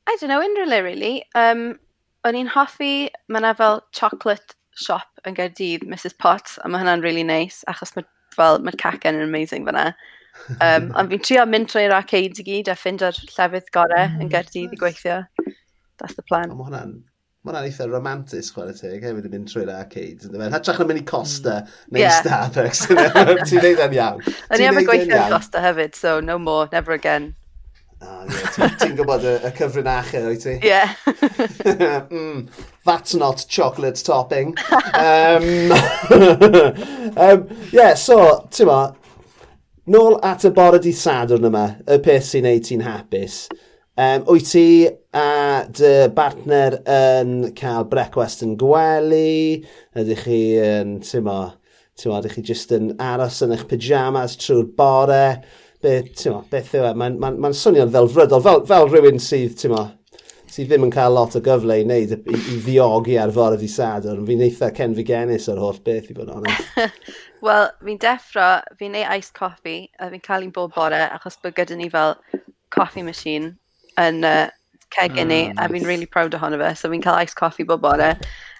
I 0.07 0.17
don't 0.19 0.31
know, 0.33 0.43
unrhyw 0.43 0.67
le, 0.67 0.83
really. 0.83 1.13
Um, 1.35 1.65
o'n 2.27 2.37
i'n 2.37 2.51
hoffi, 2.51 3.07
mae 3.31 3.43
yna 3.43 3.55
fel 3.57 3.81
chocolate 3.95 4.57
shop 4.77 5.25
yn 5.27 5.35
Gaerdydd, 5.37 5.87
Mrs 5.87 6.17
Potts, 6.19 6.59
a 6.61 6.69
mae 6.69 6.83
hynna'n 6.83 7.03
really 7.05 7.25
nice, 7.27 7.63
achos 7.71 7.95
mae 7.95 8.07
fel, 8.35 8.59
mae'r 8.63 8.77
cacen 8.83 9.17
yn 9.17 9.27
amazing 9.29 9.65
fyna. 9.67 9.93
Um, 10.63 10.91
ond 10.95 11.11
fi'n 11.11 11.23
trio 11.25 11.43
mynd 11.49 11.69
trwy'r 11.71 11.95
arcades 11.97 12.41
i 12.41 12.47
gyd 12.47 12.71
a 12.71 12.77
ffindio'r 12.77 13.19
llefydd 13.33 13.69
gorau 13.75 14.07
mm, 14.07 14.23
yn 14.23 14.31
Gerdydd 14.31 14.71
nice. 14.71 14.77
i 14.77 14.81
gweithio. 14.81 15.19
That's 15.99 16.15
the 16.15 16.23
plan. 16.23 16.53
Mae 16.53 16.69
hwnna'n 16.69 16.97
ma 17.47 17.53
hwnna 17.53 17.63
eitha 17.69 17.87
romantis 17.87 18.49
chwarae 18.51 18.75
teg 18.75 19.03
hefyd 19.07 19.27
yn 19.29 19.33
mynd 19.37 19.49
trwy'r 19.51 19.71
arcades. 19.71 20.27
Hytrach 20.27 20.79
na 20.81 20.87
mynd 20.89 21.01
i 21.01 21.03
Costa 21.07 21.57
mm. 21.61 21.73
neu 21.95 22.03
yeah. 22.03 22.21
Starbucks. 22.21 22.85
Ti'n 23.49 23.63
neud 23.63 23.83
yn 23.87 23.97
iawn. 23.97 24.23
Yn 24.51 24.63
i 24.63 24.67
am 24.67 24.79
y 24.81 24.87
gweithio 24.87 25.19
yn 25.21 25.35
Costa 25.35 25.63
hefyd, 25.63 25.95
so 25.95 26.19
no 26.19 26.39
more, 26.39 26.67
never 26.73 26.95
again. 26.97 27.35
Oh, 28.01 28.25
yeah. 28.29 28.51
Ti'n 28.53 28.75
ti 28.77 28.89
gwybod 28.99 29.23
y, 29.25 29.33
y 29.47 29.51
cyfrinachau, 29.57 30.27
o'i 30.29 30.37
ti? 30.41 30.57
Ie. 30.59 30.67
Yeah. 30.69 30.93
mm, 32.11 32.43
that's 32.85 33.15
not 33.15 33.45
chocolate 33.49 34.03
topping. 34.05 34.53
um, 34.93 35.71
um, 37.15 37.47
yeah, 37.71 37.95
so, 37.95 38.45
ti'n 38.51 38.69
ma, 38.69 38.81
nôl 39.87 40.19
at 40.25 40.45
y 40.47 40.51
bore 40.55 40.81
di 40.83 40.93
sadwrn 40.95 41.47
yma, 41.47 41.65
y 41.87 41.97
peth 42.03 42.29
sy'n 42.29 42.47
neud 42.47 42.65
ti'n 42.67 42.85
hapus. 42.85 43.41
Um, 43.97 44.27
wyt 44.27 44.51
ti 44.51 44.65
a 45.17 45.65
dy 45.73 45.93
partner 46.13 46.75
yn 46.85 47.31
cael 47.57 47.87
brecwast 47.89 48.43
yn 48.45 48.53
gwely? 48.61 49.63
Ydych 49.97 50.21
chi 50.27 50.41
yn, 50.61 50.99
tymo, 51.01 51.39
tymo, 51.97 52.19
ydych 52.19 52.35
chi 52.37 52.43
jyst 52.51 52.75
yn 52.77 52.91
aros 53.01 53.39
yn 53.41 53.55
eich 53.55 53.65
pyjamas 53.71 54.37
trwy'r 54.43 54.67
bore? 54.77 55.23
Be, 55.81 55.95
tymo, 56.13 56.43
beth 56.51 56.75
yw 56.77 56.91
e? 56.91 56.93
Mae'n 56.93 57.17
ma, 57.23 57.31
ma, 57.33 57.49
swnio'n 57.57 57.89
ddelfrydol, 57.89 58.43
fel, 58.45 58.61
fel 58.69 58.85
rhywun 58.91 59.17
sydd, 59.23 59.57
tymo, 59.63 59.81
sydd 60.45 60.69
ddim 60.69 60.85
yn 60.85 60.93
cael 60.93 61.17
lot 61.17 61.39
o 61.39 61.41
gyfle 61.49 61.79
i 61.81 61.87
wneud 61.87 62.13
i, 62.19 62.37
i 62.37 62.59
ddiogi 62.67 63.17
ar 63.17 63.33
fore 63.33 63.57
ddi 63.57 63.71
sadwrn. 63.71 64.27
Fi'n 64.29 64.45
eitha 64.45 64.69
Ken 64.77 64.93
Figenis 64.97 65.49
o'r 65.49 65.63
holl 65.63 65.81
beth 65.85 66.13
i 66.13 66.19
fod 66.19 66.35
yn. 66.37 66.47
Wel, 67.45 67.69
fi'n 67.85 67.99
deffro, 68.01 68.47
fi'n 68.79 68.95
neud 68.95 69.09
iced 69.13 69.33
coffee, 69.37 69.89
a 69.99 70.09
fi'n 70.11 70.23
cael 70.25 70.45
un 70.47 70.53
bob 70.55 70.73
bore, 70.75 71.03
achos 71.13 71.37
bod 71.43 71.55
gyda 71.57 71.77
ni 71.77 71.89
fel 71.93 72.15
coffee 72.73 73.05
machine 73.05 73.53
yn 74.01 74.25
uh, 74.25 74.49
ceg 74.93 75.17
i 75.17 75.25
ni, 75.25 75.41
oh, 75.43 75.47
nice. 75.51 75.59
a 75.61 75.69
fi'n 75.69 75.83
mm. 75.83 75.89
really 75.91 76.09
proud 76.09 76.35
ohono 76.37 76.59
fe, 76.61 76.73
so 76.75 76.89
fi'n 76.91 77.03
cael 77.05 77.19
iced 77.21 77.37
coffee 77.37 77.67
bob 77.67 77.83
bore. 77.85 78.13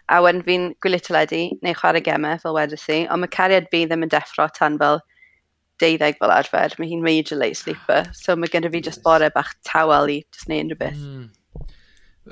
A 0.07 0.21
wedyn 0.23 0.43
fi'n 0.45 0.67
gwylio 0.83 1.01
teledu, 1.03 1.41
neu 1.65 1.75
chwarae 1.75 2.03
gemau, 2.03 2.39
fel 2.43 2.55
wedys 2.55 2.85
i, 2.93 3.03
ond 3.11 3.23
mae 3.23 3.33
cariad 3.33 3.69
fi 3.73 3.85
ddim 3.85 4.05
yn 4.05 4.13
deffro 4.13 4.47
tan 4.55 4.77
fel 4.79 5.01
deuddeg 5.81 6.19
fel 6.21 6.33
arfer. 6.33 6.75
Mae 6.79 6.91
hi'n 6.91 7.03
major 7.05 7.39
late 7.39 7.59
sleeper, 7.59 8.05
so 8.15 8.35
mae 8.35 8.51
gen 8.53 8.67
i 8.67 8.71
fi 8.73 8.83
just 8.89 9.03
bore 9.05 9.29
bach 9.33 9.55
tawel 9.67 10.13
i 10.13 10.21
just 10.35 10.51
neud 10.51 10.67
unrhyw 10.67 10.79
beth. 10.83 11.01
Mm. 11.01 11.27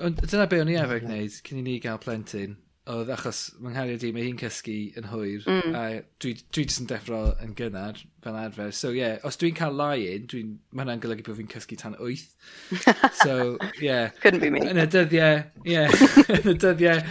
Ond 0.06 0.22
dyna 0.28 0.48
be 0.52 0.60
o'n 0.60 0.72
i 0.72 0.78
efo'n 0.80 1.04
gwneud 1.06 1.42
cyn 1.48 1.60
i 1.62 1.66
ni 1.66 1.80
gael 1.84 2.00
plentyn 2.02 2.56
oedd 2.86 3.10
achos 3.10 3.40
fy 3.58 3.72
nghariad 3.74 4.04
i, 4.06 4.12
mae 4.14 4.28
hi'n 4.28 4.38
cysgu 4.38 4.76
yn 5.00 5.08
hwyr, 5.10 5.46
mm. 5.50 5.78
a 5.78 5.84
dwi, 6.22 6.36
dwi 6.54 6.66
jyst 6.68 6.84
yn 6.84 6.90
deffro 6.90 7.22
yn 7.42 7.56
gynnar 7.58 7.98
fel 8.22 8.38
arfer. 8.38 8.70
So 8.78 8.92
ie, 8.94 9.00
yeah, 9.00 9.16
os 9.26 9.40
dwi'n 9.42 9.58
cael 9.58 9.74
lai-in, 9.80 10.28
mae 10.70 10.84
hwnna'n 10.84 11.02
golygu 11.02 11.26
bod 11.26 11.40
fi'n 11.40 11.50
cysgu 11.56 11.80
tan 11.82 11.98
8. 11.98 12.28
So 13.24 13.56
ie. 13.80 13.88
Yeah. 13.88 14.14
Couldn't 14.22 14.46
be 14.46 14.52
me. 14.54 14.62
Yn 14.70 14.82
y 14.84 14.86
dyddiau, 14.94 15.42
ie, 15.66 15.82
yn 16.38 16.52
y 16.54 16.56
dyddiau 16.62 17.02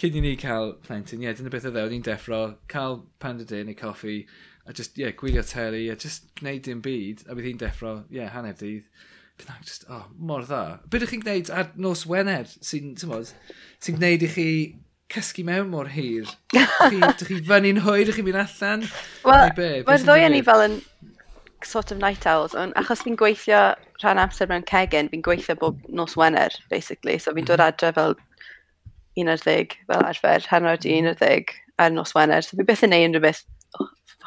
cyn 0.00 0.18
i 0.18 0.24
ni 0.24 0.34
cael 0.40 0.74
plentyn, 0.82 1.22
ie, 1.22 1.28
yeah, 1.28 1.38
dyna 1.38 1.54
beth 1.54 1.70
oedd 1.70 1.78
e, 1.78 1.86
oedd 1.86 1.94
hi'n 1.94 2.06
deffro, 2.10 2.42
cael 2.72 3.02
pan 3.22 3.38
dy 3.38 3.62
neu 3.68 3.78
coffi, 3.78 4.18
a 4.66 4.74
just, 4.74 4.98
ie, 4.98 5.06
yeah, 5.06 5.14
gwylio 5.14 5.46
teli, 5.46 5.86
a 5.92 5.98
just 5.98 6.30
gwneud 6.40 6.66
dim 6.66 6.82
byd, 6.82 7.22
a 7.28 7.38
bydd 7.38 7.52
hi'n 7.52 7.62
deffro, 7.62 7.96
ie, 8.08 8.18
yeah, 8.18 8.34
hanner 8.34 8.58
dydd. 8.58 8.90
Bydd 9.38 9.62
just, 9.62 9.86
oh, 9.92 10.08
mor 10.18 10.42
dda. 10.48 10.80
Byd 10.90 11.06
chi'n 11.12 11.22
gwneud 11.22 11.54
ar 11.54 11.70
nos 11.78 12.02
Wener 12.08 12.50
sy'n, 12.50 12.96
ti'n 12.98 13.14
sy'n 13.30 14.00
gwneud 14.00 14.26
i 14.26 14.34
chi 14.34 14.48
cysgu 15.12 15.44
mewn 15.46 15.70
mor 15.72 15.90
hir? 15.92 16.28
Dych 16.54 17.26
chi 17.26 17.40
fyny'n 17.46 17.82
hwyr, 17.84 18.06
dych 18.08 18.18
chi'n 18.18 18.26
mynd 18.28 18.40
allan? 18.44 18.86
Wel, 19.26 19.52
mae'r 19.86 20.06
ddwy 20.06 20.26
yn 20.26 20.36
ni 20.36 20.42
fel 20.46 20.64
yn 20.66 20.80
sort 21.66 21.92
of 21.92 21.98
night 21.98 22.26
owls, 22.26 22.54
ond 22.56 22.74
achos 22.80 23.04
fi'n 23.04 23.18
gweithio 23.20 23.62
rhan 24.02 24.20
amser 24.22 24.48
mewn 24.50 24.64
cegin, 24.70 25.10
fi'n 25.12 25.24
gweithio 25.24 25.56
bob 25.60 25.80
nos 25.88 26.16
Wener, 26.16 26.50
basically, 26.72 27.18
so 27.18 27.34
fi'n 27.36 27.48
dod 27.48 27.60
mhm. 27.60 27.68
adre 27.68 27.92
fel 27.96 28.16
11, 29.20 29.76
fel 29.86 30.06
arfer, 30.08 30.46
hanner 30.48 30.76
di 30.80 30.96
11 30.98 31.54
ar 31.78 31.90
nos 31.90 32.14
Wener, 32.16 32.42
so 32.44 32.56
fi 32.56 32.66
beth 32.66 32.84
yn 32.86 32.94
neud 32.94 33.08
unrhyw 33.10 33.26
beth 33.26 33.44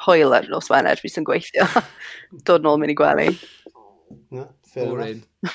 hwyl 0.06 0.36
ar 0.38 0.50
nos 0.52 0.69
Wener, 0.74 1.00
fi 1.00 1.12
sy'n 1.12 1.28
gweithio, 1.28 1.67
dod 2.48 2.65
nôl 2.65 2.80
mynd 2.82 2.93
i 2.93 2.98
gwely. 2.98 3.30
No, 4.34 4.48
boring. 4.76 5.24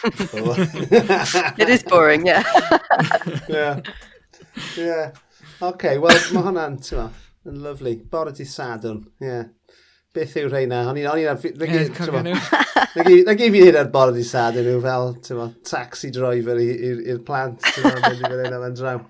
it 1.59 1.69
is 1.69 1.83
boring, 1.83 2.27
yeah. 2.27 2.43
yeah 3.49 3.81
yeah. 4.77 5.13
Oce, 5.65 5.95
wel, 6.03 6.21
mae 6.35 6.45
hwnna'n, 6.49 6.79
ti'n 6.85 7.09
yn 7.49 7.63
lyflu. 7.65 7.95
Bore 8.11 8.35
di 8.37 8.47
sadwn, 8.49 9.05
ie. 9.23 9.29
Yeah. 9.29 9.47
Beth 10.15 10.39
yw 10.41 10.49
rheina? 10.49 10.81
O'n 10.89 10.97
i'n... 10.99 11.09
O'n. 11.11 11.21
Na 13.27 13.35
gif 13.39 13.55
i 13.55 13.61
hyn 13.67 13.77
ar 13.79 13.91
bore 13.93 14.15
di 14.17 14.25
sadwn 14.27 14.67
nhw 14.67 14.81
fel, 14.85 15.13
ti'n 15.25 15.53
taxi 15.69 16.11
driver 16.15 16.59
i'r 16.63 17.21
plant, 17.27 17.61
ti'n 17.61 18.57
ma, 18.57 18.73
draw. 18.73 19.03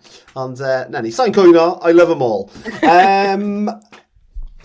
Ond, 0.42 0.60
uh, 0.60 0.82
na 0.90 1.04
ni, 1.04 1.14
sa'n 1.14 1.34
cwyno, 1.36 1.70
I 1.86 1.94
love 1.94 2.12
them 2.12 2.26
all. 2.26 2.50
Um, 2.82 3.70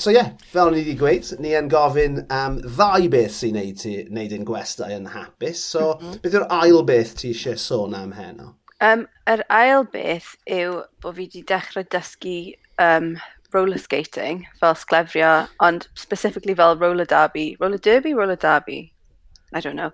So 0.02 0.10
ie, 0.10 0.16
yeah, 0.18 0.32
fel 0.50 0.72
ni 0.74 0.80
wedi 0.82 0.96
gweud, 0.98 1.28
ni 1.40 1.52
yn 1.54 1.68
gofyn 1.70 2.24
am 2.34 2.56
ddau 2.64 3.06
beth 3.14 3.36
sy'n 3.38 3.54
neud, 3.60 3.84
neud 4.12 4.34
yn 4.34 4.48
gwestai 4.48 4.90
yn 4.98 5.06
hapus. 5.14 5.62
So, 5.62 5.84
mm 5.94 6.08
-hmm. 6.08 6.22
beth 6.24 6.38
yw'r 6.40 6.48
ail 6.58 6.82
beth 6.88 7.14
ti 7.20 7.30
eisiau 7.30 7.60
sôn 7.62 7.94
am 7.96 8.16
heno? 8.18 8.56
Um, 8.84 9.06
yr 9.32 9.46
ail 9.48 9.86
beth 9.88 10.34
yw 10.52 10.82
bod 11.00 11.16
fi 11.16 11.24
wedi 11.24 11.42
dechrau 11.48 11.86
dysgu 11.94 12.36
um, 12.84 13.14
roller 13.56 13.80
skating 13.80 14.42
fel 14.60 14.76
sglefrio, 14.76 15.48
ond 15.64 15.88
specifically 15.96 16.56
fel 16.58 16.76
roller 16.82 17.06
derby. 17.06 17.56
Roller 17.62 17.78
derby, 17.78 18.14
roller 18.14 18.36
derby? 18.36 18.93
I 19.54 19.60
don't 19.60 19.76
know. 19.76 19.92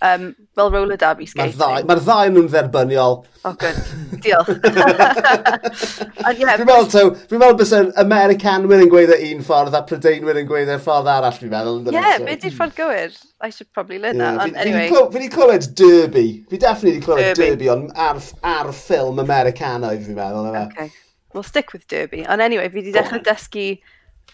Um, 0.00 0.34
fel 0.54 0.70
roller 0.70 0.96
derby 0.96 1.26
skating. 1.26 1.52
Mae'r 1.52 1.58
ddau, 1.60 1.86
ma 1.88 1.96
ddau 2.00 2.30
nhw'n 2.32 2.48
dderbyniol. 2.50 3.18
Oh, 3.44 3.52
good. 3.58 3.76
Diolch. 4.24 4.48
yeah, 6.38 6.56
fi'n 6.56 6.66
meddwl, 6.66 6.88
so, 6.90 7.04
fi'n 7.30 7.42
meddwl 7.42 7.58
bys 7.60 7.74
yn 7.78 7.92
Americanwyr 8.02 8.84
yn 8.86 8.90
gweud 8.92 9.12
e 9.14 9.18
un 9.28 9.44
ffordd 9.46 9.76
a 9.78 9.82
Prydeinwyr 9.88 10.40
yn 10.42 10.48
gweud 10.48 10.72
e 10.72 10.78
ffordd 10.82 11.10
arall, 11.12 11.38
fi'n 11.38 11.52
meddwl. 11.52 11.92
Yeah, 11.94 12.16
so. 12.16 12.26
be 12.26 12.36
di'r 12.42 12.56
ffordd 12.56 12.76
gywir? 12.78 13.16
I 13.42 13.50
should 13.50 13.70
probably 13.72 14.00
learn 14.02 14.18
yeah, 14.18 14.38
that. 14.38 14.50
Fi, 14.50 14.64
anyway. 14.64 14.88
Fi 14.90 15.06
wedi 15.18 15.30
clywed 15.36 15.70
Derby. 15.78 16.26
Fi 16.50 16.62
definitely 16.66 16.98
wedi 16.98 17.06
clywed 17.06 17.32
Derby, 17.32 17.50
derby 17.50 17.72
ond 17.76 17.96
ar, 18.08 18.20
ar 18.42 18.74
ffilm 18.76 19.22
Americanaidd, 19.22 20.06
fi'n 20.08 20.18
meddwl. 20.18 20.52
Okay. 20.66 20.92
We'll 21.32 21.46
stick 21.46 21.72
with 21.72 21.86
Derby. 21.88 22.26
Ond 22.26 22.44
anyway, 22.44 22.68
fi 22.68 22.80
wedi 22.80 22.94
dechrau 22.96 23.22
dysgu 23.26 23.68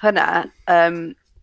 hynna. 0.02 0.28
Um, 0.66 1.02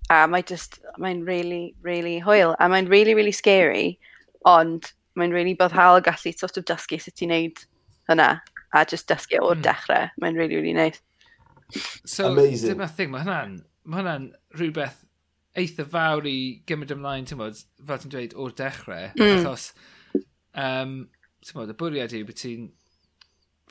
a 0.10 0.26
mae 0.30 0.44
just, 0.44 0.80
mae'n 1.02 1.26
really, 1.26 1.76
really 1.82 2.20
hwyl, 2.22 2.56
a 2.60 2.70
mae'n 2.70 2.90
really, 2.90 3.16
really 3.18 3.34
scary, 3.34 4.00
ond 4.46 4.92
mae'n 5.18 5.34
really 5.34 5.56
boddhal 5.56 6.02
gallu 6.06 6.34
sort 6.38 6.58
of 6.58 6.66
dysgu 6.70 7.00
sut 7.02 7.18
ti'n 7.18 7.34
neud 7.34 7.64
hynna, 8.10 8.30
a 8.76 8.86
just 8.86 9.10
dysgu 9.10 9.40
o'r 9.42 9.56
hmm. 9.56 9.66
dechrau, 9.66 10.12
mae'n 10.22 10.38
really, 10.38 10.60
really 10.60 10.74
nice. 10.74 11.02
So, 12.06 12.30
Amazing. 12.32 12.76
dyma 12.76 12.90
thing, 12.92 13.12
mae 13.14 13.26
hwnna'n, 13.26 13.58
mae 13.90 14.02
hwnna'n 14.04 14.30
rhywbeth 14.60 15.02
eitha 15.58 15.86
fawr 15.90 16.28
i 16.30 16.38
gymryd 16.68 16.94
ymlaen, 16.94 17.26
ti'n 17.26 17.40
bod, 17.40 17.60
fel 17.88 18.02
ti'n 18.02 18.14
dweud, 18.14 18.38
o'r 18.38 18.56
dechrau, 18.60 19.12
mm. 19.16 19.40
achos, 19.40 19.70
um, 20.14 20.98
ti'n 21.42 21.58
bod, 21.58 21.72
y 21.74 21.78
bwriad 21.80 22.14
yw 22.18 22.28
bod 22.28 22.42
ti'n 22.42 22.70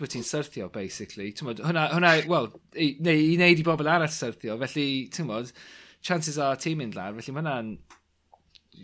bod 0.00 0.10
ti'n 0.10 0.26
syrthio, 0.26 0.66
basically. 0.74 1.28
Ti'n 1.30 1.46
bod, 1.46 1.60
hwnna, 1.62 1.86
hwnna, 1.92 2.14
wel, 2.26 2.48
neu 2.74 3.20
i 3.20 3.34
wneud 3.36 3.60
i 3.62 3.66
bobl 3.66 3.90
arall 3.92 4.10
syrthio, 4.10 4.56
felly, 4.64 4.88
ti'n 5.14 5.28
bod, 5.30 5.52
chances 6.04 6.38
are 6.38 6.56
ti'n 6.60 6.78
mynd 6.80 6.96
lawr, 6.98 7.16
felly 7.18 7.34
mae 7.34 7.42
hwnna'n... 7.42 7.74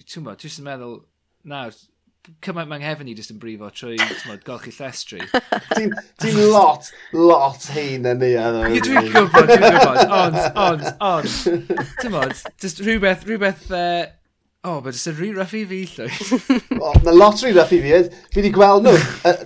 Ti'n 0.06 0.26
bod, 0.26 0.38
dwi'n 0.40 0.66
meddwl, 0.66 1.00
nawr, 1.50 1.74
cymaint 2.44 2.68
mae'n 2.70 2.84
hefyn 2.84 3.08
i 3.10 3.14
jyst 3.18 3.32
yn 3.34 3.40
brifo 3.42 3.70
trwy 3.74 3.98
tmod, 3.98 4.44
golchi 4.46 4.72
llestri. 4.76 5.20
ti'n 5.74 5.94
ti 6.20 6.32
lot, 6.36 6.90
lot 7.16 7.66
hyn 7.74 8.06
yn 8.12 8.22
ni. 8.22 8.30
Ie, 8.36 8.82
dwi'n 8.86 9.10
gwybod, 9.10 9.50
dwi'n 9.50 9.66
gwybod, 9.66 10.14
ond, 10.20 10.38
ond, 10.66 10.86
ond. 11.10 11.36
Ti'n 12.00 12.14
bod, 12.14 12.36
jyst 12.62 12.84
rhywbeth, 12.84 13.26
rhywbeth, 13.28 13.66
uh, 13.74 14.06
O, 14.62 14.72
oh, 14.72 14.88
it's 14.88 15.06
a 15.06 15.12
rhy 15.14 15.30
rough 15.34 15.54
i 15.56 15.62
fi, 15.64 15.86
llwy. 15.88 16.80
o, 16.84 16.90
mae 17.00 17.14
lot 17.14 17.38
rhy 17.40 17.54
rough 17.56 17.70
i 17.72 17.78
fi. 17.80 17.92
Fi 18.28 18.42
wedi 18.42 18.50
gweld 18.52 18.84
nhw. 18.84 18.98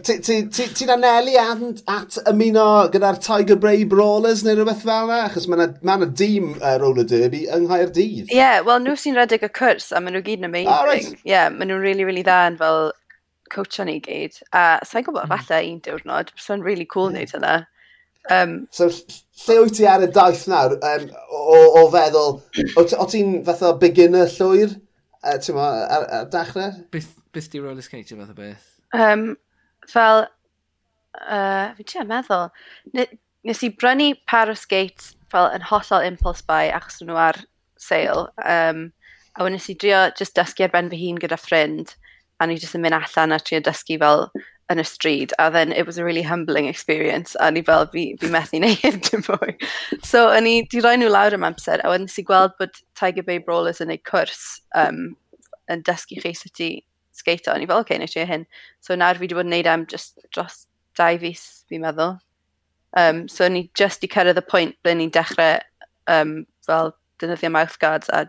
Ti'n 0.03 0.91
anelu 0.91 1.37
at, 1.39 1.83
at 1.87 2.17
ymuno 2.33 2.65
gyda'r 2.91 3.21
Tiger 3.23 3.55
Bray 3.63 3.85
Brawlers 3.87 4.43
neu 4.43 4.57
rhywbeth 4.59 4.83
fel 4.83 5.07
yna? 5.07 5.21
Achos 5.29 5.47
mae 5.47 5.69
yna 5.69 5.95
ma 6.01 6.09
dîm 6.19 6.57
uh, 6.57 6.73
roller 6.83 7.07
derby 7.07 7.45
yng 7.47 7.69
Nghaerdydd. 7.69 8.25
Ie, 8.25 8.41
yeah, 8.41 8.59
wel 8.67 8.83
nhw 8.83 8.97
sy'n 8.99 9.15
redeg 9.21 9.47
y 9.47 9.53
cwrs 9.55 9.93
a 9.95 10.03
maen 10.03 10.19
nhw 10.19 10.25
gyd 10.27 10.43
yn 10.43 10.49
amazing. 10.49 10.73
Ah, 10.75 10.81
Ie, 10.83 10.83
Oh, 10.83 10.91
right. 10.91 11.23
Yeah, 11.31 11.47
maen 11.55 11.71
nhw'n 11.71 11.87
really, 11.87 12.09
really 12.09 12.25
dda 12.27 12.41
yn 12.49 12.59
fel 12.59 12.91
coach 13.55 13.79
ni 13.87 14.01
gyd. 14.03 14.41
A 14.51 14.81
sa'n 14.83 15.07
gwybod 15.07 15.29
mm. 15.29 15.37
falle 15.37 15.61
un 15.69 15.79
diwrnod, 15.87 16.35
sa'n 16.43 16.67
really 16.67 16.89
cool 16.91 17.13
yeah. 17.13 17.21
neud 17.21 17.37
hynna. 17.37 17.55
Um, 18.35 18.57
so, 18.75 18.91
lle 19.45 19.61
wyt 19.63 19.79
ti 19.79 19.87
ar 19.87 20.03
y 20.03 20.11
daith 20.11 20.49
nawr 20.51 20.75
um, 20.75 21.07
o, 21.31 21.61
o 21.85 21.87
feddwl, 21.95 22.41
o, 22.75 22.83
o 22.83 23.07
ti'n 23.15 23.45
fatha 23.47 23.77
beginner 23.79 24.27
llwyr? 24.41 24.75
uh, 25.25 25.39
ti'n 25.41 25.57
mo, 25.57 25.65
ar, 25.65 26.07
ar 26.21 26.31
dachrau? 26.33 26.71
Beth, 26.95 27.11
beth 27.35 27.51
di 27.53 27.63
roller 27.63 27.85
skater 27.85 28.21
fath 28.21 28.33
o 28.35 28.39
beth? 28.39 28.71
Um, 28.95 29.35
fel, 29.91 30.27
uh, 31.25 31.67
fi 31.79 31.89
ti'n 31.91 32.11
meddwl, 32.11 32.51
nes 32.95 33.65
i 33.65 33.73
brynu 33.73 34.13
par 34.31 34.53
o 34.53 34.57
skates 34.59 35.15
fel 35.33 35.51
yn 35.57 35.67
hollol 35.71 36.07
impulse 36.07 36.45
buy 36.47 36.71
achos 36.73 37.03
nhw 37.03 37.19
ar 37.19 37.41
sale. 37.81 38.29
Um, 38.45 38.87
a 39.35 39.47
wnes 39.47 39.67
i 39.71 39.75
drio 39.75 40.07
just 40.19 40.37
dysgu 40.39 40.67
ar 40.67 40.73
ben 40.75 40.91
fy 40.93 41.01
hun 41.01 41.19
gyda 41.23 41.39
ffrind 41.41 41.97
a 42.39 42.47
ni 42.47 42.59
jyst 42.59 42.77
yn 42.79 42.85
mynd 42.85 42.97
allan 42.99 43.35
a 43.35 43.41
trio 43.43 43.61
dysgu 43.65 43.99
fel 44.03 44.29
yn 44.73 44.81
y 44.81 44.85
stryd 44.89 45.35
a 45.39 45.51
then 45.51 45.73
it 45.73 45.87
was 45.87 45.99
a 45.99 46.05
really 46.05 46.23
humbling 46.23 46.67
experience 46.67 47.37
a 47.41 47.51
ni 47.51 47.63
fel 47.63 47.87
fi, 47.93 48.05
fi 48.21 48.31
methu 48.33 48.61
neud 48.63 49.01
dim 49.11 49.25
fwy. 49.27 49.57
So 50.03 50.29
o'n 50.31 50.49
i 50.49 50.55
di 50.71 50.81
roi 50.85 50.97
nhw 50.97 51.11
lawr 51.13 51.37
am 51.37 51.47
amser 51.51 51.83
a 51.85 51.93
wedyn 51.93 52.09
si 52.11 52.25
gweld 52.25 52.57
bod 52.61 52.81
Tiger 52.99 53.27
Bay 53.27 53.39
Brawlers 53.39 53.83
yn 53.85 53.93
ei 53.93 54.01
cwrs 54.11 54.43
um, 54.81 55.17
yn 55.71 55.85
dysgu 55.85 56.21
chi 56.23 56.33
sut 56.39 56.63
i 56.65 56.71
skater. 57.15 57.53
O'n 57.55 57.65
i 57.65 57.69
fel, 57.69 57.83
oce, 57.83 57.93
okay, 57.93 58.01
neud 58.01 58.31
hyn. 58.31 58.47
So 58.81 58.97
nawr 58.97 59.21
fi 59.21 59.27
wedi 59.27 59.37
bod 59.37 59.49
yn 59.49 59.55
neud 59.59 59.71
am 59.71 59.87
just 59.91 60.19
dros 60.35 60.65
dau 60.99 61.19
fus, 61.21 61.45
fi'n 61.69 61.85
meddwl. 61.85 62.19
Um, 62.97 63.27
so 63.29 63.49
ni 63.49 63.69
just 63.75 64.05
i 64.07 64.11
cyrraedd 64.11 64.39
y 64.39 64.47
pwynt 64.49 64.77
ble 64.87 64.95
ni'n 64.97 65.13
dechrau 65.15 65.59
um, 66.11 66.45
fel 66.65 66.95
dynyddio 67.23 67.51
mouthguards 67.53 68.11
a 68.15 68.25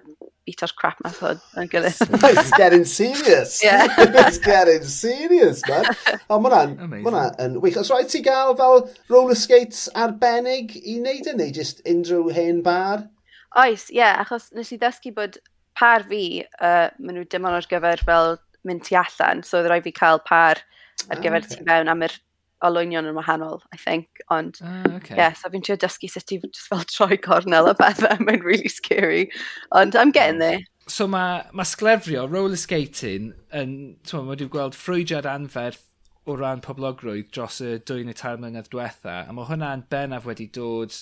beat 0.45 0.63
o'r 0.65 0.73
crap 0.77 0.99
mas 1.03 1.17
o 1.25 1.33
yn 1.59 1.69
gilydd. 1.71 1.97
It's 2.29 2.51
getting 2.57 2.85
serious. 2.85 3.59
Yeah. 3.65 3.87
It's 4.25 4.37
getting 4.37 4.83
serious, 4.83 5.61
man. 5.67 5.87
O, 6.29 6.37
mae 6.41 6.69
hwnna 7.01 7.25
yn 7.41 7.57
wych. 7.63 7.79
Os 7.81 7.89
rhaid 7.89 8.11
ti 8.11 8.21
gael 8.25 8.53
fel 8.59 8.85
roller 9.09 9.37
skates 9.39 9.87
arbennig 9.97 10.75
i 10.83 10.99
wneud 10.99 11.31
yn 11.31 11.41
neu 11.41 11.53
just 11.55 11.81
unrhyw 11.89 12.29
hen 12.35 12.61
bar? 12.65 13.07
Oes, 13.55 13.87
ie, 13.89 14.01
yeah, 14.01 14.19
achos 14.21 14.51
nes 14.55 14.73
i 14.75 14.79
ddysgu 14.81 15.13
bod 15.15 15.39
par 15.79 16.05
fi, 16.09 16.43
uh, 16.59 16.89
maen 16.99 17.19
nhw 17.19 17.25
dim 17.31 17.47
ond 17.47 17.57
ar 17.57 17.69
gyfer 17.71 18.03
fel 18.07 18.37
mynd 18.67 18.85
tu 18.85 18.97
allan, 18.99 19.43
so 19.45 19.59
oedd 19.59 19.71
rhaid 19.71 19.85
fi 19.87 19.93
cael 19.95 20.21
par 20.27 20.61
ar 21.09 21.21
gyfer 21.23 21.41
ah, 21.41 21.45
okay. 21.45 21.57
tu 21.57 21.67
mewn 21.67 21.91
am 21.91 22.05
yr 22.05 22.17
olwynion 22.65 23.07
yn 23.09 23.17
wahanol, 23.17 23.61
I 23.73 23.77
think. 23.77 24.21
Ond, 24.33 24.59
uh, 24.61 24.97
okay. 24.97 25.15
yeah, 25.17 25.33
so 25.33 25.49
fi'n 25.53 25.63
trio 25.65 25.77
dysgu 25.79 26.09
sut 26.11 26.33
i 26.35 26.39
just 26.43 26.69
fel 26.69 26.85
troi 26.89 27.17
cornel 27.21 27.71
a 27.71 27.75
bethau, 27.77 28.17
mae'n 28.27 28.43
really 28.43 28.71
scary. 28.71 29.29
Ond 29.71 29.95
I'm 29.95 30.11
getting 30.11 30.39
there. 30.39 30.61
So 30.87 31.07
mae 31.09 31.43
ma 31.53 31.65
sglefrio, 31.65 32.27
roller 32.29 32.59
skating, 32.61 33.33
yn, 33.57 33.75
ti'n 34.05 34.25
mae 34.25 34.35
wedi 34.35 34.49
gweld 34.53 34.77
ffrwydiad 34.77 35.25
anferth 35.29 35.81
o 36.25 36.35
ran 36.37 36.61
poblogrwydd 36.65 37.31
dros 37.33 37.57
y 37.61 37.75
dwy 37.85 38.05
neu 38.05 38.17
tair 38.17 38.37
mlynedd 38.41 38.69
diwetha, 38.73 39.23
a 39.25 39.33
mae 39.33 39.49
hwnna'n 39.49 39.85
bennaf 39.89 40.25
wedi 40.29 40.47
dod 40.53 40.93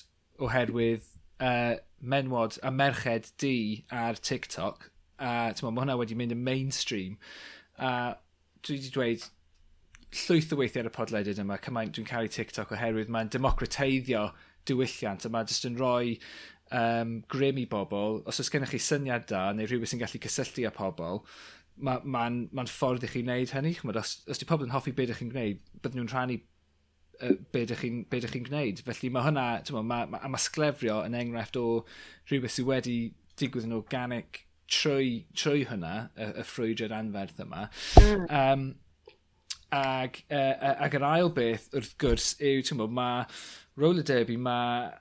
oherwydd 0.44 1.06
uh, 1.44 1.76
menwod 2.00 2.58
a 2.64 2.72
merched 2.72 3.32
di 3.44 3.84
ar 3.92 4.20
TikTok, 4.20 4.90
a 5.20 5.52
uh, 5.52 5.64
mae 5.68 5.84
hwnna 5.84 6.00
wedi 6.00 6.18
mynd 6.20 6.36
yn 6.36 6.44
mainstream. 6.44 7.16
A 7.80 7.92
uh, 7.92 8.12
dwi 8.64 8.80
wedi 8.80 8.92
dweud 8.96 9.28
llwyth 10.14 10.54
o 10.54 10.60
weithiau 10.60 10.84
ar 10.84 10.90
y 10.90 10.94
podledydd 10.96 11.42
yma, 11.44 11.60
cymaint 11.64 11.94
dwi'n 11.96 12.08
caru 12.10 12.32
TikTok 12.32 12.74
oherwydd 12.76 13.12
mae'n 13.14 13.32
democrateiddio 13.34 14.28
diwylliant 14.70 15.26
a 15.28 15.32
mae 15.34 15.48
jyst 15.50 15.68
yn 15.68 15.80
rhoi 15.80 16.16
um, 16.74 17.18
grym 17.32 17.60
i 17.62 17.66
bobl. 17.70 18.22
Os 18.30 18.42
oes 18.42 18.52
gennych 18.54 18.74
chi 18.74 18.82
syniad 18.82 19.28
da 19.32 19.50
neu 19.56 19.68
rhywbeth 19.70 19.94
sy'n 19.94 20.02
gallu 20.04 20.22
cysylltu 20.24 20.68
â 20.70 20.74
pobl, 20.76 21.22
mae'n 21.78 22.06
ma, 22.06 22.30
ma, 22.30 22.62
ma 22.62 22.68
ffordd 22.70 23.06
i 23.08 23.12
chi 23.12 23.24
wneud 23.26 23.54
hynny. 23.56 23.76
Chymod, 23.80 24.00
os, 24.00 24.16
os 24.30 24.42
di 24.42 24.50
pobl 24.50 24.68
yn 24.68 24.76
hoffi 24.76 24.94
beth 24.96 25.10
ydych 25.10 25.24
chi'n 25.24 25.34
gwneud, 25.34 25.68
byddwn 25.82 26.04
nhw'n 26.04 26.14
rhannu 26.14 26.40
uh, 26.40 27.36
beth 27.56 27.66
ydych 27.66 27.84
chi'n 27.84 28.32
chi 28.36 28.46
gwneud. 28.48 28.86
Felly 28.88 29.12
mae 29.14 29.28
hwnna, 29.28 29.48
ma, 29.76 29.84
ma, 29.92 30.00
ma, 30.16 30.24
ma 30.36 30.42
sglefrio 30.42 31.02
yn 31.08 31.18
enghraifft 31.20 31.60
o 31.60 31.68
rhywbeth 32.30 32.58
sydd 32.58 32.70
wedi 32.70 32.98
digwydd 33.42 33.68
yn 33.68 33.78
organic 33.80 34.44
trwy, 34.74 35.26
trwy 35.38 35.66
hynna, 35.70 36.10
y, 36.16 36.30
y 36.42 36.46
ffrwydr 36.48 36.94
anferth 36.96 37.42
yma. 37.44 37.68
Mm. 38.00 38.26
Um, 38.30 38.66
ag, 39.74 40.20
uh, 40.30 40.74
ag 40.86 40.98
yr 41.00 41.08
ail 41.08 41.32
beth 41.36 41.70
wrth 41.74 41.96
gwrs 42.02 42.34
yw, 42.42 42.62
ti'n 42.66 42.82
bod, 42.82 42.94
mae 42.94 43.26
roller 43.80 44.06
derby, 44.08 44.38
mae... 44.38 44.92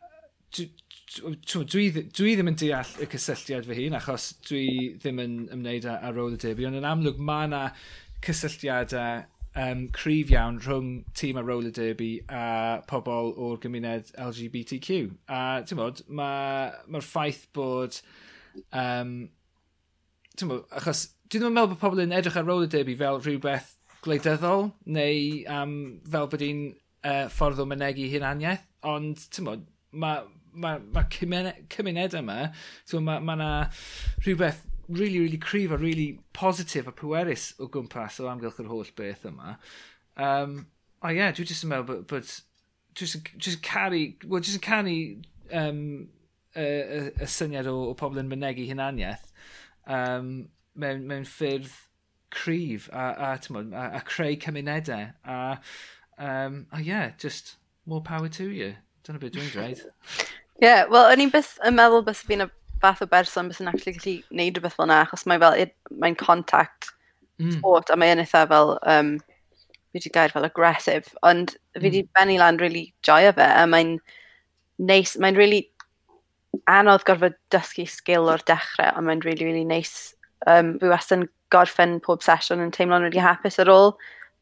Dwi, 0.52 0.70
dwi, 1.12 1.90
ddim 2.32 2.48
yn 2.52 2.56
deall 2.56 2.94
y 3.04 3.08
cysylltiad 3.12 3.66
fy 3.68 3.76
hun, 3.82 3.98
achos 3.98 4.30
dwi 4.48 4.64
ddim 5.00 5.20
yn 5.20 5.34
ymwneud 5.52 5.88
â, 5.88 5.98
â 6.00 6.12
roller 6.16 6.40
derby, 6.40 6.64
ond 6.68 6.80
yn 6.80 6.88
amlwg 6.88 7.20
mae 7.20 7.50
yna 7.50 7.62
cysylltiadau 8.24 9.26
um, 9.60 9.84
cryf 9.92 10.32
iawn 10.32 10.60
rhwng 10.62 10.90
tîm 11.18 11.40
a 11.40 11.44
roller 11.44 11.74
derby 11.74 12.14
a 12.32 12.80
pobl 12.88 13.32
o'r 13.36 13.60
gymuned 13.62 14.12
LGBTQ. 14.16 15.02
A 15.28 15.42
ti'n 15.66 15.80
bod, 15.80 16.04
mae'r 16.08 16.78
ma 16.88 17.04
ffaith 17.04 17.44
bod... 17.56 18.00
Um, 18.68 19.16
ti'n 20.36 20.52
bod, 20.52 20.64
achos 20.72 21.06
dwi 21.28 21.40
ddim 21.40 21.50
yn 21.50 21.56
meddwl 21.56 21.74
bod 21.74 21.82
pobl 21.82 22.04
yn 22.04 22.16
edrych 22.16 22.38
ar 22.40 22.48
roller 22.48 22.70
derby 22.72 22.96
fel 22.96 23.20
rhywbeth 23.20 23.74
gwleidyddol 24.02 24.70
neu 24.96 25.24
um, 25.52 25.74
fel 26.10 26.28
bod 26.30 26.44
hi'n 26.44 26.62
uh, 27.06 27.26
ffordd 27.32 27.62
o 27.62 27.66
mynegu 27.68 28.08
hunaniaeth. 28.12 28.68
Ond, 28.92 29.20
ti'n 29.30 29.46
bod, 29.46 29.66
mae 29.92 30.24
ma, 30.52 30.76
ma 30.92 31.04
cymuned 31.12 32.16
yma, 32.18 32.38
so 32.84 33.00
mae 33.00 33.22
ma 33.22 33.36
yna 33.38 33.50
rhywbeth 34.24 34.64
really, 34.88 35.20
really 35.20 35.38
cryf 35.38 35.70
a 35.70 35.76
really 35.76 36.20
positif 36.32 36.86
a 36.86 36.92
pwerus 36.92 37.52
o 37.60 37.68
gwmpas 37.72 38.18
o 38.20 38.28
amgylch 38.30 38.60
yr 38.60 38.70
holl 38.70 38.90
beth 38.98 39.26
yma. 39.28 39.56
Um, 40.16 40.66
a 41.02 41.12
ie, 41.12 41.20
yeah, 41.20 41.32
dwi 41.34 41.46
jyst 41.48 41.66
yn 41.66 41.72
meddwl 41.72 41.88
bod, 41.88 42.02
bod 42.10 42.32
jyst, 42.98 43.30
jyst 43.38 43.62
caru, 43.66 44.02
well, 44.26 44.42
jyst 44.42 44.58
yn 44.60 44.66
caru 44.66 44.96
um, 45.62 45.84
y, 46.54 46.66
y, 46.66 47.00
y 47.22 47.30
syniad 47.30 47.70
o, 47.70 47.78
o 47.92 47.96
pobl 47.98 48.20
yn 48.22 48.30
mynegu 48.30 48.66
hunaniaeth 48.68 49.30
um, 49.86 50.34
mewn, 50.74 51.06
mewn 51.08 51.26
ffyrdd 51.28 51.72
cryf 52.32 52.88
a, 52.92 53.08
a, 53.30 53.32
tymod, 53.42 53.72
a, 53.72 53.98
a 53.98 54.00
creu 54.06 54.36
cymunedau. 54.40 55.12
A, 55.24 55.58
um, 56.18 56.66
a 56.72 56.80
yeah, 56.80 57.12
just 57.18 57.56
more 57.86 58.00
power 58.00 58.28
to 58.28 58.48
you. 58.50 58.74
Dyna 59.04 59.18
beth 59.18 59.34
dwi'n 59.36 59.52
dweud. 59.52 59.84
Ie, 60.62 60.66
yeah, 60.68 60.84
wel, 60.90 61.08
o'n 61.10 61.22
i'n 61.24 61.32
byth 61.32 61.56
yn 61.66 61.74
meddwl 61.74 62.04
beth 62.06 62.22
fi'n 62.28 62.44
y 62.44 62.48
fath 62.82 63.02
o 63.02 63.08
berson 63.10 63.48
beth 63.50 63.60
yn 63.62 63.70
actually 63.70 63.96
gallu 63.96 64.38
neud 64.38 64.58
rhywbeth 64.58 64.76
fel 64.78 64.86
yna, 64.86 65.02
achos 65.06 65.24
mae'n 65.26 65.42
fel, 65.42 65.66
mae'n 66.04 66.18
contact 66.20 66.92
mm. 67.40 67.56
sport, 67.56 67.90
a 67.90 67.98
mae'n 67.98 68.22
eitha 68.22 68.44
fel, 68.50 68.76
um, 68.94 69.16
fi 69.92 69.98
wedi 69.98 70.12
gair 70.14 70.34
fel 70.34 70.46
aggressive, 70.46 71.10
ond 71.26 71.56
fi 71.74 71.84
wedi 71.86 72.04
mm. 72.04 72.12
benni 72.18 72.38
lan 72.40 72.60
really 72.62 72.84
joio 73.06 73.34
fe, 73.36 73.46
a 73.46 73.66
mae'n 73.70 73.96
neis, 74.82 75.16
mae'n 75.18 75.38
really 75.38 75.64
anodd 76.70 77.06
gorfod 77.08 77.38
dysgu 77.54 77.86
sgil 77.88 78.30
o'r 78.30 78.44
dechrau, 78.48 78.92
ond 78.96 79.08
mae'n 79.08 79.22
really, 79.26 79.48
really 79.48 79.66
neis. 79.66 80.14
Um, 80.46 80.76
fi 80.82 80.90
wastad 80.90 81.20
yn 81.20 81.28
gorffen 81.52 81.98
pob 82.04 82.24
sesiwn 82.24 82.64
yn 82.64 82.74
teimlo'n 82.74 83.06
really 83.06 83.22
hapus 83.22 83.60
ar 83.62 83.70
ôl. 83.72 83.94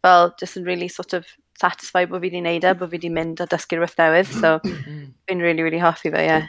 Fel, 0.04 0.32
just 0.40 0.56
yn 0.56 0.64
really 0.64 0.88
sort 0.88 1.12
of 1.12 1.26
satisfied 1.60 2.08
bod 2.08 2.22
fi 2.22 2.30
wedi 2.30 2.40
wneud 2.40 2.64
e, 2.64 2.74
bod 2.78 2.92
fi 2.92 2.98
wedi 2.98 3.12
mynd 3.12 3.42
a 3.44 3.48
dysgu 3.50 3.76
rhywbeth 3.76 3.98
newydd. 4.00 4.32
So, 4.32 4.56
mm-hmm. 4.64 5.04
fi'n 5.28 5.44
really, 5.44 5.66
really 5.66 5.82
hoffi 5.82 6.12
fe. 6.14 6.24
Yeah. 6.24 6.48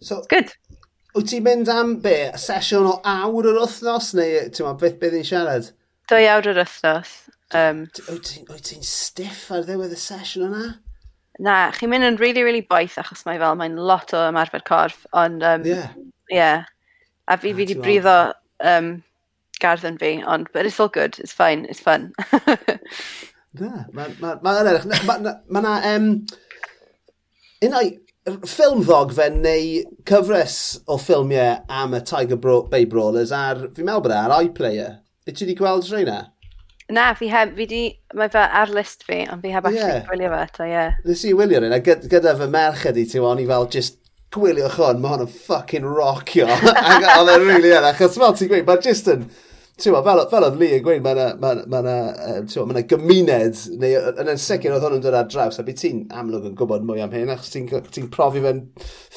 So, 0.00 0.18
It's 0.18 0.32
good. 0.32 0.54
Wyt 1.14 1.26
ti'n 1.32 1.42
mynd 1.42 1.70
am 1.72 1.96
be? 2.04 2.30
Sesiwn 2.38 2.86
o 2.86 2.98
awr 3.06 3.50
yr 3.50 3.58
wythnos 3.64 4.12
neu 4.14 4.44
ti'n 4.54 4.66
ma, 4.66 4.76
beth 4.78 5.00
bydd 5.00 5.16
i'n 5.18 5.26
siarad? 5.26 5.72
Dwy 6.10 6.28
awr 6.30 6.52
yr 6.52 6.60
wythnos. 6.62 7.16
Um, 7.58 7.82
wyt 8.06 8.62
ti'n 8.68 8.86
stiff 8.86 9.48
ar 9.54 9.66
ddiwedd 9.66 9.96
y 9.96 9.98
sesiwn 9.98 10.46
yna? 10.50 10.68
Na, 11.42 11.56
chi'n 11.74 11.90
mynd 11.90 12.06
yn 12.06 12.20
really, 12.20 12.44
really 12.46 12.62
boeth 12.62 12.98
achos 13.00 13.24
mae 13.26 13.40
fel, 13.40 13.58
mae'n 13.58 13.78
lot 13.90 14.14
o 14.14 14.22
ymarfer 14.28 14.62
corff, 14.66 15.02
ond 15.16 15.42
um, 15.46 15.66
yeah. 15.66 15.94
yeah. 16.30 16.68
A 17.26 17.34
fi, 17.34 17.34
ah, 17.34 17.42
fi 17.42 17.54
wedi 17.58 17.78
brifo 17.80 18.16
um, 18.66 18.92
gardd 19.62 19.86
yn 19.88 19.98
fi, 20.00 20.18
ond 20.26 20.50
but 20.54 20.66
it's 20.66 20.80
all 20.80 20.92
good, 20.92 21.18
it's 21.18 21.36
fine, 21.36 21.66
it's 21.68 21.80
fun. 21.80 22.12
Na, 23.60 23.86
mae'n 23.96 24.14
ma, 24.22 24.36
ma, 24.44 24.54
edrych. 24.60 24.86
Mae 24.86 25.18
yna... 25.18 25.34
Ma, 25.50 25.62
ma, 25.64 25.74
um, 25.90 26.12
unai 27.66 27.86
ffilm 28.46 28.84
ddogfen 28.84 29.40
neu 29.44 29.80
cyfres 30.08 30.58
o 30.86 30.98
ffilmiau 31.00 31.62
am 31.72 31.96
y 31.96 32.02
Tiger 32.06 32.38
Bro 32.40 32.62
Bay 32.72 32.86
Brawlers 32.86 33.32
ar, 33.34 33.64
fi'n 33.74 33.88
meddwl 33.88 34.04
bod 34.04 34.14
e 34.14 34.18
ar 34.20 34.36
iPlayer. 34.44 35.00
i 35.26 35.32
ti 35.32 35.44
wedi 35.44 35.56
gweld 35.58 35.88
rhaina? 35.90 36.18
E? 36.20 36.94
Na, 36.94 37.12
fi 37.14 37.28
heb, 37.30 37.54
fi 37.56 37.66
di, 37.70 37.82
mae 38.18 38.30
fe 38.32 38.42
ar 38.60 38.70
list 38.74 39.04
fi, 39.06 39.22
ond 39.30 39.44
fi 39.44 39.52
heb 39.54 39.66
actually 39.66 39.98
yeah. 39.98 40.06
gwylio 40.08 40.30
fe 40.32 40.40
eto, 40.46 40.64
ie. 40.66 40.72
Yeah. 40.72 40.96
Nes 41.06 41.24
i 41.24 41.34
wylio 41.38 41.62
rhaina, 41.62 41.82
gyda 41.86 42.34
fy 42.38 42.48
merched 42.50 42.98
i 42.98 43.06
ti, 43.10 43.22
o'n 43.22 43.42
i 43.42 43.46
fel 43.50 43.68
just 43.72 44.00
gwylio 44.34 44.70
chwn, 44.74 45.02
mae 45.02 45.14
hwn 45.14 45.26
yn 45.26 45.30
ffucking 45.34 45.86
rockio. 45.86 46.48
Ac 46.90 47.06
oedd 47.16 47.32
e'n 47.34 47.46
rili 47.46 47.72
yn, 47.74 47.86
achos 47.88 48.18
fel 48.18 48.36
ti'n 48.36 48.52
gweud, 48.52 48.66
mae 48.68 48.82
just 48.84 49.10
yn... 49.10 49.30
Tewa, 49.80 50.02
fel, 50.04 50.20
fel 50.28 50.44
oedd 50.44 50.58
Lee 50.60 50.76
yn 50.76 50.82
gweud, 50.84 51.00
mae 51.04 51.14
yna 51.14 51.26
ma, 51.40 51.50
ma, 51.72 51.80
ma, 51.84 51.94
ma 52.68 52.82
gymuned, 52.90 53.62
neu 53.80 54.02
yn 54.10 54.28
yn 54.34 54.40
sicr 54.40 54.74
oedd 54.74 54.84
hwnnw'n 54.84 55.04
dod 55.06 55.16
ar 55.16 55.30
draws, 55.32 55.56
a 55.60 55.64
byd 55.64 55.78
ti'n 55.80 56.02
amlwg 56.20 56.50
yn 56.50 56.56
gwybod 56.58 56.84
mwy 56.84 57.00
am 57.00 57.14
hyn, 57.16 57.32
achos 57.32 57.54
ti'n 57.54 57.70
ti 57.88 58.04
profi 58.12 58.42
fe'n 58.44 58.60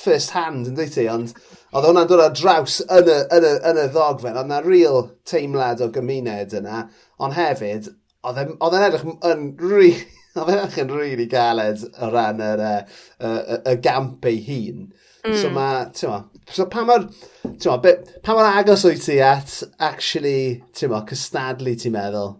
first 0.03 0.31
hand, 0.37 0.69
yn 0.71 0.77
dweud 0.77 0.93
ti, 0.95 1.09
ond 1.11 1.35
oedd 1.73 1.89
hwnna'n 1.89 2.07
dod 2.07 2.23
ar 2.23 2.33
draws 2.39 2.79
yn 2.85 3.11
y, 3.11 3.19
yn 3.35 3.47
y, 3.49 3.53
yn 3.71 3.81
y 3.83 3.85
ddogfen, 3.91 4.39
oedd 4.39 4.47
yna 4.47 4.61
real 4.63 5.01
teimlad 5.27 5.83
o 5.83 5.91
gymuned 5.97 6.55
yna, 6.61 6.85
ond 7.19 7.35
hefyd, 7.35 7.91
oedd 8.23 8.43
e'n 8.45 8.83
edrych 8.87 9.07
yn 9.33 9.47
rhi... 9.59 9.95
oedd 10.39 10.49
e'n 10.49 10.61
edrych 10.63 10.79
yn 10.81 10.93
rili 10.95 11.25
galed 11.29 11.83
o 12.01 12.07
ran 12.09 12.39
y, 12.41 12.53
e, 12.55 12.75
y, 13.19 13.33
y, 13.33 13.57
y 13.69 13.75
gamp 13.85 14.25
ei 14.25 14.39
hun. 14.47 14.87
Mm. 15.23 15.35
So 15.39 15.49
mae, 15.55 15.83
ti'n 15.95 16.11
ma, 16.11 16.21
so 16.51 16.67
pa 16.67 16.83
mor, 16.87 17.07
ti'n 17.43 17.69
ma, 17.71 17.93
pa 18.23 18.35
mor 18.35 18.47
agos 18.49 18.83
wyt 18.87 19.05
ti 19.05 19.21
at, 19.23 19.61
actually, 19.79 20.63
ti'n 20.75 20.91
ma, 20.91 21.03
cystadlu 21.07 21.77
ti'n 21.79 21.95
meddwl? 21.95 22.33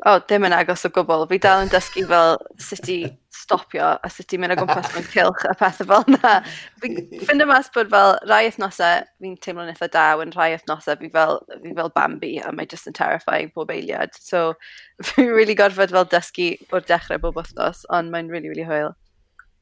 O, 0.00 0.14
oh, 0.14 0.20
dim 0.28 0.46
yn 0.48 0.54
agos 0.56 0.86
o 0.88 0.90
gwbl. 0.96 1.26
Fi 1.28 1.36
dal 1.44 1.66
yn 1.66 1.70
dysgu 1.72 2.06
fel 2.08 2.38
sut 2.64 2.88
i 2.88 3.02
stopio 3.36 3.90
a 4.00 4.08
sut 4.08 4.32
i 4.32 4.38
mynd 4.40 4.54
o 4.54 4.56
gwmpas 4.56 4.88
mewn 4.94 5.04
cilch 5.12 5.44
a 5.44 5.52
pethau 5.60 5.88
fel 5.90 6.06
yna. 6.08 6.32
Fi'n 6.80 6.96
ffind 7.20 7.44
mas 7.50 7.68
bod 7.74 7.90
fel 7.92 8.14
rai 8.30 8.46
wythnosau 8.46 9.04
fi'n 9.20 9.36
teimlo'n 9.44 9.68
eitha 9.74 9.90
daw 9.92 10.22
yn 10.24 10.32
rai 10.36 10.54
wythnosau 10.54 10.96
fi 11.02 11.10
fel, 11.12 11.36
fi 11.52 11.74
fel 11.76 11.92
Bambi 11.96 12.32
a 12.40 12.54
mae 12.56 12.70
just 12.70 12.88
yn 12.88 12.96
terrifying 12.96 13.52
bob 13.52 13.74
eiliad. 13.76 14.16
So 14.16 14.54
fi'n 15.10 15.28
really 15.36 15.58
gorfod 15.58 15.92
fel 15.92 16.08
dysgu 16.16 16.48
o'r 16.72 16.88
dechrau 16.88 17.20
bob 17.20 17.36
wythnos, 17.42 17.84
ond 17.92 18.14
mae'n 18.14 18.32
really, 18.32 18.48
really 18.54 18.68
hwyl. 18.68 18.96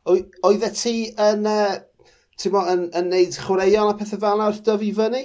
Oedd 0.06 0.70
ti 0.78 0.96
yn 1.18 1.50
uh, 1.50 1.80
ti'n 2.38 2.54
bod, 2.54 2.72
yn, 2.72 2.88
yn 2.96 3.12
neud 3.12 3.38
chwaraeon 3.44 3.92
a 3.92 3.96
pethau 3.98 4.20
fel 4.22 4.38
yna 4.38 4.50
wrth 4.52 4.64
dyfu 4.66 4.92
fyny? 4.98 5.24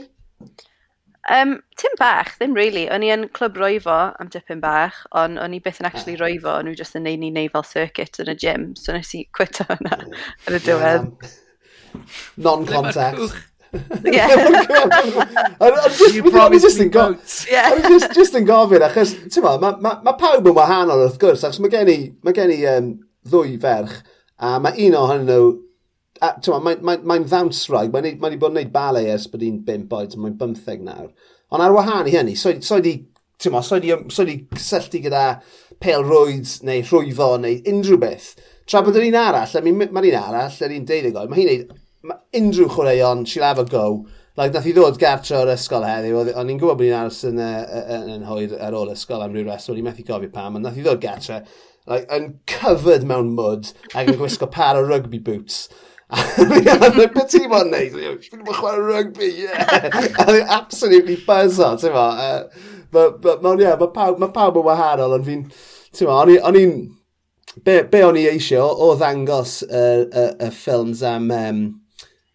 Um, 1.32 1.62
Tim 1.78 1.92
bach, 2.00 2.34
ddim 2.40 2.56
really. 2.56 2.90
O'n 2.92 3.06
i 3.06 3.12
yn 3.14 3.30
clwb 3.36 3.56
roifo 3.62 3.96
am 4.20 4.32
dipyn 4.34 4.60
bach, 4.64 4.98
ond 5.16 5.40
o'n 5.40 5.56
i 5.56 5.62
byth 5.64 5.80
yn 5.80 5.88
actually 5.88 6.18
ah. 6.18 6.24
roifo, 6.26 6.58
o'n 6.58 6.72
i 6.72 6.76
just 6.76 6.98
yn 7.00 7.06
neud 7.08 7.22
ni 7.22 7.32
neud 7.32 7.54
fel 7.54 7.66
circuit 7.70 8.20
yn 8.20 8.34
y 8.34 8.36
gym, 8.44 8.68
so 8.80 8.96
nes 8.96 9.14
i 9.16 9.24
cwito 9.38 9.68
hwnna 9.70 10.02
yn 10.04 10.58
y 10.58 10.62
diwedd. 10.66 11.10
Non-contact. 12.44 13.42
Yeah. 14.06 14.30
O'n 15.64 15.74
i 16.54 16.60
just 16.62 16.82
yn 16.84 16.92
gofyn, 16.94 18.12
just 18.14 18.38
yn 18.38 18.46
gofyn, 18.46 18.84
achos, 18.86 19.16
ti'n 19.34 19.46
ma, 19.46 19.56
ma, 19.82 19.96
ma 20.04 20.14
pawb 20.20 20.50
yn 20.50 20.58
wahanol 20.58 21.06
wrth 21.06 21.18
gwrs, 21.22 21.46
achos 21.48 21.62
mae 21.64 21.74
gen 21.74 21.90
i, 21.94 21.98
ma 22.26 22.34
gen 22.36 22.54
i 22.54 22.60
um, 22.74 22.92
ddwy 23.30 23.56
ferch, 23.62 23.96
a 24.38 24.58
mae 24.62 24.76
un 24.86 24.98
ohonyn 25.00 25.30
nhw 25.30 25.48
mae'n 26.24 26.64
mae, 26.64 26.78
mae, 26.88 27.02
mae 27.10 27.26
ddawns 27.28 27.66
rhaid, 27.70 27.94
mae'n 27.94 28.20
mae 28.22 28.38
bod 28.38 28.54
yn 28.54 28.60
gwneud 28.60 28.74
ballet 28.76 29.10
ers 29.14 29.30
bod 29.32 29.44
hi'n 29.44 29.62
5 29.68 29.98
oed, 30.00 30.18
mae'n 30.20 30.38
15 30.40 30.86
nawr. 30.88 31.10
Ond 31.54 31.64
ar 31.66 31.76
wahân 31.76 32.10
i 32.10 32.16
hynny, 32.16 32.38
so, 32.40 32.54
so 32.64 32.80
wedi 32.80 33.02
Tyma, 33.44 33.60
so 33.66 33.76
wedi 33.76 34.38
cysylltu 34.56 35.02
gyda 35.04 35.24
pelrwyd 35.84 36.48
neu 36.64 36.84
rhwyfo 36.86 37.34
neu 37.44 37.58
unrhyw 37.68 38.00
beth. 38.00 38.30
Tra 38.70 38.84
bod 38.86 38.96
yr 38.96 39.08
un 39.10 39.18
arall, 39.20 39.56
I 39.58 39.64
mean, 39.66 39.82
mae'r 39.84 40.12
un 40.14 40.20
arall, 40.22 40.60
yr 40.64 40.76
un 40.78 40.86
deuddeg 40.88 41.18
oed, 41.20 41.32
mae 41.32 41.42
hi'n 41.42 41.50
neud 41.50 41.74
unrhyw 42.40 42.70
chwaraeon, 42.72 43.26
she'll 43.28 43.44
have 43.44 43.60
a 43.60 43.66
go. 43.68 44.06
Like, 44.38 44.54
nath 44.56 44.70
i 44.70 44.74
ddod 44.74 44.96
gartre 45.02 45.36
o'r 45.42 45.52
ysgol 45.54 45.84
heddiw, 45.86 46.16
ond 46.32 46.50
ni'n 46.50 46.62
gwybod 46.62 46.80
bod 46.80 46.88
ni'n 46.88 46.96
aros 46.98 47.20
yn, 47.28 47.42
uh, 47.44 47.84
yn, 47.98 48.08
yn 48.16 48.24
hwyr 48.30 48.56
ar 48.66 48.78
ôl 48.80 48.94
ysgol 48.94 49.22
am 49.22 49.36
rhyw 49.36 49.46
reswm, 49.50 49.76
ni'n 49.78 49.90
methu 49.90 50.08
gofio 50.08 50.32
pam, 50.34 50.58
ond 50.58 50.66
nath 50.66 50.80
i 50.80 50.86
ddod 50.86 51.04
gartre, 51.04 51.44
like, 51.92 52.08
yn 52.16 52.32
covered 52.50 53.06
mewn 53.10 53.36
mud 53.38 53.74
ac 53.92 54.10
yn 54.10 54.18
gwisgo 54.22 54.50
par 54.56 54.80
o 54.80 54.86
rugby 54.88 55.20
boots. 55.22 55.68
Beth 56.14 57.30
ti'n 57.32 57.50
ma'n 57.52 57.72
neud? 57.74 57.98
Dwi'n 57.98 58.42
mynd 58.42 58.58
chwarae 58.58 58.82
rugby, 58.86 59.30
yeah! 59.44 59.88
A 60.20 60.28
dwi'n 60.30 60.50
absolutely 60.58 61.18
buzzo, 61.28 61.74
ti'n 61.82 61.94
e, 61.94 61.94
ma. 61.96 62.34
Mae'n 62.94 63.64
ie, 63.64 63.70
mae 63.70 63.94
pawb, 63.96 64.20
ma 64.22 64.30
pawb 64.34 64.60
yn 64.62 64.68
wahanol, 64.68 65.18
ond 65.18 65.30
fi'n... 65.30 65.46
Ti'n 65.94 66.10
ma, 66.10 66.24
o'n 66.24 66.60
i'n... 66.60 66.76
Be, 67.66 67.84
be 67.86 68.02
o'n 68.02 68.18
i 68.18 68.26
eisiau 68.32 68.66
o, 68.66 68.90
o 68.90 68.98
ddangos 68.98 69.60
y 69.68 69.70
uh, 69.70 70.04
uh, 70.10 70.30
uh, 70.42 70.52
ffilms 70.54 71.06
am... 71.06 71.32
Um, 71.34 71.64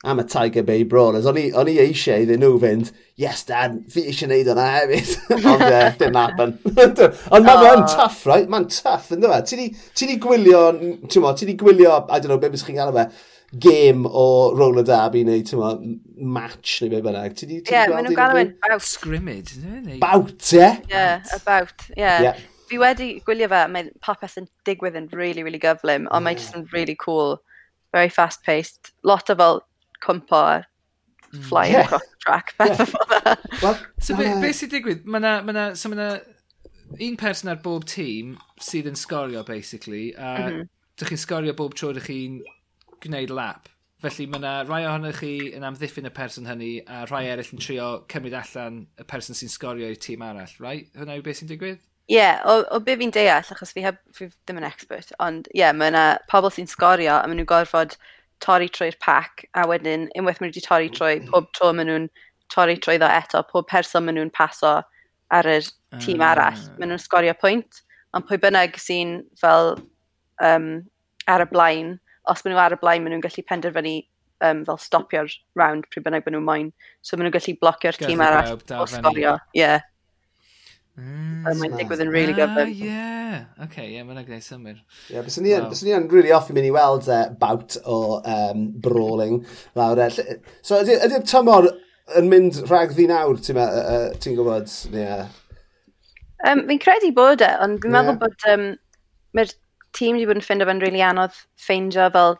am 0.04 0.20
y 0.20 0.24
Tiger 0.30 0.62
Bay 0.62 0.84
Brawlers. 0.84 1.26
O'n 1.26 1.38
i, 1.40 1.74
eisiau 1.82 2.22
iddyn 2.22 2.38
nhw 2.42 2.58
fynd, 2.62 2.92
yes 3.18 3.42
dad, 3.48 3.80
fi 3.90 4.04
eisiau 4.06 4.30
neud 4.30 4.46
hwnna 4.46 4.66
hefyd. 4.76 5.10
Ond 5.52 5.64
uh, 5.66 5.88
dim 5.98 6.18
happen. 6.18 6.54
Ond 7.34 7.48
mae 7.48 7.58
fe'n 7.64 7.82
ah. 7.82 7.88
tough, 7.90 8.20
right? 8.30 8.46
Mae'n 8.50 8.68
tough, 8.70 9.10
ynddo 9.16 9.32
fe? 9.32 9.72
Ti 9.98 10.06
di 10.06 10.20
gwylio, 10.22 10.62
ti'n 11.10 11.24
mo, 11.24 11.34
ti 11.34 11.50
di 11.50 11.56
gwylio, 11.58 12.04
I 12.06 12.20
don't 12.20 12.30
know, 12.30 12.38
be 12.38 12.52
bys 12.52 12.62
chi'n 12.66 12.78
gael 12.78 12.92
o 12.92 12.96
fe, 12.96 13.08
game 13.56 14.06
o 14.06 14.54
roller 14.54 14.84
derby 14.84 15.24
neu 15.24 15.42
tyma, 15.42 15.72
match 16.16 16.82
neu 16.82 16.90
beth 16.92 17.04
bynnag. 17.06 17.42
Ie, 17.46 17.60
yeah, 17.64 17.88
maen 17.88 18.04
nhw'n 18.08 18.18
gael 18.18 18.40
yn 18.42 18.54
bout. 18.64 18.84
Scrimmage. 18.84 19.56
Bout, 20.02 20.52
ie? 20.52 20.70
Yeah, 20.92 21.24
a 21.32 21.40
bout, 21.46 21.86
ie. 21.96 22.32
Fi 22.68 22.80
wedi 22.82 23.10
gwylio 23.24 23.48
fe, 23.48 23.62
mae 23.72 23.88
popeth 24.04 24.36
yn 24.40 24.48
digwydd 24.68 24.98
yn 25.00 25.08
really, 25.16 25.44
really 25.46 25.60
gyflym, 25.62 26.04
ond 26.10 26.20
yeah. 26.20 26.24
mae 26.26 26.36
jyst 26.36 26.58
yn 26.58 26.66
really 26.74 26.96
cool, 27.00 27.38
very 27.96 28.12
fast-paced, 28.12 28.92
lot 29.08 29.32
o 29.32 29.38
fel 29.38 29.62
cwmpo 30.04 30.42
a 30.42 30.58
hmm. 31.32 31.40
flying 31.48 31.72
yeah. 31.78 31.86
across 31.86 32.04
the 32.04 32.20
track, 32.26 32.52
beth 32.58 32.74
yeah. 32.76 32.84
fel 32.84 33.36
well, 33.62 33.78
So 34.00 34.12
uh, 34.12 34.20
beth 34.20 34.42
be 34.44 34.52
sy'n 34.52 34.74
digwydd? 34.76 35.08
Mae 35.08 35.24
na, 35.24 35.38
ma 35.46 35.56
na, 35.56 35.70
so 35.72 35.88
ma 35.88 35.96
na 35.96 36.10
un 37.00 37.16
person 37.16 37.48
ar 37.48 37.64
bob 37.64 37.88
tîm 37.88 38.36
sydd 38.60 38.92
yn 38.92 39.00
sgorio, 39.00 39.40
basically, 39.48 40.12
a 40.12 40.36
mm 40.36 40.44
-hmm. 40.44 40.70
dych 41.00 41.14
chi'n 41.14 41.24
sgorio 41.24 41.56
bob 41.56 41.72
tro 41.80 41.96
dych 41.96 42.12
chi'n 42.12 42.42
gwneud 43.04 43.34
lap. 43.34 43.68
Felly 44.02 44.28
mae 44.30 44.38
yna 44.38 44.52
rhai 44.62 44.84
ohonych 44.86 45.20
chi 45.24 45.32
yn 45.58 45.66
amddiffyn 45.66 46.06
y 46.06 46.12
person 46.14 46.46
hynny 46.46 46.70
a 46.86 47.02
rhai 47.08 47.24
eraill 47.32 47.54
yn 47.56 47.62
trio 47.62 47.88
cymryd 48.12 48.36
allan 48.38 48.84
y 48.94 49.06
person 49.10 49.38
sy'n 49.38 49.50
sgorio 49.50 49.88
i'r 49.90 49.98
tîm 50.02 50.22
arall. 50.22 50.52
Right? 50.62 50.92
Hwna 50.94 51.18
yw 51.18 51.24
beth 51.26 51.40
sy'n 51.40 51.50
digwydd? 51.50 51.80
Ie, 52.08 52.16
yeah, 52.16 52.38
o, 52.48 52.62
o 52.72 52.78
be 52.80 52.94
fi'n 52.96 53.10
deall, 53.12 53.50
achos 53.52 53.74
fi, 53.74 53.82
heb, 53.84 53.98
fi 54.16 54.30
ddim 54.30 54.62
yn 54.62 54.64
expert, 54.64 55.10
ond 55.20 55.50
ie, 55.50 55.58
yeah, 55.60 55.74
mae 55.76 55.90
yna 55.90 56.04
pobl 56.30 56.48
sy'n 56.54 56.70
sgorio 56.70 57.18
a 57.18 57.26
maen 57.28 57.36
nhw'n 57.36 57.50
gorfod 57.50 57.98
torri 58.40 58.70
trwy'r 58.72 58.96
pac, 59.02 59.44
a 59.52 59.66
wedyn 59.68 60.06
unwaith 60.16 60.40
maen 60.40 60.48
nhw 60.48 60.56
wedi 60.56 60.64
torri 60.64 60.88
trwy, 60.94 61.18
pob 61.28 61.50
tro 61.58 61.74
maen 61.76 61.90
nhw'n 61.90 62.06
torri 62.54 62.78
trwy 62.80 62.96
ddo 63.02 63.10
eto, 63.12 63.42
pob 63.50 63.68
person 63.68 64.06
maen 64.06 64.16
nhw'n 64.16 64.32
paso 64.32 64.78
ar 65.36 65.50
y 65.52 65.58
tîm 66.00 66.24
ah. 66.24 66.32
arall. 66.32 66.62
Uh... 66.64 66.78
Maen 66.78 66.94
nhw'n 66.94 67.02
sgorio 67.04 67.34
pwynt, 67.36 67.82
ond 68.16 68.24
pwy 68.30 68.40
bynnag 68.40 68.80
sy'n 68.80 69.18
fel 69.42 69.74
um, 70.48 70.70
ar 71.28 71.44
y 71.44 71.48
blaen, 71.52 71.96
os 72.30 72.44
maen 72.44 72.54
nhw 72.54 72.62
ar 72.62 72.76
y 72.76 72.80
blaen, 72.80 73.04
maen 73.04 73.16
nhw'n 73.16 73.26
gallu 73.26 73.44
penderfynu 73.48 73.94
um, 74.46 74.64
fel 74.68 74.80
stopio'r 74.82 75.36
round 75.58 75.86
pryd 75.92 76.06
bynnag 76.06 76.26
maen 76.26 76.38
nhw'n 76.38 76.48
moyn. 76.48 76.72
So 77.02 77.16
maen 77.16 77.28
nhw'n 77.28 77.38
gallu 77.38 77.56
blocio'r 77.62 78.00
tîm 78.00 78.24
arall 78.24 78.56
o 78.56 78.88
sgorio. 78.90 79.38
Ie. 79.58 79.78
Mm, 80.98 81.44
Mae'n 81.46 81.76
digwydd 81.78 82.00
yn 82.02 82.10
really 82.10 82.34
gyfer. 82.34 82.70
Ie. 82.72 82.88
Yeah. 82.88 83.42
Oce, 83.62 83.84
ie, 83.84 83.92
yeah, 83.94 84.06
mae'n 84.06 84.24
gwneud 84.26 84.42
symud. 84.42 84.80
Ie, 84.80 85.14
yeah, 85.14 85.26
bys 85.26 85.82
ni 85.86 85.94
yn 85.94 86.08
really 86.10 86.32
off 86.34 86.48
i 86.50 86.56
mynd 86.56 86.66
i 86.66 86.72
weld 86.74 87.06
uh, 87.12 87.28
bout 87.38 87.76
o 87.86 87.98
um, 88.18 88.64
brawling 88.82 89.44
lawr. 89.78 90.02
So 90.66 90.80
ydy'r 90.82 91.04
ydy 91.06 91.22
tymor 91.28 91.70
yn 92.18 92.30
mynd 92.32 92.58
rhag 92.66 92.96
ddi 92.96 93.06
nawr, 93.10 93.38
ti'n 93.44 93.60
uh, 93.62 94.08
ti 94.18 94.34
gwybod? 94.34 94.72
Yeah. 94.94 95.28
Um, 96.48 96.64
fi'n 96.66 96.82
credu 96.82 97.12
bod 97.14 97.42
e, 97.42 97.50
ond 97.62 97.78
fi'n 97.82 97.92
yeah. 97.92 97.98
meddwl 97.98 98.20
bod 98.24 98.48
um, 98.50 98.66
mae'r 99.38 99.54
tîm 99.96 100.18
wedi 100.18 100.28
bod 100.28 100.40
yn 100.40 100.44
ffindio 100.44 100.68
fe'n 100.68 100.82
really 100.84 101.02
anodd 101.04 101.36
ffeindio 101.66 102.08
fel 102.14 102.36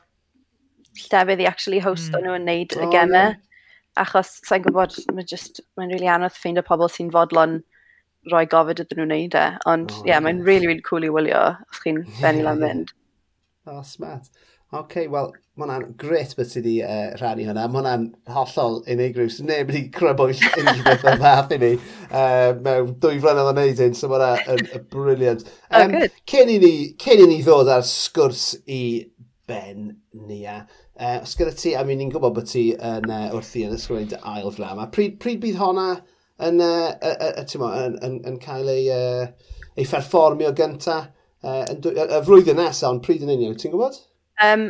llefydd 0.98 1.42
i 1.44 1.48
actually 1.48 1.80
host 1.84 2.12
mm. 2.12 2.24
nhw 2.24 2.36
yn 2.38 2.48
neud 2.48 2.76
oh, 2.76 2.84
y 2.84 2.90
gemau. 2.94 3.32
Yeah. 3.32 3.44
Achos 3.98 4.36
sa'n 4.46 4.62
gwybod, 4.62 4.94
mae'n 5.14 5.26
just, 5.26 5.62
mae'n 5.78 5.92
really 5.94 6.10
anodd 6.12 6.36
ffeindio 6.36 6.64
pobl 6.66 6.90
sy'n 6.92 7.10
fodlon 7.14 7.58
rhoi 8.30 8.44
gofod 8.50 8.82
ydyn 8.84 9.02
nhw'n 9.02 9.12
neud 9.14 9.38
e. 9.38 9.46
Ond 9.70 9.94
ie, 9.94 9.98
oh, 10.02 10.08
yeah, 10.10 10.22
mae'n 10.24 10.44
really, 10.46 10.70
really 10.70 10.84
cool 10.86 11.06
i 11.06 11.10
wylio 11.14 11.42
os 11.56 11.82
chi'n 11.84 12.04
benni 12.20 12.44
lan 12.46 12.62
fynd. 12.62 12.94
oh, 13.68 13.82
smart. 13.86 14.30
OK, 14.76 15.06
wel, 15.08 15.30
mae 15.56 15.64
hwnna'n 15.64 15.94
gret 15.96 16.34
beth 16.36 16.50
ti 16.52 16.60
wedi 16.60 16.72
uh, 16.84 17.14
rhannu 17.16 17.46
hwnna. 17.46 17.62
Mae 17.72 17.80
hwnna'n 17.80 18.02
hollol 18.34 18.74
unigryw. 18.92 19.30
So 19.32 19.46
neb 19.48 19.70
wedi 19.70 19.86
crybwyll 19.94 20.34
unrhyw 20.36 20.82
beth 20.84 21.06
o'r 21.08 21.22
fath 21.22 21.54
i 21.56 21.58
ni. 21.62 21.70
Uh, 22.10 22.50
mewn 22.66 22.90
dwy 23.00 23.16
flynedd 23.22 23.48
o'n 23.48 23.56
neud 23.56 23.80
hyn, 23.80 23.94
so 23.96 24.10
mae 24.12 24.20
hwnna'n 24.20 24.66
uh, 24.76 24.82
briliant. 24.92 25.46
Um, 25.72 25.96
oh, 25.96 26.04
cyn, 26.28 26.52
i 26.52 26.58
ni, 26.60 26.72
cyn 27.00 27.22
i 27.24 27.28
ni 27.30 27.38
ddod 27.46 27.70
ar 27.72 27.86
sgwrs 27.88 28.42
i 28.68 28.82
Ben 29.48 29.86
Nia, 30.28 30.58
uh, 31.00 31.16
os 31.22 31.32
gyda 31.38 31.54
ti, 31.56 31.72
a 31.72 31.86
mi 31.88 31.96
ni'n 31.96 32.12
gwybod 32.12 32.36
bod 32.36 32.50
ti 32.50 32.66
yn 32.74 33.08
uh, 33.08 33.30
wrthi 33.38 33.64
yn 33.64 33.72
ysgrifennu 33.72 34.12
dy 34.12 34.20
ail 34.34 34.52
flam, 34.52 34.82
a 34.84 34.90
pryd, 34.92 35.16
pryd 35.22 35.40
bydd 35.46 35.56
honna 35.62 35.86
yn, 36.44 36.60
uh, 36.60 36.90
uh, 36.92 37.30
uh, 37.30 37.56
mo, 37.62 37.72
yn, 37.86 37.96
yn, 38.04 38.20
yn 38.28 38.36
cael 38.44 38.68
ei, 38.74 38.84
uh, 38.92 39.56
ei 39.78 39.88
fferfformio 39.88 40.52
gyntaf? 40.60 41.08
Uh, 41.38 41.62
y 41.70 42.20
flwyddyn 42.26 42.58
nesaf, 42.58 42.90
ond 42.90 43.00
pryd 43.06 43.24
yn 43.24 43.32
union, 43.32 43.56
ti'n 43.56 43.72
gwybod? 43.72 43.96
Um, 44.44 44.68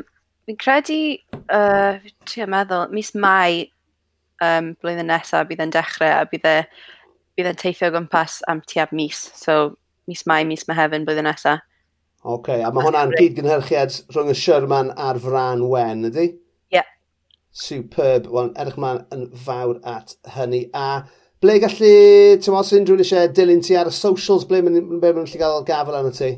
fi'n 0.48 0.60
credu, 0.60 1.00
uh, 1.52 1.98
ti'n 2.28 2.52
meddwl, 2.52 2.88
mis 2.94 3.12
Mai 3.14 3.68
um, 4.44 4.72
blwyddyn 4.80 5.10
nesaf 5.10 5.48
bydd 5.48 5.64
yn 5.66 5.74
dechrau 5.74 6.14
a 6.14 6.24
bydd 6.30 6.46
e 6.48 6.56
bydd 7.38 7.50
yn 7.52 7.58
teithio 7.60 7.90
gwmpas 7.94 8.40
am 8.50 8.62
tuab 8.66 8.94
mis. 8.96 9.20
So, 9.36 9.76
mis 10.10 10.24
Mai, 10.26 10.42
mis 10.48 10.66
Mehefin 10.70 11.04
blwyddyn 11.06 11.28
nesaf. 11.28 11.64
Oce, 12.24 12.34
okay, 12.34 12.64
a 12.66 12.72
mae 12.74 12.82
hwnna'n 12.82 13.12
gyd-gynhyrchiad 13.14 13.94
rhwng 14.10 14.32
y 14.32 14.36
Sherman 14.36 14.90
a'r 14.98 15.20
Fran 15.22 15.62
Wen, 15.70 16.08
ydy? 16.08 16.24
Ie. 16.32 16.80
Yeah. 16.80 16.88
Superb. 17.54 18.26
Wel, 18.34 18.50
edrych 18.58 18.80
ma'n 18.82 19.04
yn 19.14 19.28
fawr 19.44 19.78
at 19.86 20.16
hynny. 20.34 20.64
A 20.74 21.04
ble 21.44 21.60
gallu, 21.62 21.92
ti'n 22.42 22.56
meddwl, 22.56 22.66
sy'n 22.72 22.88
drwy'n 22.88 23.04
eisiau 23.04 23.30
dilyn 23.36 23.62
ti 23.62 23.78
ar 23.78 23.92
y 23.92 23.94
socials, 23.94 24.48
ble 24.50 24.64
mae'n 24.66 24.98
gallu 25.04 25.28
cael 25.30 25.62
gafel 25.68 26.00
arno 26.00 26.10
ti? 26.16 26.32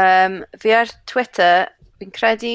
Um, 0.00 0.40
fi 0.58 0.74
ar 0.80 0.90
Twitter 1.10 1.70
fi'n 2.00 2.12
credu... 2.16 2.54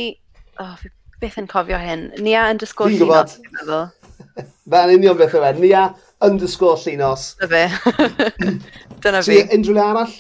Oh, 0.60 0.76
fi 0.80 0.92
byth 1.22 1.40
yn 1.42 1.48
cofio 1.52 1.80
hyn. 1.80 2.10
Nia 2.24 2.46
underscore 2.52 2.92
Fi'n 2.92 3.02
gwybod. 3.02 3.36
Llinos, 3.40 3.94
Fe'n 4.36 4.94
union 4.98 5.18
beth 5.20 5.36
yw 5.38 5.48
e. 5.48 5.52
Nia 5.62 5.86
underscore 6.26 6.80
llinos. 6.82 7.34
Dyna 7.42 7.66
fe. 7.72 8.14
Dyna 9.04 9.24
fi. 9.26 9.42
Ti 9.42 9.58
unrhyw 9.58 9.78
le 9.78 9.84
arall? 9.86 10.16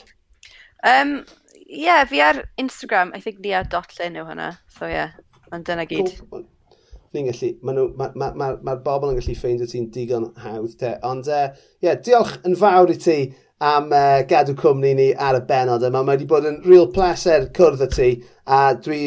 Um, 0.85 1.15
yeah, 1.67 2.03
fi 2.09 2.21
ar 2.21 2.43
Instagram, 2.61 3.15
I 3.15 3.21
think 3.23 3.39
Nia 3.43 3.63
Dotlin 3.71 4.19
yw 4.19 4.27
hwnna. 4.29 4.51
So 4.71 4.89
ie, 4.89 4.97
yeah. 4.97 5.15
ond 5.53 5.65
dyna 5.67 5.87
gyd. 5.89 6.11
Cool. 6.29 6.45
Ni'n 7.15 7.29
gallu, 7.29 7.51
mae'r 7.63 7.91
ma, 7.95 8.09
ma, 8.19 8.31
ma, 8.35 8.51
ma 8.67 8.75
bobl 8.83 9.13
yn 9.13 9.19
gallu 9.19 9.37
ffeindio 9.39 9.67
ti'n 9.71 9.89
digon 9.93 10.29
hawdd 10.43 10.75
te. 10.79 10.95
Ond 11.07 11.29
e, 11.31 11.41
ie, 11.41 11.47
uh, 11.47 11.73
yeah, 11.85 11.99
diolch 12.07 12.37
yn 12.47 12.57
fawr 12.59 12.91
i 12.91 12.97
ti 12.99 13.19
am 13.63 13.91
uh, 13.93 14.21
gadw 14.27 14.55
cwmni 14.59 14.93
ni 14.97 15.07
ar 15.15 15.39
y 15.39 15.43
benod 15.47 15.83
yma. 15.87 16.01
Mae 16.03 16.17
wedi 16.17 16.27
bod 16.27 16.47
yn 16.49 16.61
real 16.67 16.89
pleser 16.91 17.47
cwrdd 17.55 17.85
y 17.85 17.89
ti, 17.93 18.09
a 18.51 18.75
dwi, 18.75 19.01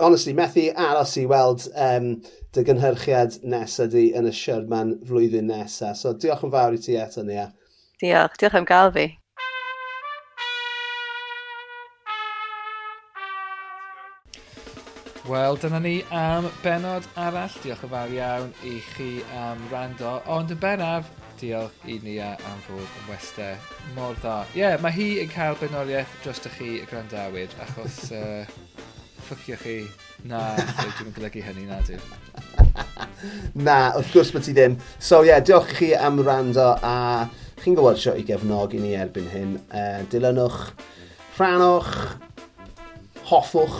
honestly, 0.00 0.34
methu 0.34 0.70
aros 0.74 1.14
i 1.20 1.26
weld 1.30 1.68
um, 1.78 2.14
dy 2.54 2.64
gynhyrchiad 2.66 3.40
nesaf 3.46 3.92
di 3.94 4.08
yn 4.18 4.30
y 4.30 4.34
Sherman 4.34 4.96
flwyddyn 5.06 5.50
nesaf. 5.50 5.98
So 6.00 6.14
diolch 6.14 6.42
yn 6.46 6.54
fawr 6.54 6.74
i 6.74 6.82
ti 6.82 6.98
eto, 6.98 7.22
Nia. 7.26 7.52
Diolch, 8.02 8.38
diolch 8.40 8.58
am 8.58 8.66
gael 8.66 8.90
fi. 8.94 9.10
Wel, 15.24 15.56
dyna 15.56 15.78
ni 15.80 16.00
am 16.12 16.50
benod 16.66 17.06
arall. 17.16 17.54
Diolch 17.62 17.86
yn 17.86 17.94
fawr 17.94 18.10
iawn 18.18 18.50
i 18.66 18.80
chi 18.90 19.12
am 19.38 19.62
rando. 19.70 20.18
Ond 20.28 20.50
yn 20.52 20.60
bennaf, 20.60 21.06
diolch 21.40 21.86
i 21.90 21.98
ni 22.04 22.14
am 22.22 22.60
fod 22.66 22.82
yn 22.82 23.06
westau 23.08 23.56
mor 23.96 24.16
dda. 24.20 24.36
Ie, 24.54 24.60
yeah, 24.60 24.76
mae 24.82 24.94
hi 24.94 25.06
yn 25.22 25.30
cael 25.32 25.56
benoliaeth 25.60 26.12
dros 26.24 26.42
ych 26.48 26.58
chi 26.58 26.70
y 26.80 26.86
gwrandawyr, 26.90 27.52
achos 27.64 27.98
uh, 28.18 28.44
ffwcio 29.26 29.58
chi. 29.62 29.76
Na, 30.28 30.40
dwi'n 30.56 31.12
golygu 31.16 31.42
hynny, 31.44 31.66
na 31.68 31.80
dwi. 31.84 31.98
na, 33.66 33.76
wrth 33.98 34.12
gwrs 34.14 34.32
bod 34.34 34.46
ti 34.46 34.54
ddim. 34.56 34.78
So 34.98 35.22
ie, 35.22 35.32
yeah, 35.32 35.42
diolch 35.44 35.74
i 35.74 35.78
chi 35.80 35.90
am 35.98 36.22
rando 36.24 36.70
a 36.80 36.94
chi'n 37.62 37.76
gwybod 37.76 38.00
sio 38.00 38.16
i 38.16 38.24
gefnog 38.28 38.76
i 38.76 38.82
ni 38.82 38.94
erbyn 39.00 39.28
hyn. 39.34 39.58
Uh, 39.68 40.00
dilynwch, 40.12 40.62
rhanwch, 41.36 41.92
hoffwch, 43.28 43.78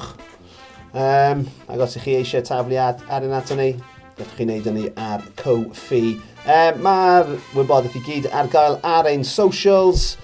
um, 0.92 1.48
ac 1.68 1.88
os 1.88 1.98
ych 2.00 2.08
chi 2.08 2.20
eisiau 2.20 2.44
tafliad 2.46 3.04
ar 3.08 3.26
un 3.26 3.36
ato 3.38 3.56
ni, 3.60 3.72
gallwch 4.18 4.38
chi 4.38 4.48
wneud 4.48 4.70
yn 4.70 4.80
ni 4.82 4.88
ar 5.08 5.26
co-fi.com 5.40 6.33
E, 6.44 6.74
Mae'r 6.84 7.30
wybodaeth 7.56 7.96
i 7.96 8.02
gyd 8.04 8.28
ar 8.36 8.50
gael 8.52 8.76
ar 8.84 9.08
ein 9.08 9.24
socials, 9.24 10.14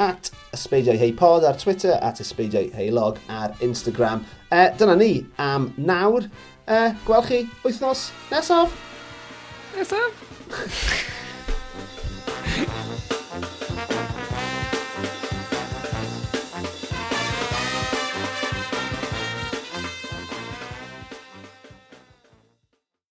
at 0.00 0.30
ysbeidiau 0.56 0.96
heipod 1.00 1.44
ar 1.44 1.56
Twitter, 1.60 1.98
at 2.00 2.20
ysbeidiau 2.24 2.70
heilog 2.76 3.20
ar 3.28 3.52
Instagram. 3.64 4.24
E, 4.48 4.70
dyna 4.80 4.96
ni 4.96 5.26
am 5.36 5.72
nawr. 5.76 6.28
E, 6.64 6.80
gweld 7.04 7.28
chi 7.28 7.44
wythnos 7.64 8.08
nesaf. 8.32 8.72
Nesaf? 9.76 10.24